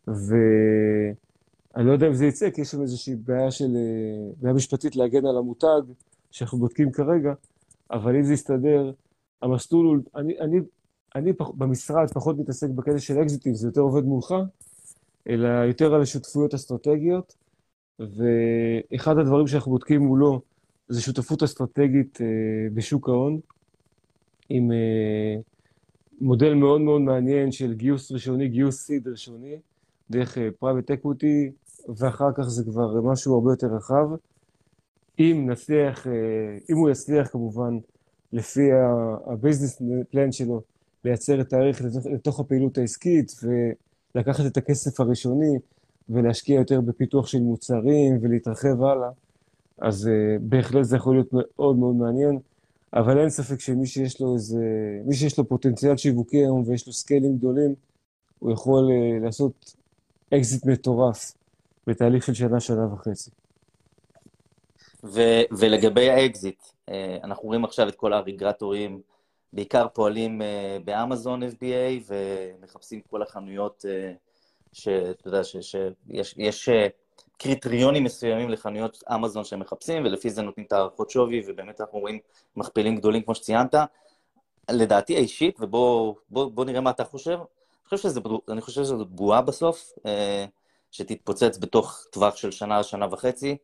ואני 0.07 1.87
לא 1.87 1.91
יודע 1.91 2.07
אם 2.07 2.13
זה 2.13 2.25
יצא, 2.25 2.49
כי 2.49 2.61
יש 2.61 2.73
לנו 2.73 2.83
איזושהי 2.83 3.15
בעיה 3.15 3.51
של, 3.51 3.77
בעיה 4.41 4.53
משפטית 4.53 4.95
להגן 4.95 5.25
על 5.25 5.37
המותג, 5.37 5.81
שאנחנו 6.31 6.57
בודקים 6.57 6.91
כרגע, 6.91 7.33
אבל 7.91 8.15
אם 8.15 8.23
זה 8.23 8.33
יסתדר, 8.33 8.91
המסלול 9.41 9.85
הוא, 9.85 9.97
אני, 10.15 10.39
אני, 10.39 10.59
אני 11.15 11.33
פח, 11.33 11.49
במשרד 11.49 12.11
פחות 12.13 12.37
מתעסק 12.37 12.69
בקטע 12.69 12.99
של 12.99 13.21
אקזיטים, 13.21 13.53
זה 13.53 13.67
יותר 13.67 13.81
עובד 13.81 14.03
מולך, 14.03 14.33
אלא 15.29 15.47
יותר 15.47 15.93
על 15.93 16.01
השותפויות 16.01 16.53
אסטרטגיות, 16.53 17.35
ואחד 17.99 19.17
הדברים 19.17 19.47
שאנחנו 19.47 19.71
בודקים 19.71 20.01
מולו 20.01 20.41
זה 20.89 21.01
שותפות 21.01 21.43
אסטרטגית 21.43 22.19
בשוק 22.73 23.09
ההון, 23.09 23.39
עם 24.53 24.71
מודל 26.21 26.53
מאוד 26.53 26.81
מאוד 26.81 27.01
מעניין 27.01 27.51
של 27.51 27.73
גיוס 27.73 28.11
ראשוני, 28.11 28.47
גיוס 28.47 28.85
seed 28.85 29.07
ראשוני, 29.07 29.55
דרך 30.09 30.37
private 30.59 30.91
equity, 30.91 31.51
ואחר 31.97 32.31
כך 32.35 32.43
זה 32.43 32.63
כבר 32.63 33.01
משהו 33.01 33.33
הרבה 33.35 33.51
יותר 33.51 33.67
רחב. 33.67 34.09
אם 35.19 35.47
נצליח, 35.49 36.07
אם 36.69 36.77
הוא 36.77 36.89
יצליח 36.89 37.27
כמובן, 37.27 37.77
לפי 38.33 38.69
ה 39.25 39.31
business 39.31 39.81
plan 40.11 40.31
שלו, 40.31 40.61
לייצר 41.05 41.41
את 41.41 41.53
הערך 41.53 41.81
לתוך 42.13 42.39
הפעילות 42.39 42.77
העסקית 42.77 43.31
ולקחת 44.15 44.45
את 44.45 44.57
הכסף 44.57 44.99
הראשוני 44.99 45.59
ולהשקיע 46.09 46.55
יותר 46.59 46.81
בפיתוח 46.81 47.27
של 47.27 47.39
מוצרים 47.39 48.17
ולהתרחב 48.21 48.83
הלאה, 48.83 49.09
אז 49.77 50.09
בהחלט 50.41 50.85
זה 50.85 50.95
יכול 50.95 51.15
להיות 51.15 51.29
מאוד 51.33 51.75
מאוד 51.75 51.95
מעניין, 51.95 52.39
אבל 52.93 53.19
אין 53.19 53.29
ספק 53.29 53.59
שמי 53.59 53.87
שיש 53.87 54.21
לו 54.21 54.33
איזה, 54.33 54.57
מי 55.05 55.15
שיש 55.15 55.37
לו 55.37 55.47
פוטנציאל 55.47 55.97
שיווקי 55.97 56.37
היום 56.37 56.63
ויש 56.67 56.87
לו 56.87 56.93
סקיילים 56.93 57.37
גדולים, 57.37 57.75
הוא 58.39 58.51
יכול 58.51 58.89
אה, 58.89 59.23
לעשות 59.23 59.75
אקזיט 60.33 60.65
מטורף 60.65 61.33
בתהליך 61.87 62.25
של 62.25 62.33
שנה, 62.33 62.59
שנה 62.59 62.93
וחצי. 62.93 63.31
ו- 65.03 65.43
ולגבי 65.59 66.09
האקזיט, 66.09 66.63
אנחנו 67.23 67.47
רואים 67.47 67.65
עכשיו 67.65 67.87
את 67.87 67.95
כל 67.95 68.13
הרגרטורים, 68.13 69.01
בעיקר 69.53 69.87
פועלים 69.93 70.41
באמזון 70.85 71.43
FBA 71.43 72.03
ומחפשים 72.07 73.01
כל 73.09 73.21
החנויות 73.21 73.85
שאתה 74.73 75.27
יודע, 75.27 75.43
שיש 75.43 75.75
יש 76.37 76.69
קריטריונים 77.41 78.03
מסוימים 78.03 78.49
לחנויות 78.49 79.03
אמזון 79.15 79.43
שהם 79.43 79.59
מחפשים, 79.59 80.03
ולפי 80.05 80.29
זה 80.29 80.41
נותנים 80.41 80.65
את 80.65 80.71
הערכות 80.73 81.09
שווי, 81.09 81.43
ובאמת 81.47 81.81
אנחנו 81.81 81.99
רואים 81.99 82.19
מכפילים 82.55 82.95
גדולים, 82.95 83.21
כמו 83.21 83.35
שציינת. 83.35 83.75
לדעתי 84.71 85.15
האישית, 85.15 85.57
ובוא 85.59 86.15
בוא, 86.29 86.51
בוא 86.51 86.65
נראה 86.65 86.81
מה 86.81 86.89
אתה 86.89 87.03
חושב, 87.03 87.37
אני 87.39 87.45
חושב, 87.89 88.09
שזה, 88.09 88.19
אני 88.49 88.61
חושב 88.61 88.81
שזו 88.81 89.05
בועה 89.05 89.41
בסוף, 89.41 89.93
שתתפוצץ 90.91 91.57
בתוך 91.57 92.05
טווח 92.11 92.35
של 92.35 92.51
שנה, 92.51 92.83
שנה 92.83 93.07
וחצי. 93.11 93.57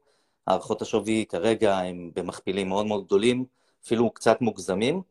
הערכות 0.47 0.81
השווי 0.81 1.25
כרגע 1.29 1.77
הם 1.77 2.11
במכפילים 2.15 2.69
מאוד 2.69 2.85
מאוד 2.85 3.05
גדולים, 3.05 3.45
אפילו 3.85 4.09
קצת 4.09 4.41
מוגזמים, 4.41 5.01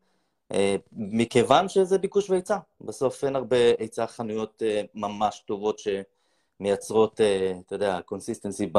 אה, 0.53 0.77
מכיוון 0.93 1.69
שזה 1.69 1.99
ביקוש 1.99 2.31
והיצע. 2.31 2.59
בסוף 2.81 3.25
אין 3.25 3.37
הרבה 3.37 3.57
היצע 3.79 4.07
חנויות 4.07 4.62
אה, 4.62 4.83
ממש 4.95 5.43
טובות 5.47 5.79
שמייצרות, 5.79 6.16
אה, 6.65 7.53
אתה 7.67 7.75
יודע, 7.75 8.01
consistency 8.05 8.72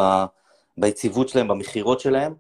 ביציבות 0.77 1.29
שלהם, 1.29 1.47
במכירות 1.47 1.99
שלהם. 1.99 2.35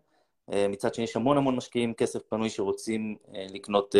מצד 0.69 0.93
שני, 0.93 1.03
יש 1.03 1.15
המון 1.15 1.37
המון 1.37 1.55
משקיעים 1.55 1.93
כסף 1.93 2.19
פנוי 2.29 2.49
שרוצים 2.49 3.15
לקנות, 3.33 3.95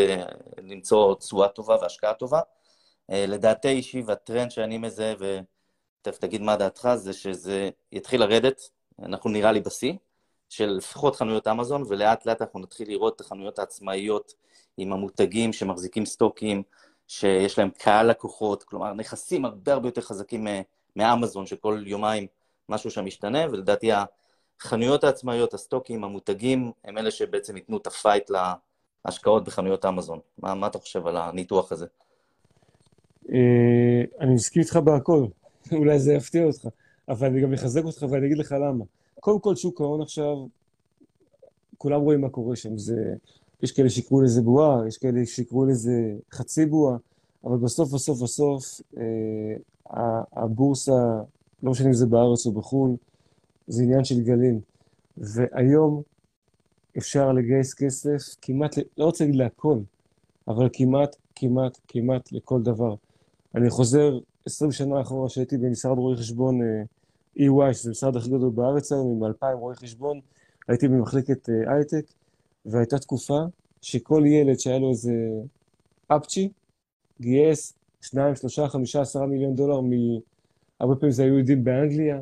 למצוא 0.64 1.16
תשואה 1.16 1.48
טובה 1.48 1.76
והשקעה 1.82 2.14
טובה. 2.14 2.40
לדעתי 3.10 3.68
אישי 3.68 4.02
והטרנד 4.06 4.52
שאני 4.52 4.78
מזהה, 4.78 5.14
ותכף 5.14 6.18
תגיד 6.18 6.42
מה 6.42 6.56
דעתך, 6.56 6.90
זה 6.96 7.14
שזה 7.14 7.70
יתחיל 7.92 8.22
לרדת, 8.22 8.62
אנחנו 9.04 9.30
נראה 9.30 9.52
לי 9.52 9.60
בשיא, 9.60 9.94
של 10.50 10.66
לפחות 10.66 11.16
חנויות 11.16 11.48
אמזון, 11.48 11.84
ולאט 11.88 12.26
לאט 12.26 12.42
אנחנו 12.42 12.60
נתחיל 12.60 12.90
לראות 12.90 13.16
את 13.16 13.22
החנויות 13.22 13.60
העצמאיות 13.60 14.34
עם 14.78 14.94
המותגים 14.94 15.54
שמחזיקים 15.54 16.06
סטוקים, 16.06 16.64
שיש 17.08 17.60
להם 17.60 17.70
קהל 17.70 18.10
לקוחות, 18.10 18.64
כלומר 18.64 18.94
נכסים 18.94 19.46
הרבה 19.46 19.74
הרבה 19.74 19.88
יותר 19.88 20.02
חזקים 20.02 20.48
מאמזון, 20.98 21.46
שכל 21.46 21.84
יומיים 21.86 22.28
משהו 22.70 22.92
שם 22.92 23.06
משתנה, 23.06 23.40
ולדעתי 23.52 23.90
החנויות 24.60 25.04
העצמאיות, 25.04 25.54
הסטוקים, 25.54 26.04
המותגים, 26.04 26.72
הם 26.84 26.98
אלה 26.98 27.12
שבעצם 27.12 27.56
ייתנו 27.56 27.78
את 27.78 27.88
ה 27.88 27.95
fight 27.95 28.32
להשקעות 29.06 29.44
בחנויות 29.44 29.86
אמזון. 29.86 30.20
מה, 30.38 30.56
מה 30.56 30.68
אתה 30.68 30.80
חושב 30.80 31.08
על 31.08 31.18
הניתוח 31.18 31.72
הזה? 31.72 31.86
אה, 33.32 34.04
אני 34.20 34.34
מסכים 34.34 34.62
איתך 34.62 34.76
בהכל, 34.78 35.26
אולי 35.80 36.00
זה 36.00 36.14
יפתיע 36.14 36.46
אותך, 36.46 36.68
אבל 37.10 37.28
אני 37.28 37.42
גם 37.42 37.54
אחזק 37.54 37.84
אותך 37.84 38.06
ואני 38.10 38.26
אגיד 38.26 38.38
לך 38.38 38.52
למה. 38.52 38.86
קודם 39.20 39.40
כל, 39.40 39.56
שוק 39.56 39.82
ההון 39.82 40.02
עכשיו, 40.02 40.36
כולם 41.78 42.02
רואים 42.02 42.22
מה 42.22 42.30
קורה 42.30 42.56
שם. 42.56 42.78
זה, 42.78 43.14
יש 43.64 43.72
כאלה 43.72 43.90
שיקראו 43.90 44.22
לזה 44.22 44.42
בועה, 44.42 44.88
יש 44.88 44.98
כאלה 44.98 45.26
שיקראו 45.26 45.66
לזה 45.66 46.14
חצי 46.34 46.66
בועה, 46.66 46.98
אבל 47.44 47.58
בסוף, 47.58 47.94
בסוף, 47.94 48.22
בסוף, 48.22 48.82
אה, 48.98 49.04
הבורסה, 50.34 51.22
לא 51.64 51.72
משנה 51.72 51.88
אם 51.88 51.94
זה 51.94 52.06
בארץ 52.06 52.46
או 52.46 52.52
בחו"ל, 52.52 52.96
זה 53.68 53.84
עניין 53.84 54.04
של 54.04 54.22
גלים. 54.22 54.60
והיום 55.18 56.02
אפשר 56.98 57.32
לגייס 57.32 57.74
כסף 57.74 58.36
כמעט, 58.42 58.76
לא 58.98 59.06
רוצה 59.06 59.24
להגיד 59.24 59.40
להכל, 59.40 59.80
אבל 60.48 60.70
כמעט, 60.74 61.16
כמעט, 61.36 61.78
כמעט 61.88 62.32
לכל 62.32 62.62
דבר. 62.62 62.96
אני 63.56 63.70
חוזר 63.70 64.20
20 64.46 64.72
שנה 64.72 65.02
אחורה 65.02 65.30
שהייתי 65.30 65.58
במשרד 65.58 65.98
רואי 65.98 66.18
חשבון 66.18 66.62
אה, 66.62 66.84
EY, 67.40 67.74
שזה 67.74 67.92
משרד 67.92 68.16
הכי 68.16 68.30
גדול 68.30 68.50
בארץ 68.50 68.92
היום, 68.92 69.18
עם 69.18 69.24
2,000 69.24 69.58
רואי 69.58 69.76
חשבון, 69.76 70.20
הייתי 70.68 70.88
במחלקת 70.88 71.50
אה, 71.50 71.74
הייטק, 71.74 72.06
והייתה 72.66 73.00
תקופה 73.00 73.40
שכל 73.82 74.24
ילד 74.26 74.60
שהיה 74.60 74.80
לו 74.80 74.90
איזה 74.90 75.14
אפצ'י, 76.08 76.50
גייס 77.22 77.74
2, 78.08 78.36
3, 78.36 78.60
5, 78.60 78.96
10 78.96 79.26
מיליון 79.26 79.56
דולר 79.56 79.82
מ... 79.82 79.90
הרבה 80.80 80.96
פעמים 80.96 81.12
זה 81.12 81.24
היו 81.24 81.34
יהודים 81.34 81.64
באנגליה, 81.64 82.20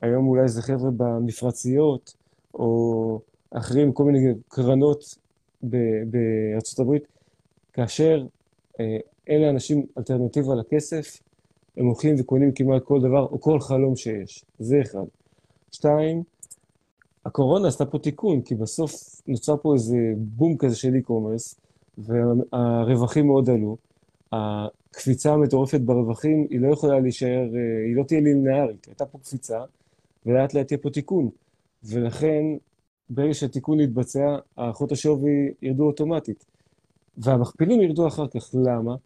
היום 0.00 0.28
אולי 0.28 0.48
זה 0.48 0.62
חבר'ה 0.62 0.90
במפרציות, 0.96 2.14
או 2.54 3.20
אחרים, 3.50 3.92
כל 3.92 4.04
מיני 4.04 4.34
קרנות 4.48 5.18
בארצות 6.06 6.78
הברית, 6.78 7.02
כאשר 7.72 8.26
אה, 8.80 8.98
אין 9.26 9.42
לאנשים 9.42 9.86
אלטרנטיבה 9.98 10.54
לכסף, 10.54 11.20
הם 11.76 11.86
הולכים 11.86 12.16
וקונים 12.18 12.52
כמעט 12.52 12.82
כל 12.84 13.00
דבר, 13.00 13.26
או 13.26 13.40
כל 13.40 13.60
חלום 13.60 13.96
שיש. 13.96 14.44
זה 14.58 14.80
אחד. 14.82 15.04
שתיים, 15.72 16.22
הקורונה 17.24 17.68
עשתה 17.68 17.86
פה 17.86 17.98
תיקון, 17.98 18.42
כי 18.42 18.54
בסוף 18.54 19.22
נוצר 19.26 19.56
פה 19.56 19.74
איזה 19.74 19.96
בום 20.16 20.56
כזה 20.56 20.76
של 20.76 20.94
e-commerce, 20.94 21.56
והרווחים 21.98 23.26
מאוד 23.26 23.50
עלו. 23.50 23.76
הקפיצה 24.90 25.32
המטורפת 25.32 25.80
ברווחים, 25.80 26.46
היא 26.50 26.60
לא 26.60 26.72
יכולה 26.72 27.00
להישאר, 27.00 27.48
אה, 27.54 27.86
היא 27.86 27.96
לא 27.96 28.02
תהיה 28.02 28.20
לינארית. 28.20 28.86
הייתה 28.86 29.06
פה 29.06 29.18
קפיצה, 29.18 29.60
ולאט 30.26 30.54
לאט 30.54 30.70
יהיה 30.70 30.78
פה 30.78 30.90
תיקון. 30.90 31.30
ולכן, 31.84 32.44
ברגע 33.10 33.34
שהתיקון 33.34 33.80
יתבצע, 33.80 34.36
הערכות 34.56 34.92
השווי 34.92 35.52
ירדו 35.62 35.86
אוטומטית. 35.86 36.44
והמכפילים 37.18 37.80
ירדו 37.80 38.06
אחר 38.08 38.28
כך. 38.28 38.50
למה? 38.54 38.96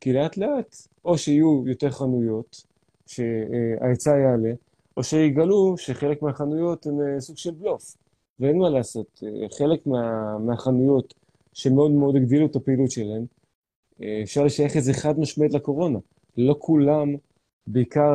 כי 0.00 0.12
לאט 0.12 0.36
לאט, 0.36 0.76
או 1.04 1.18
שיהיו 1.18 1.62
יותר 1.66 1.90
חנויות, 1.90 2.64
שההיצע 3.06 4.10
יעלה, 4.10 4.52
או 4.96 5.04
שיגלו 5.04 5.74
שחלק 5.78 6.22
מהחנויות 6.22 6.86
הן 6.86 7.00
אה, 7.00 7.20
סוג 7.20 7.36
של 7.36 7.50
בלוף, 7.50 7.96
ואין 8.40 8.58
מה 8.58 8.70
לעשות. 8.70 9.22
אה, 9.26 9.46
חלק 9.58 9.86
מה, 9.86 10.38
מהחנויות 10.38 11.14
שמאוד 11.52 11.90
מאוד 11.90 12.16
הגדילו 12.16 12.46
את 12.46 12.56
הפעילות 12.56 12.90
שלהן, 12.90 13.24
אפשר 14.22 14.44
לשייך 14.44 14.76
את 14.76 14.84
זה 14.84 14.92
חד 14.92 15.18
משמעית 15.18 15.52
לקורונה. 15.52 15.98
לא 16.36 16.56
כולם, 16.58 17.14
בעיקר 17.66 18.14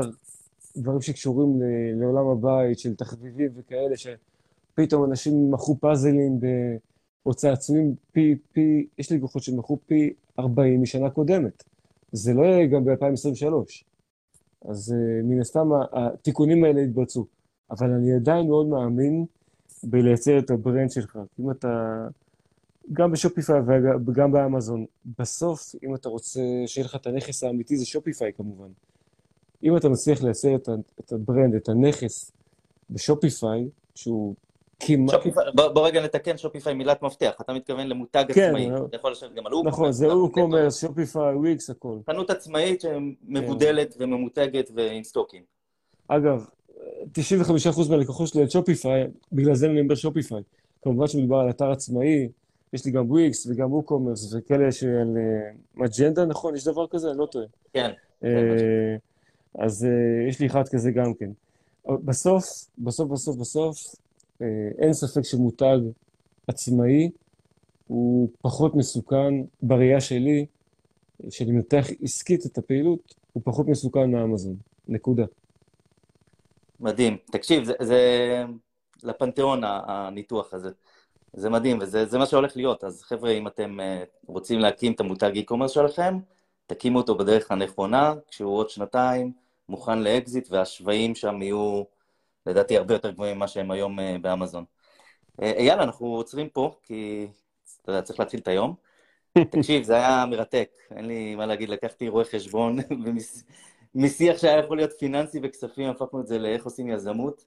דברים 0.77 1.01
שקשורים 1.01 1.61
לעולם 1.99 2.27
הבית, 2.27 2.79
של 2.79 2.95
תחביבים 2.95 3.51
וכאלה, 3.55 3.95
שפתאום 3.97 5.03
אנשים 5.03 5.51
מכרו 5.51 5.77
פאזלים 5.79 6.39
או 7.25 7.33
צעצועים 7.33 7.95
פי, 8.11 8.35
פי, 8.51 8.87
יש 8.97 9.11
לי 9.11 9.17
לקוחות 9.17 9.43
שמכרו 9.43 9.79
פי 9.87 10.13
40 10.39 10.81
משנה 10.81 11.09
קודמת. 11.09 11.63
זה 12.11 12.33
לא 12.33 12.41
יהיה 12.41 12.65
גם 12.65 12.85
ב-2023. 12.85 13.83
אז 14.65 14.95
אה, 14.95 15.23
מן 15.23 15.41
הסתם 15.41 15.69
התיקונים 15.93 16.63
האלה 16.63 16.81
יתבצעו. 16.81 17.25
אבל 17.71 17.91
אני 17.91 18.13
עדיין 18.13 18.47
מאוד 18.47 18.67
מאמין 18.67 19.25
בלייצר 19.83 20.39
את 20.39 20.49
ה 20.49 20.56
brand 20.56 20.91
שלך. 20.91 21.19
אם 21.39 21.51
אתה, 21.51 22.07
גם 22.93 23.11
ב 23.11 23.17
Shopify 23.17 23.59
וגם 24.05 24.31
באמזון, 24.31 24.85
בסוף, 25.19 25.75
אם 25.83 25.95
אתה 25.95 26.09
רוצה 26.09 26.41
שיהיה 26.65 26.85
לך 26.85 26.95
את 26.95 27.07
הנכס 27.07 27.43
האמיתי, 27.43 27.77
זה 27.77 27.85
Shopify 27.85 28.31
כמובן. 28.33 28.69
אם 29.63 29.77
אתה 29.77 29.89
מצליח 29.89 30.23
לייצר 30.23 30.55
את, 30.55 30.69
את 30.99 31.11
ה 31.11 31.17
brand, 31.17 31.55
את 31.55 31.69
הנכס 31.69 32.31
ב 32.89 32.98
Shopify, 32.98 33.67
שהוא 33.95 34.35
כמעט... 34.79 35.13
בוא 35.55 35.87
רגע 35.87 36.03
נתקן, 36.03 36.37
Shopify 36.37 36.73
מילת 36.73 37.01
מפתח, 37.01 37.33
אתה 37.41 37.53
מתכוון 37.53 37.87
למותג 37.87 38.25
כן, 38.33 38.47
עצמאי, 38.47 38.69
אתה 38.85 38.97
יכול 38.97 39.11
לשבת 39.11 39.33
גם 39.33 39.47
על 39.47 39.53
WooCommerce. 39.53 39.73
נכון, 39.73 39.91
זה 39.91 40.07
WooCommerce, 40.07 40.81
Shopify, 40.81 41.35
Wix, 41.35 41.69
הכל. 41.69 41.97
חנות 42.05 42.29
עצמאית 42.29 42.81
שמבודלת 42.81 43.93
כן. 43.93 44.03
וממותגת 44.03 44.71
ועם 44.75 45.03
סטוקים. 45.03 45.41
אגב, 46.07 46.45
95% 46.77 47.89
מהלקוחות 47.89 48.27
שלי 48.27 48.41
על 48.41 48.49
Shopify, 48.49 49.07
בגלל 49.31 49.55
זה 49.55 49.65
אני 49.65 49.81
אומר 49.81 49.95
Shopify. 49.95 50.41
כמובן 50.81 51.07
שמדובר 51.07 51.37
על 51.37 51.49
אתר 51.49 51.71
עצמאי, 51.71 52.29
יש 52.73 52.85
לי 52.85 52.91
גם 52.91 53.11
וויקס 53.11 53.47
וגם 53.47 53.71
אוקומרס 53.71 54.33
וכאלה 54.33 54.65
אה, 54.65 54.69
מג'נדה, 55.75 56.25
נכון? 56.25 56.55
יש 56.55 56.63
דבר 56.63 56.87
כזה? 56.87 57.09
אני 57.09 57.17
לא 57.17 57.25
טועה. 57.25 57.45
כן. 57.73 57.91
אה, 58.23 58.95
אז 59.59 59.85
אה, 59.85 60.29
יש 60.29 60.39
לי 60.39 60.47
אחד 60.47 60.67
כזה 60.67 60.91
גם 60.91 61.13
כן. 61.13 61.29
בסוף, 62.05 62.45
בסוף, 62.77 63.11
בסוף, 63.11 63.37
בסוף, 63.37 63.95
אה, 64.41 64.47
אין 64.77 64.93
ספק 64.93 65.21
שמותג 65.21 65.77
עצמאי 66.47 67.09
הוא 67.87 68.29
פחות 68.41 68.75
מסוכן, 68.75 69.33
בראייה 69.61 70.01
שלי, 70.01 70.45
שאני 71.29 71.51
מנתח 71.51 71.85
עסקית 72.03 72.45
את 72.45 72.57
הפעילות, 72.57 73.15
הוא 73.33 73.43
פחות 73.45 73.67
מסוכן 73.67 74.11
מאמזון. 74.11 74.55
נקודה. 74.87 75.25
מדהים. 76.79 77.17
תקשיב, 77.31 77.63
זה, 77.63 77.73
זה 77.79 77.99
לפנתיאון 79.03 79.61
הניתוח 79.63 80.53
הזה. 80.53 80.69
זה 81.33 81.49
מדהים, 81.49 81.77
וזה 81.81 82.17
מה 82.17 82.25
שהולך 82.25 82.57
להיות. 82.57 82.83
אז 82.83 83.01
חבר'ה, 83.03 83.31
אם 83.31 83.47
אתם 83.47 83.79
אה, 83.79 84.03
רוצים 84.27 84.59
להקים 84.59 84.93
את 84.93 84.99
המותג 84.99 85.31
e-commerce 85.35 85.67
שלכם, 85.67 86.19
תקימו 86.67 86.97
אותו 86.97 87.17
בדרך 87.17 87.51
הנכונה, 87.51 88.13
כשהוא 88.27 88.57
עוד 88.57 88.69
שנתיים 88.69 89.31
מוכן 89.69 89.99
לאקזיט, 89.99 90.47
והשווים 90.51 91.15
שם 91.15 91.41
יהיו 91.41 91.83
לדעתי 92.45 92.77
הרבה 92.77 92.93
יותר 92.93 93.11
גבוהים 93.11 93.35
ממה 93.35 93.47
שהם 93.47 93.71
היום 93.71 93.99
uh, 93.99 94.01
באמזון. 94.21 94.65
Uh, 95.41 95.43
אייל, 95.43 95.79
אנחנו 95.79 96.07
עוצרים 96.07 96.49
פה, 96.49 96.75
כי 96.83 97.27
אתה 97.81 97.91
יודע, 97.91 98.01
צריך 98.01 98.19
להתחיל 98.19 98.39
את 98.39 98.47
היום. 98.47 98.75
תקשיב, 99.51 99.83
זה 99.83 99.95
היה 99.95 100.25
מרתק, 100.25 100.69
אין 100.95 101.05
לי 101.05 101.35
מה 101.35 101.45
להגיד, 101.45 101.69
לקחתי 101.69 102.09
רואה 102.09 102.25
חשבון, 102.25 102.77
ומשיח 103.95 104.37
שהיה 104.37 104.59
יכול 104.59 104.77
להיות 104.77 104.91
פיננסי 104.99 105.39
וכספים, 105.43 105.89
הפכנו 105.89 106.21
את 106.21 106.27
זה 106.27 106.39
לאיך 106.39 106.65
עושים 106.65 106.89
יזמות. 106.89 107.45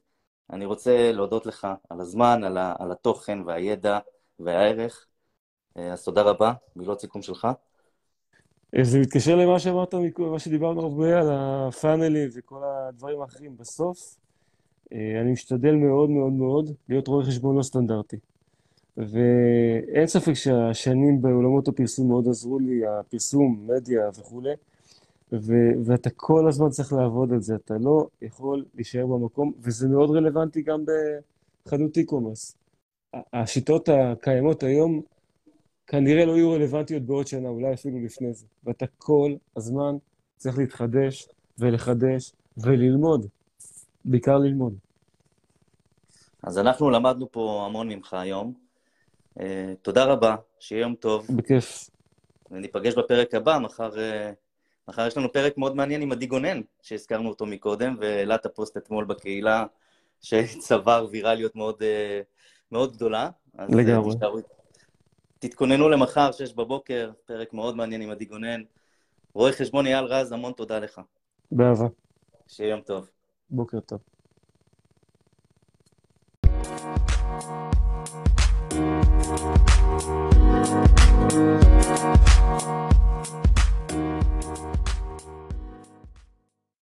אני 0.51 0.65
רוצה 0.65 1.13
להודות 1.13 1.47
לך 1.47 1.69
על 1.91 2.01
הזמן, 2.01 2.45
על, 2.45 2.57
ה, 2.57 2.75
על 2.79 2.93
התוכן 2.93 3.39
והידע 3.47 3.99
והערך. 4.39 5.07
Uh, 5.79 5.81
אז 5.81 6.05
תודה 6.05 6.23
רבה, 6.23 6.53
מילות 6.77 7.01
סיכום 7.01 7.23
שלך. 7.23 7.49
זה 8.83 8.99
מתקשר 8.99 9.37
למה 9.37 9.59
שאמרת, 9.59 9.95
מה 10.19 10.39
שדיברנו 10.39 10.81
הרבה 10.81 11.21
על 11.21 11.29
הפאנלים 11.31 12.29
וכל 12.35 12.63
הדברים 12.65 13.21
האחרים. 13.21 13.57
בסוף, 13.57 14.17
אה, 14.93 15.21
אני 15.21 15.33
משתדל 15.33 15.75
מאוד 15.75 16.11
מאוד 16.11 16.33
מאוד 16.33 16.71
להיות 16.89 17.09
רואה 17.09 17.25
חשבון 17.25 17.57
לא 17.57 17.63
סטנדרטי. 17.63 18.17
ואין 18.97 20.07
ספק 20.07 20.33
שהשנים 20.33 21.23
בעולמות 21.23 21.69
הפרסום 21.69 22.09
מאוד 22.09 22.29
עזרו 22.29 22.59
לי, 22.59 22.87
הפרסום, 22.87 23.67
מדיה 23.67 24.09
וכולי, 24.19 24.53
ו- 25.33 25.85
ואתה 25.85 26.11
כל 26.11 26.49
הזמן 26.49 26.71
צריך 26.71 26.93
לעבוד 26.93 27.33
על 27.33 27.41
זה, 27.41 27.55
אתה 27.55 27.75
לא 27.81 28.07
יכול 28.23 28.65
להישאר 28.75 29.07
במקום, 29.07 29.53
וזה 29.59 29.89
מאוד 29.89 30.11
רלוונטי 30.11 30.63
גם 30.63 30.85
בחנות 31.67 31.99
e-commerce. 31.99 32.55
השיטות 33.33 33.89
הקיימות 33.89 34.63
היום 34.63 35.03
כנראה 35.87 36.25
לא 36.25 36.33
יהיו 36.33 36.51
רלוונטיות 36.51 37.03
בעוד 37.03 37.27
שנה, 37.27 37.49
אולי 37.49 37.75
אפילו 37.75 38.01
לפני 38.05 38.33
זה. 38.33 38.47
ואתה 38.65 38.87
כל 38.99 39.35
הזמן 39.57 39.97
צריך 40.37 40.59
להתחדש 40.59 41.29
ולחדש 41.59 42.33
וללמוד, 42.59 43.27
בעיקר 44.05 44.39
ללמוד. 44.39 44.75
אז 46.43 46.59
אנחנו 46.59 46.91
למדנו 46.91 47.33
פה 47.33 47.65
המון 47.67 47.89
ממך 47.89 48.15
היום. 48.15 48.55
Uh, 49.39 49.43
תודה 49.83 50.05
רבה, 50.05 50.37
שיהיה 50.59 50.81
יום 50.81 50.95
טוב. 50.95 51.27
בכיף. 51.37 51.91
וניפגש 52.51 52.95
בפרק 52.95 53.35
הבא, 53.35 53.59
מחר, 53.59 53.91
uh, 53.91 53.99
מחר 54.89 55.07
יש 55.07 55.17
לנו 55.17 55.33
פרק 55.33 55.59
מאוד 55.59 55.77
מעניין 55.77 56.03
עם 56.03 56.13
עדי 56.13 56.27
גונן, 56.27 56.61
שהזכרנו 56.83 57.29
אותו 57.29 57.47
מקודם, 57.47 57.97
והעלה 58.01 58.35
את 58.35 58.47
הפוסט 58.47 58.77
אתמול 58.77 59.05
בקהילה, 59.05 59.65
שצבר 60.21 61.07
ויראליות 61.11 61.57
מאוד, 61.57 61.83
uh, 61.83 62.25
מאוד 62.73 62.93
גדולה. 62.93 63.31
לגמרי. 63.69 64.11
אז 64.11 64.17
תשארו, 64.17 64.39
תתכוננו 65.39 65.89
למחר, 65.89 66.33
שש 66.33 66.53
בבוקר, 66.53 67.11
פרק 67.25 67.53
מאוד 67.53 67.77
מעניין 67.77 68.01
עם 68.01 68.11
עדי 68.11 68.25
גונן. 68.25 68.63
רואה 69.35 69.53
חשבון 69.53 69.87
אייל 69.87 70.05
רז, 70.05 70.33
המון 70.33 70.53
תודה 70.53 70.79
לך. 70.79 71.01
באהבה. 71.53 71.87
שיהיה 72.49 72.71
יום 72.71 72.81
טוב. 72.81 73.09
בוקר 73.51 73.81
טוב. 73.81 73.99